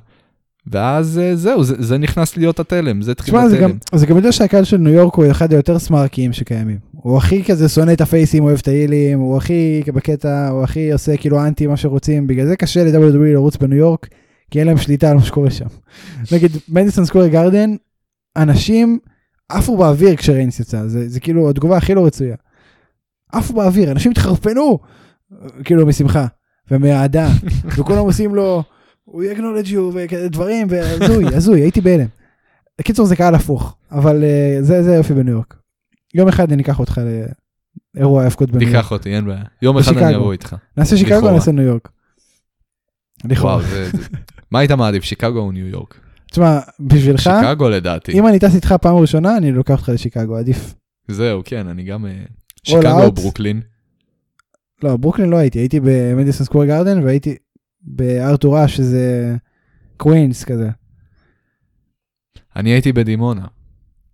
ואז 0.67 1.19
אה, 1.19 1.37
זהו, 1.37 1.65
זה, 1.65 1.75
זה 1.79 1.99
נכנס 1.99 2.37
להיות 2.37 2.61
התלם, 2.61 3.03
זה 3.03 3.11
התחיל 3.13 3.35
תשמע, 3.35 3.49
זה 3.49 3.57
התלם. 3.57 3.69
גם- 3.71 3.77
זה 3.99 4.07
גם 4.07 4.17
יודע 4.17 4.33
שהקהל 4.33 4.65
של 4.65 4.77
ניו 4.77 4.93
יורק 4.93 5.15
הוא 5.15 5.31
אחד 5.31 5.53
היותר 5.53 5.79
סמארקיים 5.79 6.33
שקיימים. 6.33 6.79
הוא 6.93 7.17
הכי 7.19 7.45
כזה 7.45 7.69
שונא 7.69 7.93
את 7.93 8.01
הפייסים, 8.01 8.45
אוהב 8.45 8.59
את 8.63 8.69
ההילים, 8.69 9.19
הוא 9.19 9.37
הכי 9.37 9.83
בקטע, 9.95 10.49
הוא 10.49 10.63
הכי 10.63 10.93
עושה 10.93 11.17
כאילו 11.17 11.41
אנטי 11.47 11.67
מה 11.67 11.77
שרוצים, 11.77 12.27
בגלל 12.27 12.47
זה 12.47 12.57
קשה 12.57 12.85
ל-WWE 12.85 13.33
לרוץ 13.33 13.57
בניו 13.57 13.79
יורק, 13.79 14.09
כי 14.51 14.59
אין 14.59 14.67
להם 14.67 14.79
שליטה 14.79 15.11
על 15.11 15.17
מה 15.17 15.23
שקורה 15.23 15.51
שם. 15.51 15.67
נגיד 16.33 16.51
מדיסון 16.69 17.05
סקוור 17.05 17.27
גרדן, 17.27 17.71
אנשים 18.37 18.99
עפו 19.49 19.77
באוויר 19.77 20.17
כשריינס 20.17 20.61
יצא, 20.61 20.87
זה, 20.87 21.09
זה 21.09 21.21
כאילו 21.21 21.51
התגובה 21.51 21.77
הכי 21.77 21.95
לא 21.95 22.07
רצויה. 22.07 22.37
עפו 23.33 23.55
באוויר, 23.55 23.91
אנשים 23.91 24.13
התחרפנו, 24.13 24.79
כאילו 25.65 25.87
משמחה, 25.87 26.27
ומאהדה, 26.71 27.29
וכולם 27.77 27.99
עושים 27.99 28.35
לו, 28.35 28.63
הוא 29.05 29.25
acknowledge 29.25 29.69
you, 29.69 29.79
וכאלה 29.95 30.29
דברים, 30.29 30.67
והזוי, 30.71 31.25
הזוי, 31.37 31.61
הייתי 31.61 31.81
בהלם. 31.81 32.07
בקיצור 32.79 33.07
זה 33.07 33.17
קהל 33.17 33.35
הפוך, 33.35 33.77
אבל 33.93 34.25
אה, 34.25 34.59
זה 34.61 34.83
זה 34.83 34.95
יופי 34.95 35.15
בניו 35.15 35.33
יורק. 35.35 35.57
יום 36.15 36.29
אחד 36.29 36.53
אני 36.53 36.63
אקח 36.63 36.81
אותך 36.81 37.01
לאירוע 37.95 38.25
האבקות 38.25 38.51
בניו 38.51 38.63
יורק. 38.63 38.77
תיקח 38.77 38.93
אותי, 38.93 39.15
אין 39.15 39.27
בעיה. 39.27 39.45
יום 39.63 39.79
אחד. 39.79 39.97
אני 39.97 40.17
אבוא 40.17 40.33
איתך. 40.33 40.57
נעשה 40.77 40.97
שיקגו. 40.97 41.31
נעשה 41.31 41.53
ניו 41.53 41.65
יורק. 41.65 41.89
לכאורה. 43.25 43.63
מה 44.51 44.59
היית 44.59 44.71
מעדיף, 44.71 45.05
שיקגו 45.05 45.39
או 45.39 45.53
ניו 45.53 45.67
יורק? 45.67 46.01
תשמע, 46.31 46.61
בשבילך, 46.81 47.31
שיקגו 47.41 47.69
לדעתי. 47.69 48.13
אם 48.13 48.27
אני 48.27 48.39
טס 48.39 48.55
איתך 48.55 48.75
פעם 48.81 48.97
ראשונה, 48.97 49.37
אני 49.37 49.53
לוקח 49.53 49.79
אותך 49.79 49.89
לשיקגו, 49.89 50.37
עדיף. 50.37 50.75
זהו, 51.09 51.43
כן, 51.45 51.69
אני 51.69 51.83
גם... 51.83 52.07
אה, 52.07 52.13
שיקגו 52.63 53.03
או. 53.03 53.13
ברוקלין. 53.13 53.61
לא, 54.83 54.97
ברוקלין 54.97 55.31
לא 55.31 55.37
הייתי, 55.37 55.59
הייתי 55.59 55.81
במדיסון 55.81 56.47
סקוור 56.47 56.65
גרדן 56.65 57.03
והייתי 57.03 57.37
בארתור 57.83 58.40
אש 58.40 58.69
שזה 58.69 59.37
קווינס 59.97 60.45
כזה. 60.45 60.71
אני 62.57 62.71
הייתי 62.71 62.93
בדימונה. 62.93 63.45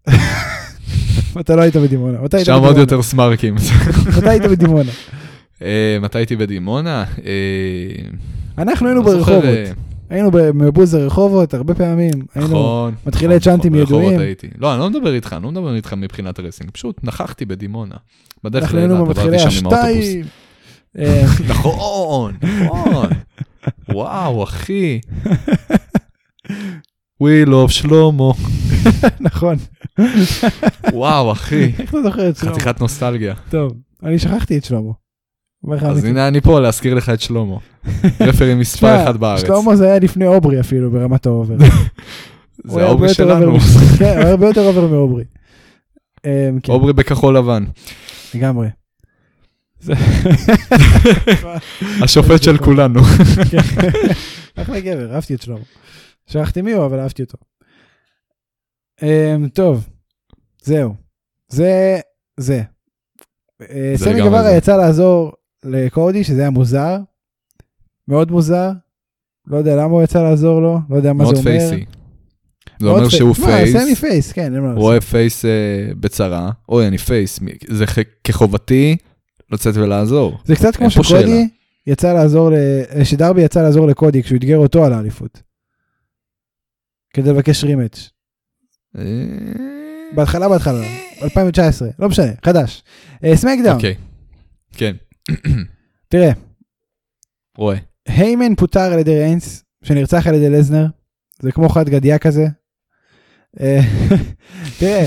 אתה 1.41 1.57
לא 1.57 1.63
היית 1.63 1.77
בדימונה. 1.77 2.19
שם 2.45 2.53
עוד? 2.53 2.77
יותר 2.77 3.03
סמארקים. 3.03 3.55
מתי 4.19 4.29
היית 4.29 4.43
בדימונה? 4.43 4.91
אה, 5.63 5.99
מתי 6.01 6.19
הייתי 6.19 6.37
בדימונה? 6.37 7.05
אה, 7.25 8.09
אנחנו 8.59 8.87
היינו 8.87 9.03
ברחובות. 9.03 9.45
היינו 10.11 10.31
בבוז 10.31 10.95
הרחובות 10.95 11.55
הרבה 11.55 11.75
פעמים. 11.75 12.13
היינו 12.35 12.49
נכון. 12.49 12.95
מתחילי 13.07 13.37
נכון, 13.37 13.53
צ'אנטים 13.53 13.75
נכון, 13.75 13.97
ידועים. 13.97 14.21
הייתי. 14.21 14.49
לא, 14.59 14.73
אני 14.73 14.81
לא 14.81 14.91
מדבר 14.91 15.15
איתך, 15.15 15.33
אני 15.33 15.43
לא 15.43 15.51
מדבר 15.51 15.75
איתך 15.75 15.93
מבחינת 15.93 16.39
הרסינג, 16.39 16.71
פשוט 16.71 17.01
נכחתי 17.03 17.45
בדימונה. 17.45 17.95
בדרך 18.45 18.75
במתחילי 18.75 19.37
עברתי 19.37 19.51
שם 19.51 19.67
עם 19.67 19.73
האוטובוס. 19.73 20.05
השתיים. 20.05 20.25
אה, 20.99 21.25
נכון, 21.49 22.35
נכון. 22.43 23.09
וואו, 23.89 24.45
אחי. 24.45 25.01
We 27.23 27.47
love 27.49 27.69
שלמה. 27.69 28.33
נכון. 29.21 29.57
וואו, 30.93 31.33
אחי. 31.33 31.73
איך 31.79 31.91
אתה 31.91 32.03
זוכר 32.03 32.29
את 32.29 32.37
שלמה? 32.37 32.53
חתיכת 32.53 32.81
נוסטלגיה. 32.81 33.35
טוב, 33.51 33.73
אני 34.03 34.19
שכחתי 34.19 34.59
את 34.59 34.65
שלמה. 34.65 34.93
אז. 35.73 36.05
הנה 36.05 36.29
אני 36.29 36.41
פה 36.41 36.61
להזכיר 36.61 36.95
לך 36.95 37.09
את 37.09 37.21
שלמה. 37.21 37.57
referee 38.21 38.55
מספר 38.55 39.03
אחד 39.03 39.17
בארץ. 39.17 39.41
שלמה 39.41 39.77
זה 39.77 39.87
היה 39.87 39.99
לפני 39.99 40.27
אוברי 40.27 40.61
אפילו 40.61 40.91
ברמת 40.91 41.27
ה 41.27 41.32
over. 41.32 41.57
זה 42.65 42.83
האוברי 42.87 43.15
שלנו. 43.15 43.59
כן, 43.99 44.05
הוא 44.05 44.19
היה 44.19 44.31
הרבה 44.31 44.47
יותר 44.47 44.67
over 44.67 44.87
מאוברי. 44.87 45.25
אמ, 46.25 46.61
כן, 46.63 46.73
אוברי 46.73 46.93
בכחול 46.93 47.37
לבן. 47.37 47.65
לגמרי. 48.35 48.69
השופט 52.03 52.43
של 52.43 52.59
כולנו. 52.59 53.03
כן. 53.51 53.59
אחלה 54.57 54.81
גבר, 54.81 55.15
אהבתי 55.15 55.35
את 55.35 55.43
שלמה. 55.43 55.61
שכחתי 56.27 56.63
מי 56.63 56.73
הוא, 56.73 56.87
אבל 56.87 56.99
אהבתי 56.99 57.23
אותו. 57.23 57.39
אמ, 59.03 59.49
טוב, 59.49 59.89
זהו. 60.63 60.95
זה, 61.49 62.01
זה. 62.37 62.63
אה, 63.63 63.93
סמי 63.97 64.21
גווארה. 64.21 64.53
יצא 64.57 64.77
לעזור 64.77 65.33
לקודי, 65.65 66.25
שזה 66.25 66.41
היה 66.41 66.51
מוזר. 66.51 66.97
מאוד 68.09 68.31
מוזר. 68.31 68.71
לא 69.47 69.57
יודע 69.57 69.77
למה 69.77 69.85
הוא 69.93 70.03
יצא 70.03 70.23
לעזור 70.23 70.61
לו, 70.61 70.79
לא 70.91 70.97
יודע 70.97 71.13
מה 71.13 71.25
זה 71.27 71.33
מאוד 71.33 71.47
אומר. 71.47 71.59
פייסי. 71.59 71.85
זה 72.81 72.89
אומר 72.89 73.09
שהוא 73.09 73.33
תשמע, 73.35 73.47
face, 73.47 73.77
סמי 73.77 73.95
face, 73.95 74.33
כן, 74.33 74.55
אין 74.55 74.63
מה 74.63 74.69
לעשות. 74.69 74.79
רואה 74.83 75.01
face 75.01 75.45
אה, 75.45 75.51
בצרה, 76.01 76.51
אוי 76.69 76.87
אני 76.87 76.99
face, 76.99 77.41
זה 77.69 77.85
כחובתי 78.25 78.97
לצאת 79.51 79.77
ולעזור. 79.77 80.39
זה 80.45 80.55
קצת 80.57 80.77
כמו. 80.77 80.91
שקודי 80.91 81.49
יצא 81.87 82.13
לעזור, 82.13 82.51
ל- 82.51 83.05
שדרבי 83.05 83.43
יצא 83.43 83.63
לעזור 83.63 83.87
לקודי 83.87 84.23
כשהוא 84.23 84.37
אתגר 84.39 84.57
אותו 84.59 84.85
על 84.85 84.93
האליפות. 84.93 85.43
כדי 87.15 87.31
לבקש 87.31 87.65
רימץ'. 87.65 88.11
אה, 88.99 89.03
בהתחלה, 90.15 90.49
בהתחלה, 90.49 90.81
2019, 91.23 91.89
לא 91.99 92.09
משנה, 92.09 92.33
חדש. 92.45 92.83
אה, 93.25 93.37
סמקדאון, 93.37 93.77
אוקיי, 93.77 93.95
כן, 94.73 94.97
תראה, 96.11 96.31
רואה. 97.59 97.77
היימן 98.07 98.55
פוטר 98.55 98.93
על 98.93 98.99
ידי 98.99 99.19
ריינס, 99.19 99.65
שנרצח 99.85 100.27
על 100.27 100.35
ידי 100.35 100.51
לזנר, 100.51 100.87
זה 101.43 101.53
כמו 101.53 101.69
חד 101.69 101.89
גדיה 101.89 102.19
כזה. 102.19 102.47
אה, 103.61 103.81
תראה, 104.79 105.07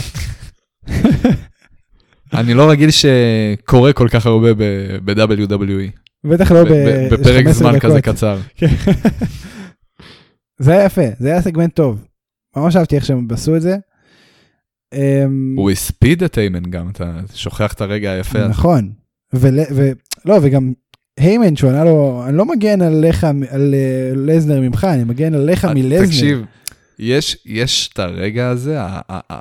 אני 2.39 2.53
לא 2.53 2.71
רגיל 2.71 2.89
שקורה 2.91 3.93
כל 3.93 4.07
כך 4.11 4.25
הרבה 4.25 4.53
ב-WWE. 5.05 5.99
בטח 6.23 6.51
לא 6.51 6.63
בפרק 7.11 7.45
ב-15 7.45 7.51
זמן 7.51 7.79
כזה. 7.79 8.01
קצר. 8.01 8.39
זה 10.59 10.71
היה 10.71 10.85
יפה, 10.85 11.01
זה 11.19 11.27
היה 11.27 11.41
סגמנט 11.41 11.75
טוב. 11.75 12.05
ממש 12.57 12.75
אהבתי 12.75 12.95
איך 12.95 13.05
שהם 13.05 13.27
עשו 13.31 13.55
את 13.55 13.61
זה. 13.61 13.77
אמ, 14.93 15.55
הוא 15.57 15.71
הספיד 15.71 16.23
את 16.23 16.37
איימן 16.37 16.63
גם, 16.63 16.89
אתה 16.89 17.19
שוכח 17.33 17.73
את 17.73 17.81
הרגע 17.81 18.11
היפה. 18.11 18.47
נכון. 18.47 18.91
ו- 20.25 20.29
לא, 20.29 20.37
וגם 20.41 20.73
היימן 21.19 21.55
שהוא 21.55 21.69
ענה 21.71 21.83
לו, 21.83 22.23
אני 22.27 22.37
לא 22.37 22.45
מגן 22.45 22.81
עליך, 22.81 23.23
על 23.49 23.73
אה, 23.75 24.11
לזנר 24.15 24.61
ממך, 24.61 24.87
אני 24.93 25.03
מגן 25.03 25.33
עליך 25.33 25.65
מלזנר. 25.65 25.99
אה, 26.01 26.05
תקשיב, 26.05 26.41
יש, 26.99 27.37
יש 27.45 27.89
את 27.93 27.99
הרגע 27.99 28.49
הזה, 28.49 28.77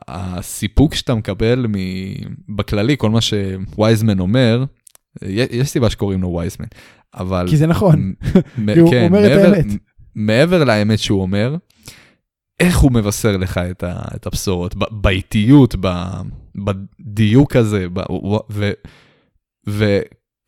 הסיפוק 0.08 0.94
שאתה 0.94 1.14
מקבל 1.14 1.66
מ- 1.68 1.76
בכללי, 2.56 2.94
כל 2.98 3.10
מה 3.10 3.18
שווייזמן 3.20 4.18
אומר, 4.18 4.64
יש 5.22 5.68
סיבה 5.70 5.90
שקוראים 5.90 6.22
לו 6.22 6.28
וייזמן, 6.34 6.66
אבל... 7.14 7.46
כי 7.48 7.56
זה 7.56 7.66
נכון. 7.66 8.12
כי 8.74 8.78
הוא 8.80 8.90
כן, 8.90 9.04
אומר 9.08 9.26
את 9.26 9.30
מעבר- 9.30 9.54
האמת. 9.54 9.66
מ- 9.66 9.76
מעבר 10.26 10.64
לאמת 10.64 10.98
שהוא 10.98 11.22
אומר, 11.22 11.56
איך 12.60 12.78
הוא 12.78 12.92
מבשר 12.92 13.36
לך 13.36 13.58
את, 13.58 13.82
ה, 13.82 13.94
את 14.16 14.26
הבשורות, 14.26 14.74
באיטיות, 14.90 15.74
בדיוק 17.00 17.56
הזה, 17.56 17.86
ב, 17.92 18.00
ו, 19.68 20.00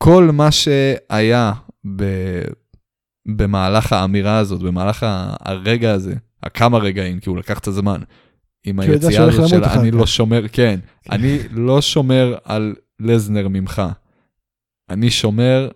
וכל 0.02 0.30
מה 0.32 0.48
שהיה 0.52 1.52
ב, 1.96 2.04
במהלך 3.36 3.92
האמירה 3.92 4.38
הזאת, 4.38 4.60
במהלך 4.60 5.06
הרגע 5.40 5.92
הזה, 5.92 6.14
הכמה 6.42 6.78
רגעים, 6.78 7.20
כי 7.20 7.30
הוא 7.30 7.38
לקח 7.38 7.58
את 7.58 7.66
הזמן, 7.66 8.00
עם 8.66 8.80
היציאה 8.80 9.24
הזאת 9.24 9.48
של 9.48 9.64
אחר 9.64 9.80
אני 9.80 9.90
כך." 9.90 9.96
לא 9.96 10.06
שומר, 10.06 10.48
כן, 10.52 10.80
אני 11.10 11.38
לא 11.50 11.80
שומר 11.80 12.34
על 12.44 12.74
לזנר 13.00 13.48
ממך, 13.48 13.82
אני 14.90 15.10
שומר 15.10 15.68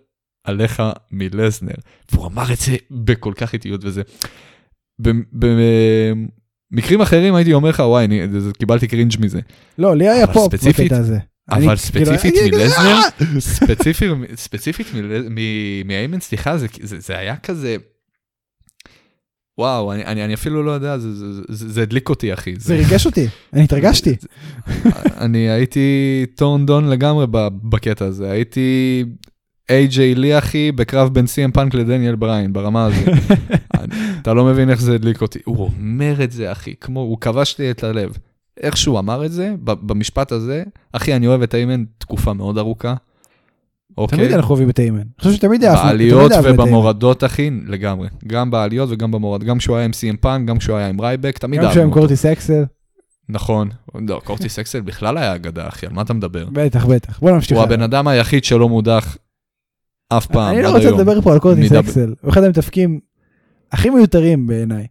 עליך 0.43 0.83
מלזנר. 1.11 1.75
והוא 2.11 2.27
אמר 2.27 2.53
את 2.53 2.57
זה 2.59 2.75
בכל 2.91 3.33
כך 3.35 3.53
איטיות 3.53 3.81
וזה. 3.83 4.01
במקרים 6.71 7.01
אחרים 7.01 7.35
הייתי 7.35 7.53
אומר 7.53 7.69
לך 7.69 7.79
וואי 7.79 8.05
אני 8.05 8.21
קיבלתי 8.57 8.87
קרינג' 8.87 9.13
מזה 9.19 9.39
לא, 9.77 9.95
לי 9.95 10.09
היה 10.09 10.27
פופ 10.27 10.55
ספציפית- 10.55 10.85
בקטע 10.85 10.97
הזה. 10.97 11.19
אבל 11.49 11.75
ספציפית 11.75 12.33
מלזנר! 12.53 12.99
ספציפית 14.35 14.87
מאיימן 15.85 16.19
סליחה 16.19 16.57
זה, 16.57 16.67
זה, 16.81 16.99
זה 16.99 17.17
היה 17.17 17.35
כזה. 17.37 17.77
וואו 19.57 19.93
אני, 19.93 20.05
אני, 20.05 20.25
אני 20.25 20.33
אפילו 20.33 20.63
לא 20.63 20.71
יודע 20.71 20.97
זה, 20.97 21.13
זה, 21.15 21.25
זה, 21.49 21.69
זה 21.69 21.81
הדליק 21.81 22.09
אותי 22.09 22.33
אחי. 22.33 22.53
זה 22.57 22.75
ריגש 22.75 23.05
אותי, 23.05 23.27
אני 23.53 23.63
התרגשתי. 23.63 24.15
אני 25.25 25.49
הייתי 25.49 25.79
turned 26.35 26.65
on 26.65 26.89
לגמרי 26.89 27.25
בקטע 27.63 28.05
הזה 28.05 28.31
הייתי 28.31 29.03
איי-ג'יי 29.69 30.15
לי 30.15 30.37
אחי 30.37 30.71
בקרב 30.71 31.13
בין 31.13 31.27
סי.אם 31.27 31.51
פאנק 31.51 31.73
לדניאל 31.73 32.15
בריין 32.15 32.53
ברמה 32.53 32.85
הזו. 32.85 33.11
אני- 33.79 33.95
אתה 34.21 34.33
לא 34.33 34.45
מבין 34.45 34.69
איך 34.69 34.81
זה 34.81 34.95
הדליק 34.95 35.21
אותי 35.21 35.39
הוא 35.45 35.57
אומר 35.57 36.23
את 36.23 36.31
זה 36.31 36.51
אחי 36.51 36.73
כמו 36.81 36.99
הוא 36.99 37.17
כבש 37.21 37.55
לי 37.59 37.71
את 37.71 37.83
הלב. 37.83 38.17
איך 38.63 38.77
שהוא 38.77 38.99
אמר 38.99 39.25
את 39.25 39.31
זה 39.31 39.53
במשפט 39.61 40.31
הזה 40.31 40.63
אחי 40.93 41.15
אני 41.15 41.27
אוהב 41.27 41.41
את 41.41 41.55
היימן 41.55 41.83
תקופה 41.97 42.33
מאוד 42.33 42.57
ארוכה. 42.57 42.95
אוקיי? 43.97 44.17
תמיד 44.19 44.31
אנחנו 44.31 44.49
אוהבים 44.49 44.69
את 44.69 44.79
היימן. 44.79 44.97
אני 44.99 45.05
חושב 45.21 45.33
שתמיד 45.33 45.63
אהבנו- 45.63 45.83
בעליות 45.83 46.31
אהבנו 46.31 46.39
את 46.39 46.45
היימן. 46.45 46.61
ובמורדות 46.63 47.23
אחי 47.23 47.49
לגמרי 47.67 48.07
גם 48.27 48.51
בעליות 48.51 48.89
וגם 48.91 49.11
במורד 49.11 49.43
גם 49.43 49.57
כשהוא 49.57 49.75
היה 49.75 49.85
עם 49.85 49.93
סי.אם 49.93 50.17
פאנק 50.17 50.47
גם 50.47 50.57
כשהוא 50.57 50.77
היה 50.77 50.87
עם 50.89 51.01
רייבק 51.01 51.37
תמיד 51.37 51.59
גם 51.61 51.69
כשהוא 51.69 51.81
עם 51.81 51.87
אהבנו 51.87 51.91
אותו. 51.91 51.99
קורטיס 52.01 52.25
אקסל, 52.25 52.63
נכון 53.29 53.69
לא 54.07 54.21
קורטיס 54.23 54.59
אקסל 54.59 54.81
בכלל 54.81 55.17
היה 55.17 55.35
אגדה 55.35 55.67
אחי 55.67 55.85
על 55.85 55.93
מה 55.93 56.01
אתה 56.01 56.13
מדבר. 56.13 56.45
בטח 56.51 56.85
בטח. 56.85 57.19
בוא 57.19 57.31
נמשיך. 57.31 57.57
הוא. 57.57 57.63
הבן 57.63 57.81
אדם 57.81 58.07
היחיד 58.07 58.43
שלא 58.43 58.69
מודח 58.69 59.17
אף 60.09 60.25
פעם, 60.25 60.53
אני 60.53 60.63
לא 60.63 60.67
עד 60.69 60.75
רוצה 60.75 60.87
היום. 60.87 60.99
לדבר 60.99 61.21
פה 61.21 61.33
על 61.33 61.39
קורטיס 61.39 61.71
אקסל, 61.71 62.13
הוא 62.21 62.29
אחד 62.31 62.43
המתאבקים 62.43 62.99
הכי 63.71 63.89
מיותרים 63.89 64.47
בעיניי. 64.47 64.87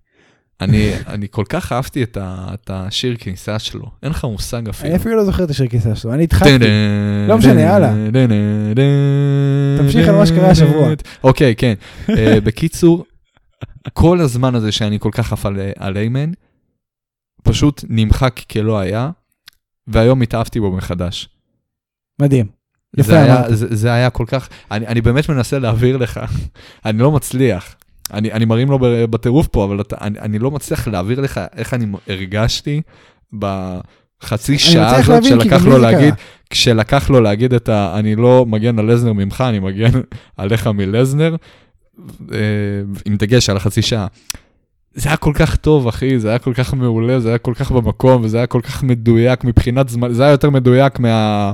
אני, 0.61 0.93
אני 1.07 1.27
כל 1.31 1.45
כך 1.49 1.73
אהבתי 1.73 2.03
את, 2.03 2.17
ה, 2.17 2.49
את 2.55 2.71
השיר 2.75 3.17
כניסה 3.19 3.59
שלו, 3.59 3.91
אין 4.03 4.11
לך 4.11 4.25
מושג 4.25 4.69
אפילו. 4.69 4.89
אני 4.89 4.97
אפילו 4.97 5.17
לא 5.17 5.25
זוכר 5.25 5.45
את 5.45 5.51
השיר 5.51 5.69
כניסה 5.69 5.95
שלו, 5.95 6.15
אני 6.15 6.25
התחלתי. 6.25 6.65
לא 7.29 7.39
משנה, 7.39 7.75
הלאה. 7.75 7.95
תמשיך 9.79 10.09
על 10.09 10.15
מה 10.15 10.27
שקרה 10.27 10.51
השבוע. 10.51 10.89
אוקיי, 11.25 11.55
כן. 11.57 11.75
בקיצור, 12.45 13.05
כל 13.93 14.21
הזמן 14.21 14.55
הזה 14.55 14.73
שאני 14.73 14.99
כל 15.01 15.11
כך 15.13 15.33
עף 15.33 15.47
על, 15.47 15.57
על 15.79 15.97
איימן, 15.97 16.31
פשוט 17.43 17.85
נמחק 17.89 18.41
כלא 18.51 18.79
היה, 18.79 19.11
והיום 19.87 20.23
התאהבתי 20.23 20.61
בו 20.61 20.73
מחדש. 20.73 21.29
מדהים. 22.21 22.47
זה 22.97 23.23
היה. 23.23 23.55
זה, 23.55 23.77
זה 23.77 23.93
היה 23.93 24.11
כל 24.11 24.25
כך, 24.27 24.49
אני, 24.71 24.87
אני 24.87 25.01
באמת 25.01 25.29
מנסה 25.29 25.59
להעביר 25.59 25.97
לך, 25.97 26.21
אני 26.85 26.99
לא 26.99 27.11
מצליח. 27.11 27.77
אני, 28.15 28.33
אני 28.33 28.45
מרים 28.45 28.71
לו 28.71 28.79
בטירוף 29.11 29.47
פה, 29.47 29.65
אבל 29.65 29.81
אתה, 29.81 29.97
אני, 30.01 30.19
אני 30.19 30.39
לא 30.39 30.51
מצליח 30.51 30.89
להעביר 30.89 31.21
לך 31.21 31.41
איך 31.57 31.75
אני 31.75 31.87
הרגשתי 32.09 32.81
בחצי 33.33 34.59
שעה 34.59 34.97
הזאת 34.97 35.09
להבין, 35.09 35.41
שלקח 35.41 35.65
לו 35.65 35.79
להגיד. 35.79 36.15
כשלקח 36.51 37.11
לו 37.11 37.21
להגיד 37.21 37.55
את 37.55 37.69
ה... 37.69 37.99
אני 37.99 38.17
לא 38.17 38.47
מגן 38.47 38.79
על 38.79 38.93
לזנר 38.93 39.13
ממך, 39.13 39.45
אני 39.49 39.59
מגן 39.59 40.01
עליך 40.37 40.67
מלזנר, 40.67 41.37
אה, 42.33 42.39
עם 43.05 43.17
דגש 43.17 43.51
על 43.51 43.57
החצי 43.57 43.83
שעה. 43.83 44.07
זה 44.95 45.09
היה 45.09 45.17
כל 45.17 45.33
כך 45.35 45.57
טוב, 45.57 45.89
אחי, 45.89 46.19
זה 46.19 46.29
היה 46.29 46.39
כל 46.39 46.55
כך 46.55 46.75
מעולה, 46.75 47.21
זה 47.21 47.29
היה 47.29 47.39
כל 47.39 47.55
כך 47.55 47.73
במקום, 47.73 48.25
וזה 48.25 48.37
היה 48.37 48.47
כל 48.47 48.61
כך 48.61 48.83
מדויק 48.83 49.45
מבחינת 49.45 49.89
זמן, 49.89 50.13
זה 50.13 50.23
היה 50.23 50.31
יותר 50.31 50.51
מדויק 50.51 50.99
מה, 50.99 51.53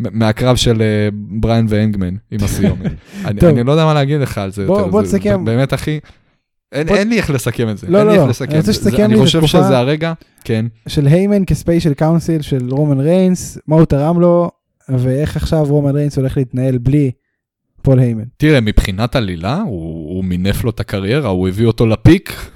מהקרב 0.00 0.56
של 0.56 0.82
אה, 0.82 1.08
בריין 1.12 1.66
ואנגמן 1.68 2.14
עם 2.30 2.38
הסיומת. 2.44 2.92
אני. 3.24 3.40
אני 3.48 3.64
לא 3.64 3.72
יודע 3.72 3.84
מה 3.84 3.94
להגיד 3.94 4.20
לך 4.20 4.38
על 4.38 4.50
זה 4.52 4.66
בוא- 4.66 4.78
יותר. 4.78 4.90
בוא 4.90 5.02
נסכם. 5.02 5.44
באמת, 5.44 5.74
אחי, 5.74 5.98
אין, 6.72 6.86
בוא- 6.86 6.96
אין 6.96 7.08
לי 7.08 7.16
איך 7.16 7.30
לסכם 7.30 7.68
את 7.68 7.78
זה. 7.78 7.86
לא, 7.90 7.98
לא, 7.98 8.04
לא. 8.04 8.12
אני 8.12 8.18
רוצה. 8.28 8.72
שתסכם 8.72 8.96
לי 8.96 9.04
אני 9.04 9.14
את 9.14 9.18
חושב 9.20 9.38
התקופה- 9.38 9.46
שזה 9.64 9.78
הרגע, 9.78 10.12
כן. 10.44 10.66
של 10.88 11.06
היימן 11.06 11.44
כ 11.44 11.55
special 11.55 11.94
counsel 11.94 12.40
של 12.40 12.68
רומן 12.70 13.00
ריינס, 13.00 13.58
מה 13.66 13.76
הוא 13.76 13.84
תרם 13.84 14.20
לו, 14.20 14.50
ואיך 14.88 15.36
עכשיו 15.36 15.64
רומן 15.64 15.96
ריינס 15.96 16.18
הולך 16.18 16.36
להתנהל 16.36 16.78
בלי 16.78 17.10
פול 17.82 17.98
היימן. 17.98 18.24
תראה, 18.36 18.60
מבחינת 18.60 19.16
עלילה, 19.16 19.56
הוא, 19.66 20.14
הוא 20.16 20.24
מינף 20.24 20.64
לו 20.64 20.70
את 20.70 20.80
הקריירה, 20.80 21.28
הוא 21.28 21.48
הביא 21.48 21.66
אותו 21.66 21.86
ל 21.86 21.99
peak 21.99 22.50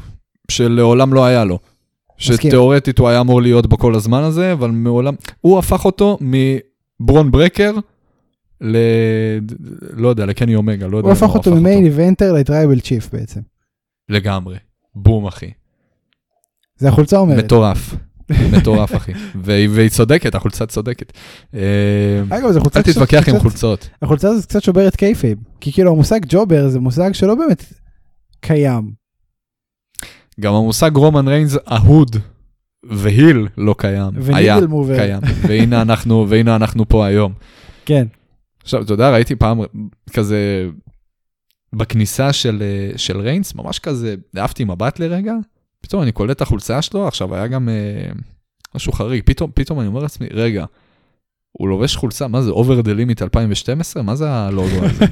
שלעולם 0.50 1.14
לא 1.14 1.24
היה 1.24 1.44
לו. 1.44 1.58
שתאורטית 2.18 2.98
הוא 2.98 3.08
היה 3.08 3.20
אמור 3.20 3.42
להיות 3.42 3.66
בו 3.66 3.78
כל 3.78 3.94
הזמן 3.94 4.22
הזה, 4.22 4.52
אבל 4.52 4.70
מעולם... 4.70 5.14
הוא 5.40 5.58
הפך 5.58 5.84
אותו 5.84 6.18
מברון 7.04 7.30
ברייקר 7.30 7.72
ל... 8.60 8.76
לא 9.90 10.08
יודע, 10.08 10.26
לקני 10.26 10.54
אומגה, 10.54 10.86
לא 10.86 10.96
יודע. 10.96 11.08
הוא 11.08 11.16
הפך 11.16 11.34
אותו 11.34 11.54
מ 11.54 11.60
main 11.60 11.84
eventer 11.84 12.32
ל 12.32 12.39
Tribal 12.39 12.80
Chief 12.80 13.08
בעצם. 13.12 13.40
לגמרי. 14.08 14.56
בום, 14.94 15.26
אחי. 15.26 15.50
זה 16.76 16.88
החולצה 16.88 17.18
אומרת. 17.18 17.44
מטורף. 17.44 17.94
מטורף, 18.56 18.96
אחי. 18.96 19.12
והיא 19.42 19.88
צודקת, 19.88 20.34
החולצה 20.34 20.66
צודקת. 20.66 21.12
אה, 21.54 21.60
אגב, 22.30 22.52
זה 22.52 22.60
חולצה 22.60 22.78
אל 22.78 22.84
תתווכח 22.84 23.28
עם 23.28 23.38
חולצות. 23.38 23.88
החולצה 24.02 24.28
הזאת 24.28 24.44
קצת 24.44 24.62
שוברת 24.62 24.96
kayfabe. 24.96 25.38
כי 25.60 25.72
כאילו 25.72 25.92
המושג 25.92 26.20
jobber 26.28 26.68
זה 26.68 26.80
מושג 26.80 27.12
שלא 27.12 27.34
באמת 27.34 27.64
קיים. 28.40 28.92
גם 30.40 30.54
המושג 30.54 30.90
רומן 30.96 31.28
ריינס 31.28 31.56
אהוד 31.72 32.16
ו 32.90 33.02
heel 33.02 33.48
לא 33.56 33.74
קיים. 33.78 34.10
היה 34.34 34.60
מובר. 34.68 34.96
קיים. 34.96 35.20
והנה 35.48 35.82
אנחנו, 35.82 36.26
והנה 36.28 36.56
אנחנו 36.56 36.88
פה 36.88 37.06
היום. 37.06 37.32
כן. 37.84 38.06
עכשיו, 38.62 38.82
אתה 38.82 38.92
יודע, 38.92 39.10
ראיתי 39.10 39.36
פעם 39.36 39.60
כזה, 40.12 40.68
בכניסה 41.72 42.32
של, 42.32 42.62
אה, 42.62 42.98
של 42.98 43.20
ריינס, 43.20 43.54
ממש 43.54 43.78
כזה, 43.78 44.14
העפתי 44.34 44.64
מבט 44.64 44.98
לרגע, 44.98 45.32
פתאום 45.80 46.02
אני 46.02 46.12
קולט 46.12 46.36
את 46.36 46.40
החולצה 46.40 46.82
שלו, 46.82 47.08
עכשיו 47.08 47.34
היה 47.34 47.46
גם 47.46 47.68
אה, 47.68 48.12
משהו 48.74 48.92
חריג, 48.92 49.22
פתאום, 49.26 49.50
פתאום 49.54 49.80
אני 49.80 49.88
אומר 49.88 50.00
לעצמי, 50.00 50.26
רגע, 50.32 50.64
הוא 51.52 51.68
לובש 51.68 51.96
חולצה, 51.96 52.28
מה 52.28 52.42
זה, 52.42 52.50
over 52.50 52.84
the 52.84 52.88
limit 52.88 53.22
2012? 53.22 54.02
מה 54.02 54.14
זה 54.14 54.30
הלוגו 54.30 54.84
הזה? 54.84 55.04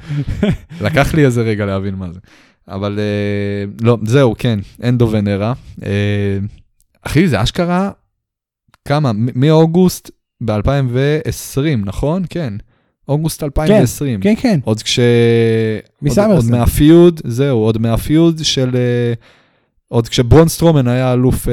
לקח 0.86 1.14
לי 1.14 1.24
איזה 1.24 1.42
רגע 1.42 1.66
להבין 1.66 1.94
מה 1.94 2.12
זה. 2.12 2.20
אבל 2.68 2.98
אה, 2.98 3.64
לא, 3.80 3.98
זהו, 4.04 4.34
כן, 4.38 4.58
end 4.84 5.08
of 5.10 5.21
an 5.21 5.31
era. 5.31 5.52
אה, 5.84 6.38
אחי, 7.02 7.28
זה 7.28 7.42
אשכרה, 7.42 7.90
כמה? 8.84 9.12
מאוגוסט 9.14 10.10
ב-2020, 10.44 11.76
נכון? 11.84 12.22
כן. 12.30 12.54
אוגוסט 13.08 13.42
2020. 13.42 14.20
כן, 14.20 14.34
כן. 14.36 14.60
עוד 14.64 14.82
כש... 14.82 15.00
מסמרסלאם. 16.02 16.30
עוד, 16.30 16.44
עוד 16.44 16.50
מה 16.50 16.70
feud, 16.70 17.20
זהו, 17.24 17.58
עוד 17.58 17.78
מה 17.78 17.98
feud 17.98 18.38
של... 18.42 18.76
אה, 18.76 19.12
עוד 19.88 20.08
כשברון 20.08 20.48
סטרומן 20.48 20.88
היה 20.88 21.12
אלוף 21.12 21.48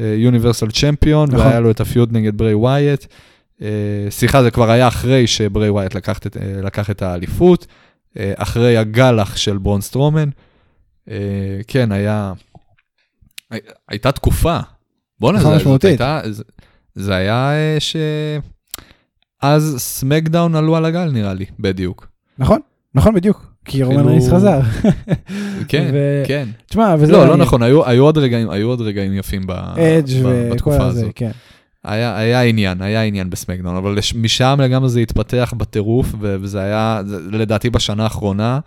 Universal 0.00 0.70
Champion, 0.70 1.28
נכון. 1.28 1.46
והיה 1.46 1.60
לו 1.60 1.70
את 1.70 1.80
ה 1.80 1.86
feud 1.86 2.12
נגד 2.12 2.38
ברי 2.38 2.54
ווייט. 2.54 3.04
אה, 3.62 4.10
סליחה, 4.10 4.42
זה 4.42 4.50
כבר 4.50 4.70
היה 4.70 4.88
אחרי 4.88 5.26
שברי 5.26 5.70
ווייט 5.70 5.94
לקח 5.94 6.18
את, 6.18 6.36
אה, 6.36 6.62
לקח 6.62 6.90
את 6.90 7.02
האליפות, 7.02 7.66
אה, 7.70 7.87
אחרי 8.36 8.76
הגלח 8.76 9.36
של 9.36 9.58
ברון 9.58 9.80
סטרומן. 9.80 10.28
אה, 11.10 11.16
כן, 11.68 11.92
היה... 11.92 12.32
הי- 13.50 13.58
הייתה 13.88 14.12
תקופה. 14.12 14.58
בואנה, 15.20 15.38
זה. 15.82 15.88
הייתה, 15.88 16.20
זה, 16.94 17.14
היה 17.14 17.50
אה, 17.52 17.76
ש... 17.80 17.96
אז 19.42 19.74
סמקדאון 19.78 20.54
עלו 20.54 20.76
על 20.76 20.84
הגל 20.84 21.10
נראה 21.10 21.34
לי, 21.34 21.44
בדיוק. 21.60 22.08
נכון, 22.38 22.60
נכון 22.94 23.14
בדיוק. 23.14 23.52
כי 23.64 23.82
רומן 23.82 23.96
אפילו- 23.96 24.08
ריינס 24.10 24.28
חזר. 24.32 24.60
כן, 25.68 25.94
כן. 26.26 26.48
תשמע, 26.66 26.94
וזה 26.98 27.12
לא, 27.12 27.26
לא. 27.26 27.36
נכון, 27.36 27.62
היו 27.62 28.02
עוד 28.68 28.80
רגעים, 28.80 29.12
יפים 29.12 29.42
בתקופה 30.52 30.86
הזאת. 30.86 31.22
היה, 31.92 32.16
היה 32.18 32.42
עניין, 32.42 32.82
היה 32.82 33.02
עניין 33.02 33.30
בסמקדאון, 33.30 33.76
אבל 33.76 33.98
משם 34.14 34.58
לגמרי 34.62 34.88
זה 34.88 35.00
התפתח 35.00 35.54
בטירוף, 35.56 36.14
וזה 36.20 36.60
היה, 36.60 37.02
לדעתי 37.32 37.70
בשנה 37.70 38.04
האחרונה, 38.04 38.58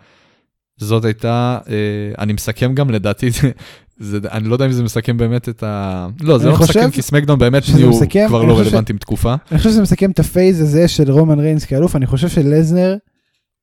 זאת 0.77 1.05
הייתה, 1.05 1.59
אה, 1.69 1.75
אני 2.19 2.33
מסכם 2.33 2.75
גם 2.75 2.89
לדעתי, 2.89 3.31
זה, 3.31 3.51
זה, 3.99 4.19
אני 4.31 4.47
לא 4.47 4.55
יודע 4.55 4.65
אם 4.65 4.71
זה 4.71 4.83
מסכם 4.83 5.17
באמת 5.17 5.49
את 5.49 5.63
ה... 5.63 6.07
לא, 6.21 6.37
זה 6.37 6.49
לא 6.49 6.55
חושב 6.55 6.79
מסכם, 6.79 6.91
כי 6.91 7.01
סמקדאון 7.01 7.39
באמת 7.39 7.63
נהיו 7.75 7.89
מסכם, 7.89 8.25
כבר 8.27 8.43
לא 8.43 8.53
חושב 8.53 8.63
ש- 8.63 8.67
רלוונטיים 8.67 8.97
תקופה. 8.97 9.35
אני 9.51 9.57
חושב 9.57 9.69
שזה 9.69 9.81
מסכם 9.81 10.11
את 10.11 10.19
ה 10.19 10.26
phase 10.26 10.61
הזה 10.61 10.87
של 10.87 11.11
רומן 11.11 11.39
ריינס 11.39 11.65
כאלוף, 11.65 11.95
אני 11.95 12.05
חושב 12.05 12.29
שלזנר 12.29 12.95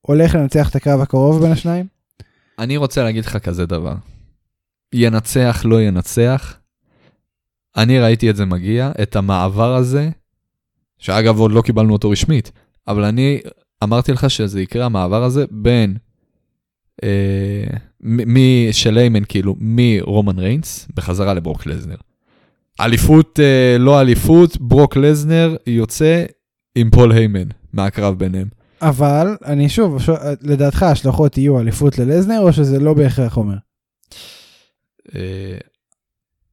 הולך 0.01 0.35
לנצח 0.35 0.71
את 0.71 0.77
הקרב 0.77 1.01
הקרוב 1.01 1.43
בין 1.43 1.53
השניים. 1.53 1.87
אני 2.59 2.77
רוצה 2.77 3.03
להגיד 3.03 3.25
לך 3.25 3.37
כזה 3.37 3.67
דבר, 3.67 3.95
ינצח, 4.95 5.63
לא 5.65 5.83
ינצח, 5.83 6.57
אני 7.77 8.01
ראיתי 8.01 8.31
את 8.31 8.37
זה 8.37 8.45
מגיע, 8.45 8.93
את 9.03 9.17
המעבר 9.17 9.75
הזה, 9.75 10.11
שאגב 10.99 11.39
עוד 11.39 11.53
לא 11.53 11.63
קיבלנו 11.63 11.93
אותו 11.93 12.11
רשמית, 12.11 12.53
אבל 12.89 13.05
אני 13.05 13.41
אמרתי 13.85 14.13
לך 14.13 14.31
שזה 14.31 14.61
יקרה, 14.61 14.85
המעבר 14.85 15.25
הזה 15.25 15.45
בין, 15.51 15.97
אה, 17.05 18.69
של 18.73 18.99
איימן 18.99 19.23
כאילו, 19.29 19.57
מרומן 19.61 20.39
ריינס 20.39 20.89
בחזרה 20.95 21.35
לברוק 21.35 21.67
לזנר. 21.67 21.97
אליפות, 22.81 23.41
אה, 23.41 23.79
לא 23.79 24.01
אליפות, 24.01 24.57
ברוק 24.61 24.97
לזנר 24.97 25.57
יוצא 25.67 26.25
עם 26.75 26.91
פול 26.91 27.13
היימן 27.13 27.49
מהקרב 27.73 28.19
ביניהם. 28.19 28.49
אבל 28.83 29.37
אני 29.45 29.69
שוב, 29.69 30.03
ש... 30.03 30.11
לדעתך 30.43 30.83
ההשלכות 30.83 31.39
יהיו 31.39 31.61
אליפות 31.61 31.99
ללזנר 31.99 32.41
או 32.41 32.53
שזה 32.53 32.79
לא 32.81 32.95
בהכרח 32.95 33.37
אומר? 33.37 33.57
אה, 35.17 35.59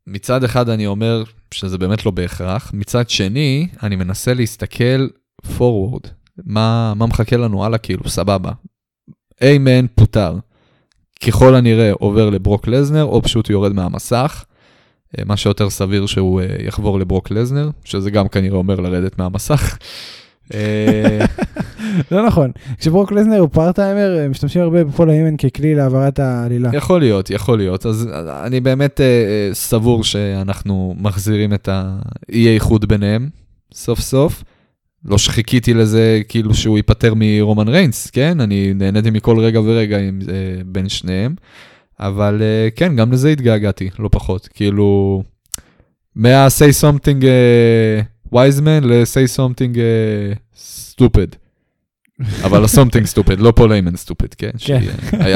מצד 0.08 0.44
אחד 0.44 0.70
אני 0.70 0.88
אומר 0.88 1.24
שזה 1.52 1.78
באמת 1.78 2.06
לא 2.06 2.12
בהכרח, 2.12 2.72
מצד 2.74 3.10
שני 3.10 3.68
אני 3.84 3.96
מנסה 3.96 4.34
להסתכל 4.34 5.08
forward, 5.46 6.08
מה, 6.46 6.94
מה 6.96 7.06
מחכה 7.06 7.38
לנו 7.38 7.66
הלאה 7.66 7.78
כאילו, 7.78 8.10
סבבה. 8.10 8.52
איימן 9.42 9.86
פוטר, 9.96 10.38
ככל 11.26 11.56
הנראה 11.56 11.92
עובר 11.92 12.30
לברוק 12.30 12.68
לזנר 12.68 13.04
או 13.04 13.22
פשוט 13.22 13.50
יורד 13.50 13.74
מהמסך, 13.74 14.46
אה, 15.18 15.24
מה 15.26 15.38
שיותר 15.38 15.70
סביר 15.70 16.06
שהוא 16.06 16.42
אה, 16.42 16.56
יחבור 16.60 17.00
לברוק 17.00 17.32
לזנר, 17.32 17.70
שזה 17.84 18.12
גם 18.12 18.28
כנראה 18.28 18.58
אומר 18.58 18.80
לרדת 18.80 19.20
מהמסך. 19.20 19.78
אה, 20.54 21.26
לא 22.12 22.26
נכון, 22.28 22.52
כשברוק 22.78 23.12
לזנר 23.12 23.40
הוא 23.40 23.50
פארטיימר, 23.52 24.20
הם 24.26 24.32
משתמשים 24.32 24.62
הרבה 24.62 24.84
בפול 24.84 25.10
היימן 25.10 25.38
ככלי 25.38 25.76
להעברת 25.76 26.20
העלילה. 26.20 26.70
יכול 26.74 27.00
להיות, 27.00 27.30
יכול 27.30 27.58
להיות. 27.58 27.86
אז 27.86 28.10
אני 28.44 28.60
באמת 28.60 29.02
אה, 29.02 29.50
סבור 29.54 30.04
שאנחנו 30.04 30.96
מחזירים 30.98 31.54
את 31.54 31.70
האי 31.72 32.54
איחוד 32.54 32.86
ביניהם, 32.86 33.30
סוף 33.74 34.00
סוף. 34.00 34.44
לא 35.06 35.18
שחיכיתי 35.18 35.74
לזה 35.74 36.22
כאילו 36.28 36.54
שהוא 36.54 36.78
ייפטר 36.78 37.14
מרומן 37.16 37.68
ריינס, 37.68 38.10
כן? 38.10 38.40
אני 38.40 38.74
נהניתי 38.74 39.10
מכל 39.10 39.40
רגע 39.40 39.62
ורגע 39.62 40.00
עם, 40.00 40.20
אה, 40.30 40.62
בין 40.66 40.90
שניהם. 40.90 41.36
אבל 42.00 42.42
אה, 42.42 42.70
כן, 42.76 42.96
גם 42.96 43.12
לזה 43.12 43.30
התגעגעתי, 43.30 43.90
לא 44.00 44.10
פחות. 44.12 44.50
כאילו, 44.54 45.24
מה-say 46.16 46.84
something 46.84 47.26
אה, 47.26 48.02
wise 48.36 48.60
man 48.62 48.86
ל-say 48.86 49.38
something 49.38 49.78
אה, 49.80 50.34
stupid. 50.56 51.36
אבל 52.44 52.64
ה-something 52.64 53.06
stupid, 53.14 53.36
לא 53.38 53.54
פול 53.56 53.72
איימן 53.72 53.94
stupid, 53.94 54.36
כן? 54.38 54.50
כן. 54.58 54.80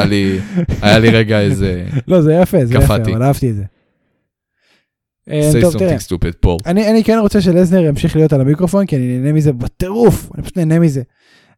לי, 0.05 0.39
היה 0.81 0.99
לי 0.99 1.09
רגע 1.09 1.39
איזה 1.39 1.85
לא, 2.07 2.21
זה 2.21 2.33
יפה, 2.33 2.65
זה 2.65 2.75
יפה. 2.75 2.95
אבל 2.95 3.23
אהבתי 3.23 3.49
את 3.49 3.55
זה. 3.55 3.63
אה, 5.29 5.51
say 5.53 5.65
something 5.65 6.07
stupid. 6.07 6.47
אני, 6.65 7.03
כן 7.03 7.17
רוצה 7.21 7.41
שלזנר 7.41 7.79
ימשיך 7.79 8.15
להיות 8.15 8.33
על 8.33 8.41
המיקרופון, 8.41 8.85
כי 8.85 8.95
אני 8.95 9.17
נהנה 9.17 9.33
מזה 9.33 9.53
בטירוף, 9.53 10.29
אני 10.35 10.43
פשוט 10.43 10.57
נהנה 10.57 10.79
מזה. 10.79 11.01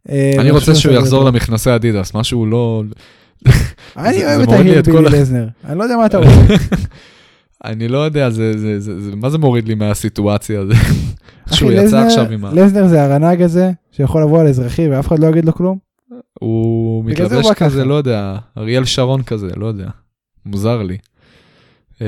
אה, 0.10 0.30
אני 0.30 0.38
ואני 0.38 0.52
רוצה 0.52 0.76
שהוא 0.76 0.94
יחזור. 0.94 1.24
למכנסי 1.26 1.76
אדידס, 1.76 2.14
משהו 2.16 2.46
לא... 2.46 2.84
אני 3.98 4.26
אוהב 4.26 4.42
את 4.42 4.48
מוריד 4.48 4.66
לי 4.66 4.80
את 4.80 4.88
ההילבילי 4.88 5.10
כל 5.10 5.16
ה- 5.16 5.20
לזנר, 5.20 5.48
אני 5.66 5.78
לא 5.78 5.84
יודע 5.84 5.98
מה 5.98 6.06
אתה 6.06 6.18
רוצה. 6.18 6.30
אני 7.66 7.88
לא 7.88 7.98
יודע, 7.98 8.30
זה, 8.30 8.58
זה, 8.58 8.80
זה, 8.80 9.02
זה, 9.02 9.16
מה 9.16 9.30
זה 9.30 9.38
מוריד 9.38 9.68
לי 9.68 9.76
מהסיטואציה 9.76 10.60
הזו? 10.60 10.74
אחי, 11.48 11.56
שהוא 11.56 11.72
יצא 11.72 12.06
עכשיו 12.06 12.32
עם 12.32 12.46
ה... 12.46 12.54
לזנר 12.54 12.88
זה 12.88 13.04
הרנ"ג 13.04 13.42
הזה, 13.42 13.72
שיכול 13.92 14.24
לבוא 14.24 14.42
על 14.42 14.48
אזרחי 14.48 14.88
ואף 14.88 15.08
אחד 15.08 15.20
לא 15.20 15.28
יגיד 15.28 15.46
לו 15.46 15.54
כלום. 15.54 15.78
הוא 16.40 17.06
מתלבש 17.06 17.52
כזה. 17.56 17.86
לא 17.86 17.94
יודע, 17.94 18.36
אריאל 18.58 18.86
שרון 18.86 19.24
כזה, 19.24 19.48
לא 19.56 19.66
יודע. 19.66 19.90
מוזר 20.46 20.84
לי. 20.84 20.98
אמ, 22.02 22.06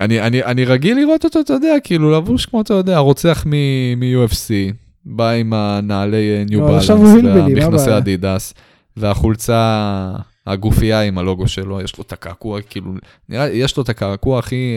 אני, 0.00 0.20
אני, 0.20 0.44
אני 0.44 0.64
רגיל 0.64 0.96
לראות 0.96 1.24
אותו, 1.24 1.40
אתה 1.40 1.52
יודע, 1.52 1.74
כאילו 1.84 2.10
לבוש 2.10 2.46
כמו, 2.46 2.60
אתה 2.60 2.74
יודע, 2.74 2.98
רוצח 2.98 3.44
מ-UFC, 3.46 4.74
בא 5.04 5.30
עם 5.30 5.52
הנעלי 5.52 6.44
ניו 6.50 6.60
לא, 6.60 6.66
בלנס, 6.66 6.90
והמכנסי? 6.90 7.96
אדידס, 7.96 8.54
והחולצה, 8.96 10.10
הגופייה 10.52 11.02
עם 11.02 11.18
הלוגו 11.18 11.48
שלו, 11.48 11.80
יש 11.80 11.98
לו 11.98 12.04
את 12.04 12.12
הקעקוע, 12.12 12.60
כאילו, 12.62 12.92
נראה 13.28 13.48
יש 13.48 13.76
לו 13.76 13.82
את 13.82 13.88
הקעקוע 13.88 14.38
הכי, 14.38 14.74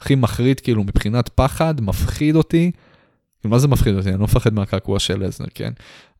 הכי 0.00 0.14
מחריד, 0.14 0.60
כאילו, 0.60 0.84
מבחינת 0.84 1.28
פחד, 1.28 1.80
מפחיד 1.80 2.36
אותי. 2.36 2.70
מה 3.44 3.58
זה 3.58 3.68
מפחיד 3.68 3.94
אותי? 3.94 4.08
אני 4.08 4.18
לא 4.18 4.24
מפחד 4.24 4.54
מהקעקוע 4.54 4.98
של 4.98 5.24
לזנר, 5.24 5.46
כן? 5.54 5.72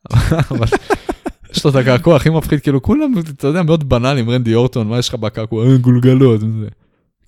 אבל 0.50 0.66
יש 1.50 1.64
לו 1.64 1.70
את 1.70 1.76
הקעקוע 1.76 2.16
הכי 2.16 2.30
מפחיד, 2.30 2.60
כאילו, 2.60 2.82
כולם, 2.82 3.12
אתה 3.30 3.46
יודע, 3.46 3.62
מאוד 3.62 3.88
בנאליים, 3.88 4.30
רנדי 4.30 4.54
אורטון, 4.54 4.88
מה 4.88 4.98
יש 4.98 5.08
לך 5.08 5.14
בקעקוע? 5.14 5.66
"אה, 5.66 5.76
גולגלות. 5.76 6.40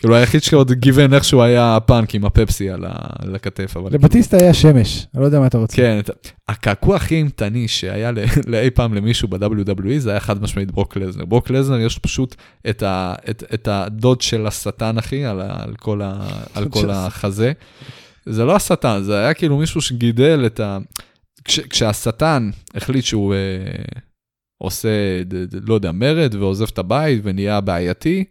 כאילו, 0.03 0.16
היחיד 0.16 0.42
שעוד 0.42 0.72
גיוון 0.72 1.14
איכשהו 1.14 1.42
היה 1.42 1.76
הפאנק 1.76 2.14
עם 2.14 2.24
הפפסי 2.24 2.70
על 2.70 3.34
הכתף. 3.34 3.76
לבטיסטה 3.90 4.36
היה 4.36 4.55
שמש, 4.55 5.07
אני 5.14 5.20
לא 5.20 5.26
יודע 5.26 5.40
מה 5.40 5.46
אתה 5.46 5.59
רוצה. 5.59 5.76
כן, 5.76 6.00
הקעקוע 6.48 6.96
הכי 6.96 7.14
אימתני 7.14 7.68
שהיה 7.68 8.11
לאי 8.53 8.70
פעם 8.70 8.94
למישהו 8.94 9.28
ב-WWE 9.28 9.98
זה 9.98 10.11
היה 10.11 10.20
חד 10.20 10.42
משמעית 10.42 10.70
ברוק 10.70 10.96
לזנר. 10.96 11.24
ברוק 11.24 11.50
לזנר 11.50 11.78
יש 11.78 11.98
פשוט 11.98 12.34
את, 12.70 12.82
ה, 12.82 13.14
את, 13.30 13.44
את 13.55 13.68
הדוד 13.68 14.20
של 14.20 14.46
השטן 14.46 14.98
אחי 14.98 15.24
על, 15.24 15.40
כל, 15.78 16.03
ה, 16.03 16.28
על 16.55 16.68
כל 16.68 16.90
החזה. 16.94 17.53
זה 18.26 18.44
לא 18.44 18.57
השטן, 18.57 19.03
זה 19.03 19.18
היה 19.18 19.34
כאילו 19.34 19.59
מישהו 19.59 19.80
שגידל 19.80 20.42
את 20.46 20.61
ה... 20.61 20.78
כש, 21.44 21.61
כשהשטן 21.61 22.50
החליט 22.74 23.05
שהוא 23.05 23.34
אה, 23.34 23.38
עושה, 24.59 24.88
לא 25.66 25.74
יודע, 25.74 25.92
מרד 25.92 26.34
ועוזב 26.34 26.66
את 26.72 26.78
הבית 26.78 27.20
ונהיה 27.24 27.61
בעייתי, 27.61 28.24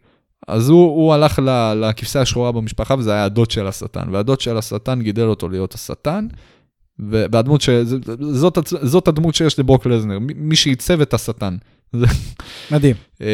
אז 0.47 0.69
הוא, 0.69 0.83
הוא 0.85 1.13
הלך 1.13 1.39
ל- 1.39 1.73
לכבשה 1.73 2.21
השחורה 2.21 2.51
במשפחה 2.51 2.95
וזה 2.97 3.13
היה 3.13 3.23
הדוד 3.25 3.51
של 3.51 3.67
השטן, 3.67 4.03
והדוד 4.11 4.41
של 4.41 4.57
השטן 4.57 5.01
גידל 5.01 5.25
אותו 5.25 5.49
להיות 5.49 5.73
השטן, 5.73 6.27
והדמות 6.99 7.61
ש... 7.61 7.69
זאת, 8.31 8.57
זאת 8.81 9.07
הדמות 9.07 9.35
שיש 9.35 9.59
לברוק 9.59 9.85
לזנר, 9.85 10.17
מי 10.35 10.55
שעיצב 10.55 11.01
את 11.01 11.13
השטן. 11.13 11.55
מדהים. 12.71 12.95
אה, 13.21 13.27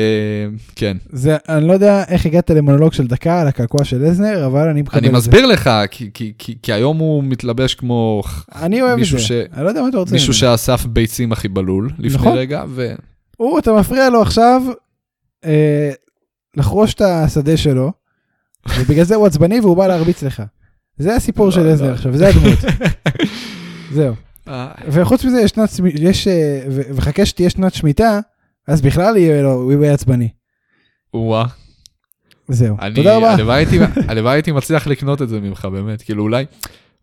כן, 0.76 0.98
זה, 1.10 1.38
אני 1.50 1.68
לא 1.68 1.74
יודע 1.74 2.04
איך 2.08 2.26
הגעת 2.26 2.50
למונולוג 2.50 2.94
של 2.94 3.08
דקה 3.08 3.42
על 3.42 3.48
הקעקוע 3.48 3.84
של 3.84 4.04
לזנר, 4.04 4.46
אבל 4.46 4.68
אני 4.70 4.82
מקבל 4.82 4.98
אני 4.98 5.08
את 5.08 5.12
זה. 5.12 5.18
מסביר 5.18 5.46
לך, 5.46 5.70
כי, 5.92 6.10
כי, 6.14 6.34
כי, 6.38 6.56
כי 6.62 6.74
היום 6.74 6.98
הוא 6.98 7.24
מתלבש 7.24 7.76
כמו 7.76 8.22
אני 8.62 8.82
אוהב 8.82 9.00
את 9.00 9.06
זה. 9.06 9.20
ש- 9.20 9.32
אני 9.32 9.64
לא 9.64 9.70
יודע 9.70 9.82
מה 9.82 9.90
אתה 9.90 9.98
רוצה. 9.98 10.12
מישהו. 10.14 10.34
שאסף 10.34 10.86
ביצים 10.86 11.32
הכי 11.32 11.48
בלול 11.48 11.90
לפני 12.00 12.18
נכון. 12.22 12.38
רגע, 12.38 12.64
ו... 12.70 12.94
הוא, 13.38 13.60
אתה 13.60 13.74
מפריע 13.74 14.10
לו 14.10 14.22
עכשיו 14.22 14.62
אה, 15.46 15.92
לחרוש 16.58 16.94
את 16.94 17.02
השדה 17.02 17.58
שלו, 17.58 17.92
ובגלל 18.80 19.04
זה 19.06 19.16
הוא 19.16 19.28
עצבני 19.28 19.60
והוא 19.60 19.78
בא 19.78 19.88
להרביץ 19.88 20.24
לך. 20.24 20.44
זה 20.98 21.16
הסיפור 21.16 21.46
לא, 21.46 21.52
של 21.52 21.62
לא. 21.64 21.72
לזנר 21.72 21.94
עכשיו, 21.94 22.18
זה 22.18 22.28
הדמות. 22.28 22.60
זהו. 23.94 24.14
אה, 24.48 24.72
וחוץ 24.88 25.26
מזה 25.26 25.42
יש 25.42 25.52
שנת, 25.52 25.70
יש, 26.00 26.28
אה, 26.28 26.62
וחכה 26.70 27.26
שתהיה 27.26 27.50
שנת 27.50 27.74
שמיטה, 27.74 28.20
אז 28.68 28.82
בכלל 28.82 29.18
יהיה 29.18 29.42
לו, 29.42 29.54
הוא 29.54 29.74
יהיה 29.84 29.94
עצבני. 29.94 30.30
וואה. 31.14 31.46
זהו. 32.48 32.76
אני- 32.82 32.96
תודה 32.96 33.18
רבה. 33.18 33.34
הלוואי 34.08 34.34
הייתי- 34.36 34.52
מצליח 34.52 34.88
לקנות 34.88 35.22
את 35.22 35.30
זה 35.30 35.40
ממך, 35.40 35.66
באמת. 35.66 36.02
כאילו, 36.02 36.24
אולי... 36.24 36.46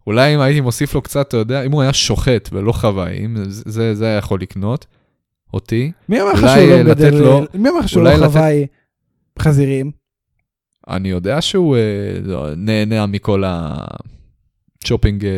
אולי 0.06 0.34
אם 0.34 0.40
הייתי 0.40 0.60
מוסיף 0.60 0.94
לו 0.94 1.02
קצת, 1.02 1.28
אתה 1.28 1.36
יודע, 1.36 1.62
אם 1.62 1.72
הוא 1.72 1.82
היה 1.82 1.92
שוחט 1.92 2.48
ולא 2.52 2.72
חוואי, 2.72 3.24
אם 3.24 3.36
זה- 3.44 3.62
זה 3.66 3.94
זה 3.94 4.04
היה 4.06 4.16
יכול 4.16 4.40
לקנות 4.40 4.86
אותי, 5.54 5.92
מי 6.08 6.20
אמר 6.22 6.32
לך 6.32 6.38
שהוא 6.40 6.48
אה, 6.48 6.66
לא 6.82 6.90
לתת 6.90 7.00
מגדל, 7.00 7.46
מי 7.54 7.68
אמר 7.68 7.78
לך 7.78 7.88
שהוא 7.88 8.02
לא 8.02 8.10
לתת- 8.12 8.26
חוואי 8.32 8.66
חזירים? 9.38 9.90
אני 10.88 11.08
יודע 11.08 11.40
שהוא 11.40 11.76
אה, 11.76 11.80
לא, 12.22 12.54
נהנה 12.56 13.06
מכל 13.06 13.42
הצ'ופינג 13.46 15.24
אה, 15.24 15.30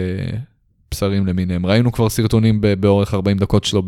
בשרים 0.91 1.27
למיניהם. 1.27 1.67
ראינו 1.67 1.93
כבר 1.93 2.09
סרטונים 2.09 2.61
באורך 2.81 3.15
40 3.15 3.37
דקות 3.37 3.65
שלו 3.65 3.83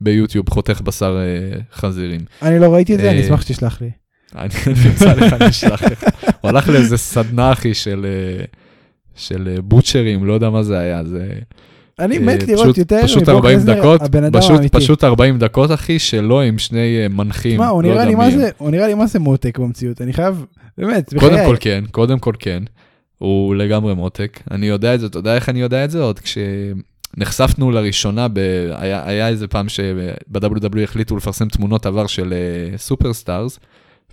ביוטיוב, 0.00 0.50
חותך 0.50 0.80
בשר 0.80 1.18
אה, 1.18 1.60
חזירים. 1.72 2.20
אני 2.42 2.58
לא 2.58 2.74
ראיתי 2.74 2.94
את 2.94 3.00
זה, 3.00 3.10
אני 3.10 3.20
אה, 3.20 3.24
אשמח 3.24 3.42
שתשלח 3.42 3.80
לי. 3.80 3.90
אני 4.34 4.54
אמצא 4.90 5.14
לך, 5.14 5.32
אני 5.32 5.48
אשלח 5.48 5.82
לך. 5.82 6.04
הוא 6.40 6.48
הלך 6.48 6.68
לאיזה 6.68 6.96
סדנה 6.96 7.52
אחי 7.52 7.74
של, 7.74 8.06
אה, 8.08 8.44
של 9.14 9.48
אה, 9.56 9.62
בוטשרים, 9.62 10.24
לא 10.24 10.32
יודע 10.32 10.50
מה 10.50 10.62
זה 10.62 10.78
היה, 10.78 11.04
זה... 11.04 11.28
אני 11.98 12.16
אה, 12.16 12.22
מת 12.22 12.42
לראות 12.42 12.78
יותר 12.78 13.02
פשוט 13.02 13.22
מברוק 13.22 13.44
40 13.44 13.58
לסנר, 13.58 13.78
דקות, 13.78 14.02
הבן 14.02 14.24
אדם 14.24 14.40
פשוט, 14.40 14.50
האמיתי. 14.50 14.76
פשוט 14.78 15.04
40 15.04 15.38
דקות 15.38 15.70
אחי, 15.72 15.98
שלא 15.98 16.42
עם 16.42 16.58
שני 16.58 17.02
אה, 17.02 17.08
מנחים. 17.08 17.52
תשמע, 17.52 17.68
הוא 17.68 17.82
לא 17.82 17.88
נראה 17.88 18.02
יודע 18.02 18.08
לי 18.08 18.14
מי 18.14 18.20
מה 18.20 18.26
הם. 18.26 18.38
זה, 18.38 18.50
הוא 18.58 18.70
נראה 18.70 18.86
לי 18.86 18.94
מה 18.94 19.06
זה 19.06 19.18
מותק 19.18 19.58
במציאות, 19.58 20.00
אני 20.00 20.12
חייב, 20.12 20.44
באמת, 20.78 21.14
קודם 21.18 21.32
בחיי. 21.34 21.46
כל 21.46 21.56
כן, 21.60 21.84
קודם 21.90 22.18
כל 22.18 22.32
כן. 22.38 22.62
הוא 23.18 23.54
לגמרי 23.54 23.94
מותק. 23.94 24.40
אני 24.50 24.66
יודע 24.66 24.94
את 24.94 25.00
זה, 25.00 25.06
אתה 25.06 25.18
יודע 25.18 25.34
איך 25.34 25.48
אני 25.48 25.60
יודע 25.60 25.84
את 25.84 25.90
זה? 25.90 26.02
עוד 26.02 26.20
כשנחשפנו 26.20 27.70
לראשונה, 27.70 28.28
ב... 28.28 28.38
היה, 28.74 29.08
היה 29.08 29.28
איזה 29.28 29.48
פעם 29.48 29.68
שב-WW 29.68 30.80
החליטו 30.84 31.16
לפרסם 31.16 31.48
תמונות 31.48 31.86
עבר 31.86 32.06
של 32.06 32.34
uh, 32.74 32.78
superstars, 32.78 33.58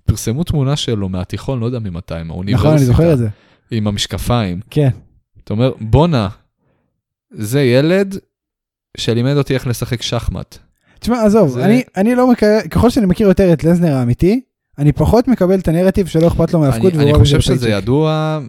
פרסמו 0.05 0.43
תמונה 0.43 0.75
שלו 0.75 1.09
מהתיכון, 1.09 1.59
לא 1.59 1.65
יודע 1.65 1.79
ממתי, 1.79 2.13
מהאוניברסיטה. 2.25 2.67
נכון, 2.69 2.77
אני 2.77 2.86
זוכר 2.86 3.13
את 3.13 3.17
זה, 3.17 3.27
עם 3.71 3.88
המשקפיים. 3.88 4.59
כן. 4.69 4.89
אתה 5.43 5.53
אומר, 5.53 5.71
בואנה, 5.81 6.27
זה 7.34 7.61
ילד 7.61 8.17
שלימד 8.97 9.38
אותי 9.38 9.53
איך 9.53 9.67
לשחק 9.67 10.01
שחמט. 10.01 10.57
תשמע, 10.99 11.23
עזוב, 11.25 11.49
זה- 11.49 11.65
אני, 11.65 11.84
אני 11.97 12.15
לא 12.15 12.31
מכיר, 12.31 12.47
ככל 12.69 12.89
שאני 12.89 13.05
מכיר 13.05 13.27
יותר 13.27 13.53
את 13.53 13.63
לזנר 13.63 13.93
האמיתי, 13.95 14.41
אני 14.79 14.91
פחות 14.91 15.27
מקבל 15.27 15.59
את 15.59 15.67
הנרטיב 15.67 16.07
שלא 16.07 16.27
אכפת 16.27 16.53
לו 16.53 16.59
מהאבקות. 16.59 16.93
אני, 16.93 17.03
אני 17.03 17.13
חושב 17.13 17.41
שזה. 17.41 17.69
ידוע, 17.69 18.39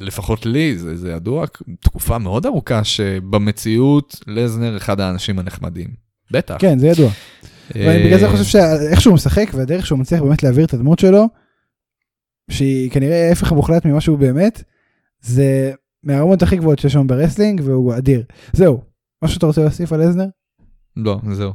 לפחות 0.00 0.46
לי, 0.46 0.78
זה, 0.78 0.96
זה 0.96 1.10
ידוע 1.10 1.44
תקופה 1.80 2.18
מאוד 2.18 2.46
ארוכה 2.46 2.84
שבמציאות 2.84 4.20
לזנר 4.26 4.76
אחד 4.76 5.00
האנשים 5.00 5.38
הנחמדים. 5.38 5.88
בטח. 6.30 6.56
כן, 6.58 6.78
זה 6.78 6.86
ידוע. 6.86 7.10
אה, 7.76 7.84
ואני 7.88 8.04
בגלל 8.06 8.18
זה 8.18 8.28
חושב 8.28 8.44
שאיך 8.44 9.00
שהוא 9.00 9.14
משחק 9.14 9.50
והדרך 9.54 9.86
שהוא 9.86 9.98
מצליח 9.98 10.22
באמת 10.22 10.42
להעביר 10.42 10.64
את 10.64 10.74
הדמות 10.74 10.98
שלו, 10.98 11.28
שהיא 12.50 12.90
כנראה 12.90 13.28
ההפך 13.28 13.52
המוחלט 13.52 13.84
ממה 13.86 14.00
שהוא 14.00 14.18
באמת, 14.18 14.62
זה 15.20 15.72
מהרמות 16.04 16.42
הכי 16.42 16.56
גבוהות 16.56 16.78
שיש 16.78 16.92
שם 16.92 17.06
ב 17.06 17.11
wrestling 17.11 17.60
והוא 17.64 17.96
אדיר. 17.96 18.24
זהו, 18.52 18.82
משהו 19.24 19.34
שאתה 19.34 19.46
רוצה 19.46 19.60
להוסיף 19.60 19.92
על 19.92 20.08
לזנר? 20.08 20.26
לא, 20.96 21.20
זהו. 21.32 21.52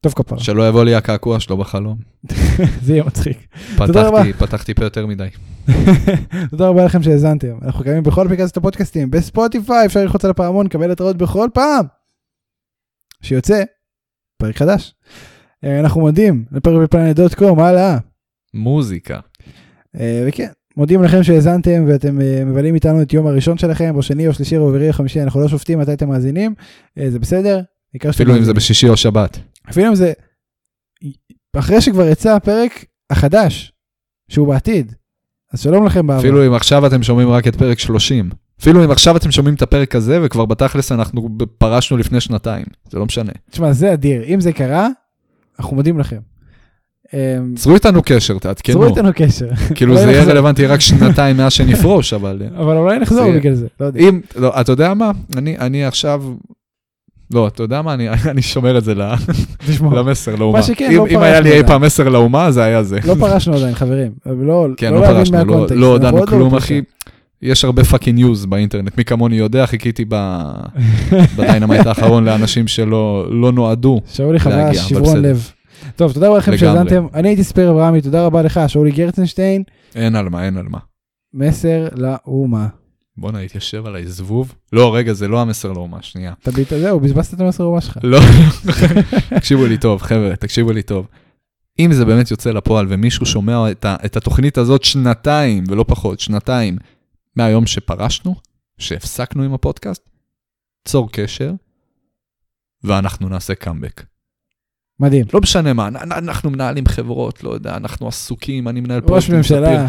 טוב 0.00 0.12
כפרה, 0.12 0.38
שלא 0.38 0.68
יבוא 0.68 0.84
לי 0.84 0.94
הקעקוע 0.94 1.40
שלו 1.40 1.56
בחלום. 1.56 1.98
זה 2.84 2.92
יהיה 2.92 3.04
מצחיק. 3.04 3.46
פתחתי, 3.76 4.32
פתחתי 4.32 4.74
פה 4.74 4.84
יותר 4.84 5.06
מדי. 5.06 5.28
תודה 6.50 6.68
רבה 6.68 6.84
לכם 6.84 7.02
שהאזנתם. 7.02 7.56
אנחנו 7.62 7.84
קיימים 7.84 8.02
בכל 8.02 8.26
אפליקציות 8.26 8.56
הפודקאסטים, 8.56 9.10
בספוטיפיי, 9.10 9.86
אפשר 9.86 10.00
ללחוץ 10.00 10.24
על 10.24 10.30
הפעמון, 10.30 10.66
לקבל 10.66 10.90
התראות 10.90 11.16
בכל 11.16 11.48
פעם 11.54 11.84
שיוצא 13.22 13.62
פרק 14.38 14.56
חדש. 14.56 14.94
אה, 15.64 15.80
אנחנו 15.80 16.00
מודים 16.00 16.44
לפרק 16.52 16.82
בפלנט 16.82 17.16
דוט 17.16 17.34
קום, 17.34 17.60
הלאה. 17.60 17.98
מוזיקה. 18.54 19.20
אה, 19.96 20.24
וכן, 20.28 20.48
מודים 20.76 21.02
לכם 21.02 21.22
שהאזנתם 21.22 21.84
ואתם 21.88 22.20
אה, 22.20 22.44
מבלים 22.44 22.74
איתנו 22.74 23.02
את 23.02 23.12
יום 23.12 23.26
הראשון 23.26 23.58
שלכם, 23.58 23.92
או 23.96 24.02
שני 24.02 24.28
או 24.28 24.34
שלישי 24.34 24.56
או 24.56 24.66
רביעי 24.66 24.88
או 24.88 24.92
חמישי, 24.92 25.22
אנחנו 25.22 25.40
לא 25.40 25.48
שופטים 25.48 25.78
מתי 25.78 25.92
אתם 25.92 26.08
מאזינים, 26.08 26.54
אה, 26.98 27.10
זה 27.10 27.18
בסדר. 27.18 27.60
אפילו 28.10 28.36
אם 28.36 28.44
זה. 28.44 28.54
בשישי 28.54 28.88
או 28.88 28.96
שבת. 28.96 29.38
אפילו 29.70 29.88
אם 29.88 29.94
זה, 29.94 30.12
אחרי 31.56 31.80
שכבר 31.80 32.08
יצא 32.08 32.36
הפרק 32.36 32.84
החדש, 33.10 33.72
שהוא 34.28 34.48
בעתיד, 34.48 34.92
אז 35.52 35.60
שלום 35.60 35.86
לכם 35.86 36.06
בעבר. 36.06 36.20
אפילו 36.20 36.46
אם 36.46 36.54
עכשיו 36.54 36.86
אתם 36.86 37.02
שומעים 37.02 37.28
רק 37.28 37.48
את 37.48 37.56
פרק 37.56 37.78
30. 37.78 38.30
אפילו 38.60 38.84
אם 38.84 38.90
עכשיו 38.90 39.16
אתם 39.16 39.30
שומעים 39.30 39.54
את 39.54 39.62
הפרק 39.62 39.94
הזה 39.94 40.18
וכבר 40.22 40.44
בתכלס 40.44 40.92
אנחנו 40.92 41.28
פרשנו 41.58 41.96
לפני 41.96 42.20
שנתיים. 42.20 42.66
זה 42.90 42.98
לא 42.98 43.04
משנה. 43.04 43.32
תשמע, 43.50 43.72
זה 43.72 43.92
אדיר, 43.92 44.24
אם 44.24 44.40
זה 44.40 44.52
קרה, 44.52 44.88
אנחנו 45.58 45.76
מודים 45.76 45.98
לכם. 45.98 46.18
אה, 47.14 47.38
צרו 47.56 47.74
איתנו 47.74 48.02
קשר, 48.04 48.38
תעדכנו. 48.38 48.74
צרו 48.74 48.86
איתנו 48.86 49.10
קשר, 49.14 49.48
כאילו 49.74 49.96
זה 49.96 50.02
יהיה. 50.02 50.24
רלוונטי 50.24 50.66
רק 50.66 50.80
שנתיים 50.80 51.36
מאז 51.36 51.52
שנפרוש, 51.52 52.12
אבל 52.12 52.42
אה, 52.42 52.62
אבל 52.62 52.76
אולי 52.76 52.98
נחזור 52.98 53.32
בגלל 53.32 53.54
זה, 53.54 53.66
לא 53.80 53.86
יודע. 53.86 54.00
אם, 54.00 54.20
לא, 54.36 54.60
אתה 54.60 54.72
יודע 54.72 54.94
מה? 54.94 55.10
אני, 55.36 55.84
עכשיו, 55.84 56.22
לא, 57.34 57.46
אתה 57.46 57.62
יודע 57.62 57.82
מה? 57.82 57.94
אני, 57.94 58.42
שומר 58.52 58.78
את 58.78 58.84
זה 58.84 58.94
למסר 59.80 60.36
לאומה. 60.36 60.62
שכן, 60.62 60.90
אם, 60.90 60.96
לא 60.96 61.06
אם 61.10 61.18
היה 61.18 61.40
לי 61.40 61.50
פרשנו 61.50 61.62
אי. 61.62 61.66
פעם 61.66 61.82
מסר 61.82 62.08
לאומה, 62.08 62.50
זה 62.50 62.62
היה 62.62 62.82
זה. 62.82 62.98
לא 63.06 63.14
פרשנו 63.14 63.54
עדיין, 63.54 63.74
חברים. 63.74 64.12
לא, 64.26 64.66
כן, 64.76 64.92
לא 64.92 65.00
לא 65.00 65.02
להבין 65.02 65.16
פרשנו, 65.16 65.38
לא, 65.38 65.44
מהקונטקסט, 65.44 65.76
לא 65.80 65.86
הודענו 65.86 66.26
כלום. 66.26 66.54
אחי. 66.54 66.80
יש 67.42 67.64
הרבה 67.64 67.84
פאקינג 67.84 68.18
ניוז 68.18 68.46
באינטרנט, 68.46 68.98
מי 68.98 69.04
כמוני 69.04 69.36
יודע, 69.36 69.66
חיכיתי 69.66 70.04
בדיינמייט 71.36 71.86
האחרון 71.86 72.24
לאנשים 72.24 72.68
שלא 72.68 73.26
לא 73.30 73.52
נועדו. 73.52 74.00
שאולי 74.12 74.38
להגיע, 74.46 74.80
אבל 74.80 74.88
שברון 74.88 75.02
בסדר. 75.02 75.30
לב. 75.30 75.50
טוב, 75.96 76.12
תודה 76.12 76.28
רבה 76.28 76.38
לכם. 76.38 76.58
שהאזנתם. 76.58 77.06
אני 77.14 77.28
הייתי 77.28 77.44
ספייר 77.44 77.70
אברהמי, 77.70 78.00
תודה 78.00 78.26
רבה 78.26 78.42
לך, 78.42 78.60
שאולי 78.66 78.90
גרצנשטיין. 78.90 79.62
אין 79.94 80.16
על 80.16 80.28
מה, 80.28 80.44
אין 80.44 80.56
על 80.56 80.68
מה. 80.68 80.78
מסר 81.34 81.88
לאומה. 81.94 82.68
בואנה, 83.16 83.40
התיישב 83.40 83.86
עליי 83.86 84.06
זבוב. 84.06 84.54
לא, 84.72 84.94
רגע, 84.94 85.12
זה 85.12 85.28
לא 85.28 85.40
המסר 85.40 85.72
לאומה, 85.72 86.02
שנייה. 86.02 86.32
תביט 86.42 86.72
את 86.72 86.78
זהו, 86.80 87.00
בזבזת 87.00 87.34
את 87.34 87.40
המסר 87.40 87.64
לאומה 87.64 87.80
שלך. 87.80 87.98
לא, 88.02 88.18
תקשיבו 89.38 89.66
לי 89.66 89.78
טוב, 89.78 90.02
חבר'ה, 90.02 90.36
תקשיבו 90.36 90.72
לי 90.72 90.82
טוב. 90.82 91.06
אם 91.78 91.92
זה 91.92 92.04
באמת 92.04 92.30
יוצא 92.30 92.50
לפועל 92.50 92.86
ומישהו 92.88 93.26
שומע 93.26 93.70
את, 93.70 93.84
ה, 93.84 93.96
את 94.04 94.16
התוכנית 94.16 94.58
הזאת 94.58 94.84
שנתיים, 94.84 95.64
ולא 95.68 95.84
פחות, 95.88 96.20
שנתיים, 96.20 96.78
מהיום 97.36 97.66
שפרשנו, 97.66 98.34
שהפסקנו 98.78 99.42
עם 99.42 99.54
הפודקאסט, 99.54 100.08
צור 100.88 101.12
קשר, 101.12 101.52
ואנחנו 102.84 103.28
נעשה 103.28 103.54
קאמבק. 103.54 104.02
מדהים. 105.00 105.24
לא 105.34 105.40
משנה 105.40 105.72
מה, 105.72 105.88
אנ- 105.88 105.96
אנחנו 106.12 106.50
מנהלים 106.50 106.86
חברות, 106.86 107.44
לא 107.44 107.50
יודע, 107.50 107.76
אנחנו 107.76 108.08
עסוקים, 108.08 108.68
אני 108.68 108.80
מנהל 108.80 108.98
ראש 108.98 109.06
פרויקטים, 109.06 109.36
ממשלה. 109.36 109.86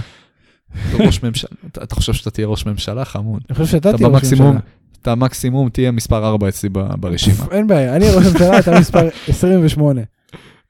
ספיר. 0.89 1.05
ראש 1.07 1.23
ממשלה, 1.23 1.49
אתה, 1.71 1.83
אתה 1.83 1.95
חושב 1.95 2.13
שאתה 2.13 2.31
תהיה 2.31 2.47
ראש 2.47 2.65
ממשלה? 2.65 3.05
חמוד. 3.05 3.41
אני 3.49 3.55
חושב 3.57 3.71
שאתה 3.71 3.89
אתה 3.89 3.97
תהיה 3.97 4.09
ראש 4.09 4.15
במקסימום, 4.15 4.47
ממשלה. 4.55 4.69
אתה 5.01 5.15
מקסימום 5.15 5.69
תהיה 5.69 5.91
מספר 5.91 6.27
4 6.27 6.49
אצלי 6.49 6.69
ברשימה. 6.99 7.45
אין 7.51 7.67
בעיה, 7.67 7.95
אני 7.95 8.05
ראש 8.09 8.25
ממשלה, 8.25 8.59
אתה 8.59 8.79
מספר 8.79 9.07
28. 9.27 10.01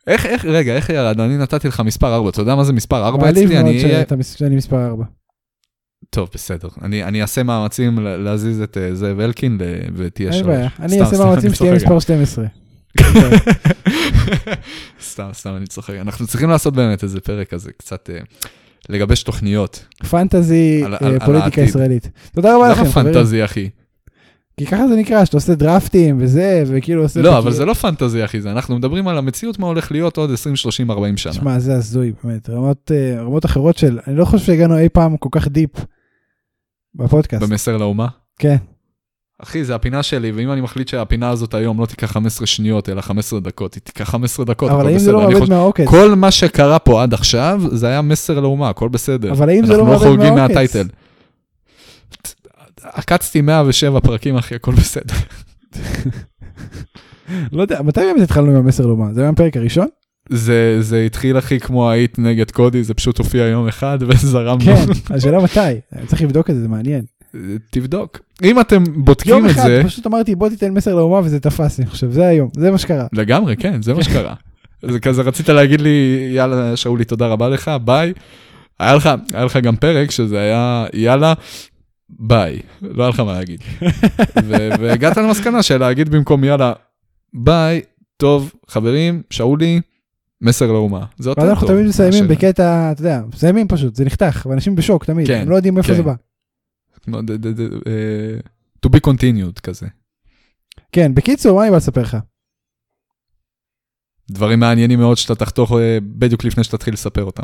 איך, 0.07 0.25
איך, 0.25 0.45
רגע, 0.45 0.75
איך 0.75 0.89
ירד? 0.89 1.19
אני 1.19 1.37
נתתי 1.37 1.67
לך 1.67 1.79
מספר 1.79 2.15
4, 2.15 2.29
אתה 2.29 2.41
יודע 2.41 2.55
מה 2.55 2.63
זה 2.63 2.73
מספר 2.73 3.05
4 3.07 3.17
מעליב 3.25 3.51
אצלי? 3.51 3.63
מאוד. 3.63 3.75
שאתה 3.79 4.15
מס- 4.15 4.35
שאני 4.37 4.55
מספר 4.55 4.85
4. 4.87 5.03
טוב, 6.09 6.29
בסדר. 6.33 6.67
אני, 6.81 7.03
אני 7.03 7.21
אעשה 7.21 7.43
מאמצים 7.43 7.99
להזיז 7.99 8.61
את 8.61 8.77
זאב 8.93 9.19
אלקין 9.19 9.57
ותהיה 9.95 10.29
אין 10.29 10.37
שלוש. 10.39 10.47
בעיה, 10.55 10.67
אני 10.79 11.01
אעשה 11.01 11.17
מאמצים 11.25 11.53
שתהיה. 11.53 11.73
מספר 11.75 11.99
12. 11.99 12.45
סתם, 15.09 15.29
סתם, 15.33 15.55
אני 15.57 15.67
צוחק. 15.67 15.93
אנחנו 16.01 16.27
צריכים 16.27 16.49
לעשות 16.49 16.73
באמת 16.73 17.03
איזה 17.03 17.21
פרק 17.21 17.49
כזה, 17.49 17.71
קצת 17.77 18.09
אה, 18.09 18.19
לגבש 18.89 19.23
תוכניות. 19.23 19.85
פנטזי, 20.09 20.83
אה, 21.01 21.19
פוליטיקה. 21.25 21.61
ישראלית. 21.61 22.09
תודה 22.35 22.55
רבה 22.55 22.65
למה 22.65 22.73
לכם, 22.73 22.85
חברים. 22.85 23.13
פנטזי, 23.13 23.45
אחי? 23.45 23.69
כי 24.59 24.65
ככה 24.65 24.87
זה 24.87 24.95
נקרא, 24.95 25.25
שאתה 25.25 25.37
עושה 25.37 25.55
דרפטים 25.55 26.17
וזה, 26.19 26.63
וכאילו 26.67 27.01
עושה... 27.01 27.21
לא, 27.21 27.37
אבל 27.37 27.51
זה 27.51 27.65
לא 27.65 27.73
פנטזי, 27.73 28.25
אחי, 28.25 28.41
זה 28.41 28.51
אנחנו 28.51 28.77
מדברים 28.77 29.07
על 29.07 29.17
המציאות, 29.17 29.59
מה 29.59 29.67
הולך 29.67 29.91
להיות 29.91 30.17
עוד 30.17 30.31
20, 30.31 30.55
30, 30.55 30.91
40 30.91 31.17
שנה. 31.17 31.33
שמע, 31.33 31.59
זה 31.59 31.75
הזוי, 31.75 32.13
באמת. 32.23 32.49
רמות, 32.49 32.91
אה, 32.91 33.21
רמות 33.21 33.45
אחרות 33.45 33.77
של... 33.77 33.99
אני 34.07 34.15
לא 34.15 34.25
חושב 34.25 34.45
שהגענו 34.45 34.77
אי 34.77 34.89
פעם 34.89 35.17
כל 35.17 35.29
כך 35.31 35.47
דיפ 35.47 35.71
בפודקאסט. 36.95 37.43
במסר 37.43 37.77
לאומה. 37.77 38.07
כן. 38.39 38.55
אחי, 39.43 39.63
זה 39.63 39.75
הפינה 39.75 40.03
שלי, 40.03 40.31
ואם 40.31 40.51
אני 40.51 40.61
מחליט 40.61 40.87
שהפינה 40.87 41.29
הזאת 41.29 41.53
היום 41.53 41.81
לא 41.81 41.85
תיקח 41.85 42.11
15 42.11 42.47
שניות, 42.47 42.89
אלא 42.89 43.01
15 43.01 43.39
דקות, 43.39 43.73
היא 43.73 43.81
תיקח 43.81 44.09
15 44.09 44.45
דקות, 44.45 44.71
אבל 44.71 44.87
האם 44.87 44.97
זה. 44.97 45.11
לא 45.11 45.29
מאבד 45.29 45.49
מהעוקץ? 45.49 45.87
כל 45.87 46.15
מה 46.15 46.31
שקרה 46.31 46.79
פה 46.79 47.03
עד 47.03 47.13
עכשיו, 47.13 47.61
זה 47.71 47.87
היה 47.87 48.01
מסר 48.01 48.39
לאומה, 48.39 48.69
הכל 48.69 48.89
בסדר. 48.89 49.31
אבל 49.31 49.49
האם 49.49 49.65
זה 49.65 49.77
לא 49.77 49.79
אנחנו 49.79 49.93
לא 49.93 49.97
חורגים 49.97 50.33
מהעוקץ? 50.35 50.55
מהטייטל. 50.55 50.87
עקצתי 52.83 53.41
107 53.41 53.99
פרקים, 53.99 54.35
אחי, 54.35 54.55
הכל 54.55 54.71
בסדר. 54.71 55.15
לא 57.51 57.61
יודע, 57.61 57.81
מתי 57.81 57.99
באמת 57.99 58.21
התחלנו 58.21 58.51
עם 58.51 58.55
המסר 58.55 58.85
לאומה? 58.85 59.13
זה 59.13 59.21
היה 59.21 59.29
הפרק 59.29 59.57
הראשון? 59.57 59.87
זה, 60.29 60.77
זה 60.81 61.01
התחיל, 61.01 61.37
אחי, 61.37 61.59
כמו 61.59 61.89
האיט 61.89 62.19
נגד 62.19 62.51
קודי, 62.51 62.83
זה 62.83 62.93
פשוט 62.93 63.17
הופיע 63.17 63.45
יום 63.45 63.67
אחד 63.67 63.97
וזרמנו. 64.07 64.65
כן, 64.65 65.13
השאלה 65.15 65.43
מתי. 65.43 65.59
צריך 66.07 66.21
לבדוק 66.21 66.49
את 66.49 66.55
זה, 66.55 66.61
זה 66.61 66.67
מעניין. 66.67 67.05
תבדוק. 67.71 68.19
אם 68.43 68.59
אתם 68.59 68.83
בודקים 68.95 69.31
יום 69.33 69.45
את 69.45 69.51
אחד 69.51 69.63
זה, 69.67 69.81
פשוט 69.85 70.07
אמרתי 70.07 70.35
בוא 70.35 70.49
תיתן 70.49 70.73
מסר 70.73 70.95
לאומה 70.95 71.19
וזה 71.19 71.39
תפס, 71.39 71.79
אני 71.79 71.87
חושב, 71.87 72.11
זה 72.11 72.27
היום, 72.27 72.49
זה 72.57 72.71
מה 72.71 72.77
שקרה. 72.77 73.07
לגמרי, 73.13 73.55
כן, 73.57 73.81
זה 73.81 73.93
מה 73.93 74.03
שקרה. 74.03 74.33
זה 74.91 74.99
כזה, 74.99 75.21
רצית 75.21 75.49
להגיד 75.49 75.81
לי, 75.81 76.27
יאללה, 76.35 76.75
שאולי, 76.75 77.05
תודה 77.05 77.27
רבה 77.27 77.49
לך, 77.49 77.71
ביי. 77.83 78.13
היה 78.79 78.95
לך, 78.95 79.09
היה 79.33 79.45
לך 79.45 79.57
גם 79.57 79.75
פרק 79.75 80.11
שזה 80.11 80.39
היה, 80.39 80.85
יאללה, 80.93 81.33
ביי. 82.09 82.59
לא 82.81 83.03
היה 83.03 83.09
לך 83.09 83.19
מה 83.19 83.33
להגיד. 83.33 83.59
ו- 84.45 84.69
והגעת 84.79 85.17
למסקנה 85.17 85.63
של 85.63 85.77
להגיד 85.77 86.09
במקום 86.09 86.43
יאללה, 86.43 86.73
ביי, 87.33 87.81
טוב, 88.17 88.53
חברים, 88.67 89.21
שאולי, 89.29 89.81
מסר 90.41 90.71
לאומה. 90.71 91.05
זה 91.17 91.29
יותר 91.29 91.41
טוב. 91.41 91.49
אנחנו 91.49 91.67
תמיד 91.67 91.85
מסיימים 91.85 92.27
בקטע, 92.27 92.91
אתה 92.91 93.01
יודע, 93.01 93.21
מסיימים 93.33 93.67
פשוט, 93.67 93.95
זה 93.95 94.05
נחתך, 94.05 94.47
ואנשים 94.49 94.75
בשוק 94.75 95.05
תמיד, 95.05 95.27
כן, 95.27 95.41
הם 95.41 95.49
לא 95.49 95.55
יודעים 95.55 95.73
מאיפה 95.73 95.87
כן. 95.87 95.95
זה 95.95 96.03
בא. 96.03 96.13
ד- 97.11 97.47
ד- 97.47 97.87
אה, 97.87 98.39
to 98.85 98.89
be 98.89 98.99
continued 99.07 99.59
כזה. 99.63 99.87
כן, 100.91 101.15
בקיצור, 101.15 101.55
מה 101.57 101.63
אני 101.63 101.71
בא 101.71 101.77
לספר 101.77 102.01
לך? 102.01 102.17
דברים 104.31 104.59
מעניינים 104.59 104.99
מאוד 104.99 105.17
שאתה 105.17 105.35
תחתוך 105.35 105.71
אה, 105.71 105.97
בדיוק 106.01 106.43
לפני 106.43 106.63
שתתחיל 106.63 106.93
לספר 106.93 107.23
אותם. 107.23 107.43